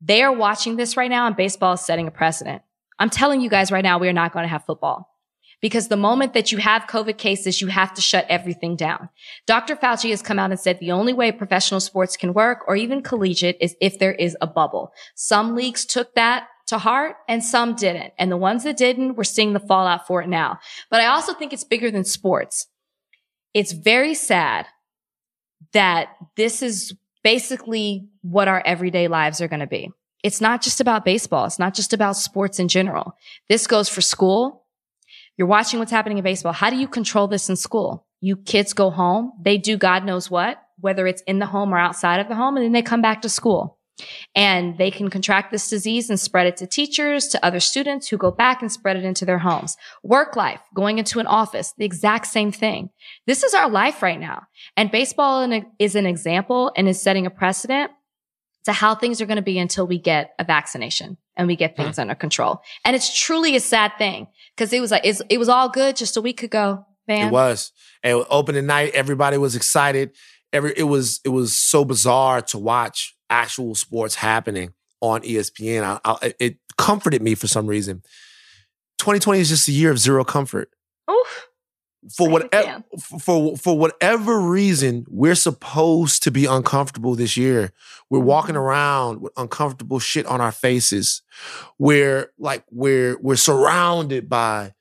[0.00, 2.62] They are watching this right now, and baseball is setting a precedent.
[2.98, 5.09] I'm telling you guys right now, we are not going to have football.
[5.60, 9.10] Because the moment that you have COVID cases, you have to shut everything down.
[9.46, 9.76] Dr.
[9.76, 13.02] Fauci has come out and said the only way professional sports can work or even
[13.02, 14.92] collegiate is if there is a bubble.
[15.14, 18.14] Some leagues took that to heart and some didn't.
[18.18, 20.58] And the ones that didn't, we're seeing the fallout for it now.
[20.90, 22.66] But I also think it's bigger than sports.
[23.52, 24.66] It's very sad
[25.72, 29.90] that this is basically what our everyday lives are going to be.
[30.22, 31.46] It's not just about baseball.
[31.46, 33.14] It's not just about sports in general.
[33.48, 34.59] This goes for school.
[35.36, 36.52] You're watching what's happening in baseball.
[36.52, 38.06] How do you control this in school?
[38.20, 39.32] You kids go home.
[39.40, 42.56] They do God knows what, whether it's in the home or outside of the home,
[42.56, 43.78] and then they come back to school.
[44.34, 48.16] And they can contract this disease and spread it to teachers, to other students who
[48.16, 49.76] go back and spread it into their homes.
[50.02, 52.90] Work life, going into an office, the exact same thing.
[53.26, 54.44] This is our life right now.
[54.76, 57.90] And baseball is an example and is setting a precedent
[58.64, 61.76] to how things are going to be until we get a vaccination and we get
[61.76, 61.82] hmm.
[61.82, 62.62] things under control.
[62.84, 64.28] And it's truly a sad thing
[64.60, 66.84] because it was like, it was all good just a week ago.
[67.08, 67.28] Man.
[67.28, 67.72] It was.
[68.02, 70.14] And opening night, everybody was excited.
[70.52, 75.82] Every it was it was so bizarre to watch actual sports happening on ESPN.
[75.82, 78.02] I, I, it comforted me for some reason.
[78.98, 80.70] 2020 is just a year of zero comfort.
[81.10, 81.48] Oof.
[82.16, 82.82] For whatever
[83.20, 87.72] for for whatever reason, we're supposed to be uncomfortable this year.
[88.08, 88.64] We're walking mm-hmm.
[88.64, 91.22] around with uncomfortable shit on our faces.
[91.78, 94.72] We're like we're we're surrounded by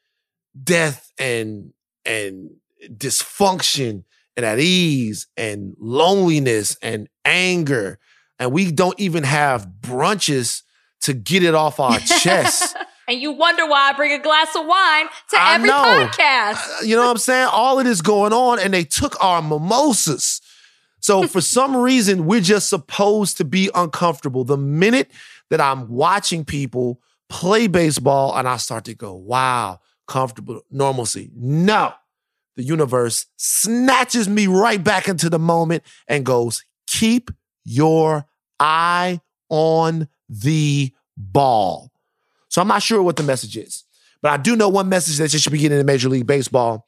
[0.64, 1.74] death and
[2.06, 2.52] and
[2.90, 4.06] dysfunction
[4.38, 8.00] and at ease and loneliness and anger
[8.40, 10.64] and we don't even have brunches
[11.02, 12.76] to get it off our chest.
[13.10, 15.84] And you wonder why I bring a glass of wine to I every know.
[15.84, 16.80] podcast.
[16.80, 17.50] Uh, you know what I'm saying?
[17.52, 20.42] All of this going on, and they took our mimosas.
[21.00, 24.44] So for some reason, we're just supposed to be uncomfortable.
[24.44, 25.10] The minute
[25.50, 31.32] that I'm watching people play baseball and I start to go, wow, comfortable, normalcy.
[31.36, 31.94] No.
[32.58, 37.32] The universe snatches me right back into the moment and goes, keep
[37.64, 38.26] your
[38.60, 41.92] eye on the ball.
[42.50, 43.86] So I'm not sure what the message is,
[44.22, 46.88] but I do know one message that you should be getting in Major League Baseball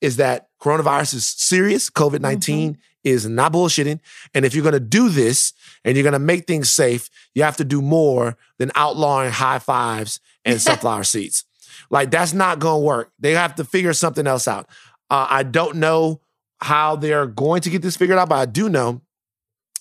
[0.00, 1.88] is that coronavirus is serious.
[1.90, 2.80] COVID 19 mm-hmm.
[3.04, 4.00] is not bullshitting.
[4.34, 5.52] And if you're going to do this
[5.84, 9.58] and you're going to make things safe, you have to do more than outlawing high
[9.58, 11.44] fives and sunflower seeds.
[11.90, 13.12] Like that's not going to work.
[13.18, 14.68] They have to figure something else out.
[15.10, 16.20] Uh, I don't know
[16.60, 19.02] how they're going to get this figured out, but I do know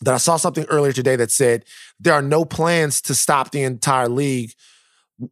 [0.01, 1.65] that I saw something earlier today that said
[1.99, 4.51] there are no plans to stop the entire league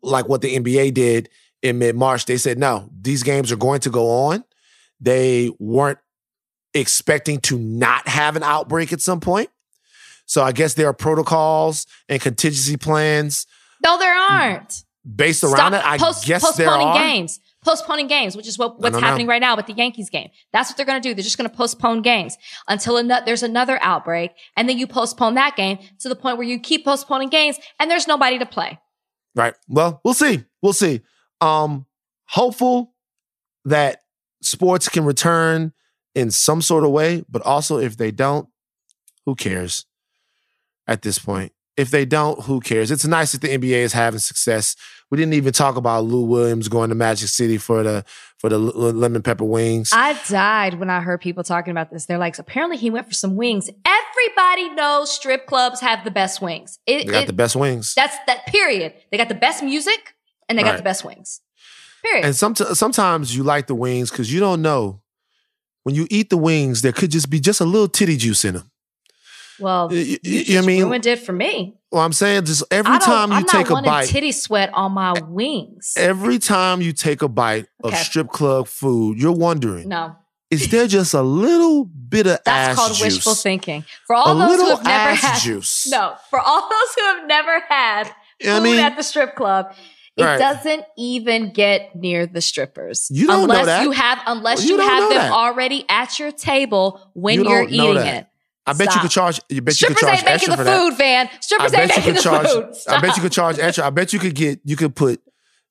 [0.02, 1.30] like what the NBA did
[1.62, 2.26] in mid March.
[2.26, 4.44] They said, no, these games are going to go on.
[5.00, 6.00] They weren't
[6.74, 9.50] expecting to not have an outbreak at some point.
[10.26, 13.46] So I guess there are protocols and contingency plans
[13.84, 14.84] No, there aren't.
[15.16, 15.86] based around it.
[15.86, 17.00] I Post- guess there postponing are.
[17.00, 17.40] games.
[17.64, 19.00] Postponing games, which is what, what's know.
[19.00, 20.30] happening right now with the Yankees game.
[20.52, 21.14] That's what they're going to do.
[21.14, 22.38] They're just going to postpone games
[22.68, 24.32] until ano- there's another outbreak.
[24.58, 27.90] And then you postpone that game to the point where you keep postponing games and
[27.90, 28.80] there's nobody to play.
[29.36, 29.56] Right.
[29.68, 30.44] Well, we'll see.
[30.62, 31.02] We'll see.
[31.42, 31.86] Um,
[32.26, 32.94] hopeful
[33.66, 34.02] that
[34.42, 35.74] sports can return
[36.16, 38.48] in some sort of way, but also if they don't,
[39.26, 39.86] who cares
[40.88, 41.54] at this point?
[41.76, 42.92] If they don't, who cares?
[42.92, 44.76] It's nice that the NBA is having success.
[45.10, 48.06] We didn't even talk about Lou Williams going to Magic City for the
[48.38, 49.90] for the lemon pepper wings.
[49.94, 52.06] I died when I heard people talking about this.
[52.06, 53.70] They're like, apparently he went for some wings.
[53.86, 56.78] Everybody knows strip clubs have the best wings.
[56.86, 57.94] It, they got it- the best wings.
[57.96, 58.94] That's that period.
[59.12, 60.14] They got the best music
[60.50, 60.78] and they got Right.
[60.78, 61.42] the best wings.
[62.04, 62.26] Period.
[62.26, 65.02] And some, sometimes you like the wings because you don't know
[65.84, 68.56] when you eat the wings, there could just be just a little titty juice in
[68.56, 68.70] them.
[69.64, 70.84] Well, You- you- you, you know just what I mean?
[70.84, 71.76] ruined it for me.
[71.92, 75.14] Well, I'm saying just every time you I'm take a bite, titty sweat on my
[75.28, 75.94] wings.
[75.98, 80.16] every time you take a bite of strip club food, you're wondering, no,
[80.52, 83.02] is there just a little bit of that's called juice?
[83.16, 83.86] wishful thinking.
[84.08, 85.88] For all a those who have never had juice.
[85.92, 88.04] no, for all those who have never had
[88.40, 88.80] know food I mean?
[88.80, 89.74] at the strip club,
[90.18, 90.38] it Right.
[90.38, 93.08] doesn't even get near the strippers.
[93.12, 93.84] You don't know unless that.
[93.84, 95.32] you have unless You you, have them that.
[95.32, 98.28] already at your table when you are eating it.
[98.66, 99.42] I bet you could charge.
[99.50, 100.80] You bet you could charge ain't making extra the for that.
[100.80, 101.28] food, Van.
[101.28, 102.48] I Strippers ain't bet you making could the charge.
[102.48, 102.94] food.
[102.94, 103.86] I bet you could charge extra.
[103.86, 104.60] I bet you could get.
[104.64, 105.22] You could put.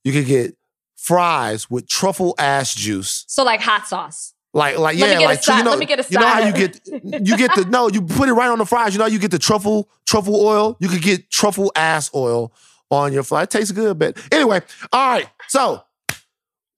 [0.04, 0.56] You could get
[0.96, 3.24] fries with truffle ass juice.
[3.28, 4.34] So like hot sauce.
[4.54, 6.78] Like, like, yeah, like, you know, let me get a you know how you get,
[6.86, 8.92] you get the, no, you put it right on the fries.
[8.92, 10.76] You know, how you get the truffle, truffle oil.
[10.78, 12.52] You could get truffle ass oil
[12.90, 13.44] on your fry.
[13.44, 14.60] It tastes good, but anyway,
[14.92, 15.26] all right.
[15.48, 15.82] So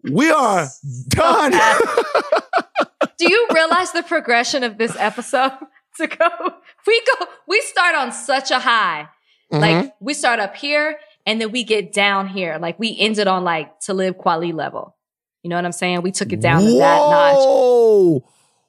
[0.05, 0.69] we are
[1.09, 1.51] done.
[3.19, 5.53] Do you realize the progression of this episode
[5.99, 6.29] to go?
[6.87, 9.09] We go, we start on such a high.
[9.53, 9.61] Mhm.
[9.61, 12.59] Like we start up here and then we get down here.
[12.61, 14.95] Like we ended on like Talib Kweli level.
[15.43, 16.03] You know what I'm saying?
[16.03, 17.37] We took it down to that notch.
[17.37, 18.25] Whoa,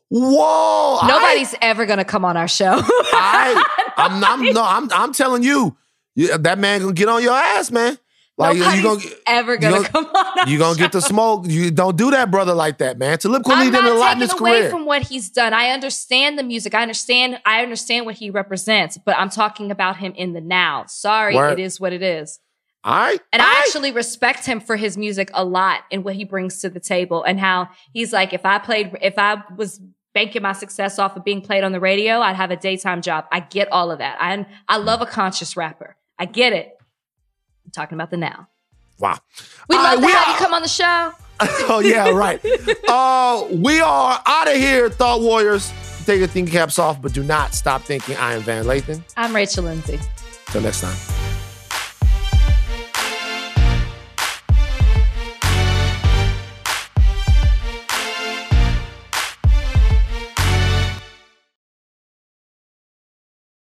[0.10, 0.98] whoa!
[1.02, 2.74] I- Nobody's ever gonna come on our show.
[2.78, 3.64] I,
[3.98, 5.76] I'm, I'm, no, I'm, I'm telling you,
[6.16, 7.98] you, that man gonna get on your ass, man.
[8.38, 11.46] Like Nobody's you gonna, ever gonna gonna- come on you gonna get the smoke.
[11.48, 13.18] You don't do that, brother, like that, man.
[13.18, 14.70] Talib Kweli did a lot in his away career.
[14.70, 15.54] from what he's done.
[15.54, 16.76] I understand the music.
[16.76, 17.40] I understand.
[17.46, 18.98] I understand what he represents.
[18.98, 20.84] But I'm talking about him in the now.
[20.88, 21.60] Sorry, Word.
[21.60, 22.40] it is what it is.
[22.84, 23.64] All right, And all I right.
[23.66, 27.24] actually respect him for his music a lot and what he brings to the table
[27.24, 29.82] and how he's like, if I played, if I was
[30.14, 33.26] banking my success off of being played on the radio, I'd have a daytime job.
[33.32, 34.18] I get all of that.
[34.22, 35.96] I I love a conscious rapper.
[36.20, 36.75] I get it.
[37.66, 38.48] I'm talking about the now.
[39.00, 39.18] wow.
[39.68, 41.12] We'd love right, to we have are- you come on the show.
[41.68, 42.40] oh yeah, right.
[42.88, 45.72] uh, we are out of here, Thought Warriors.
[46.06, 48.16] Take your thinking caps off, but do not stop thinking.
[48.18, 49.02] I am Van Lathan.
[49.18, 50.00] I'm Rachel Lindsay.
[50.48, 51.25] Till next time.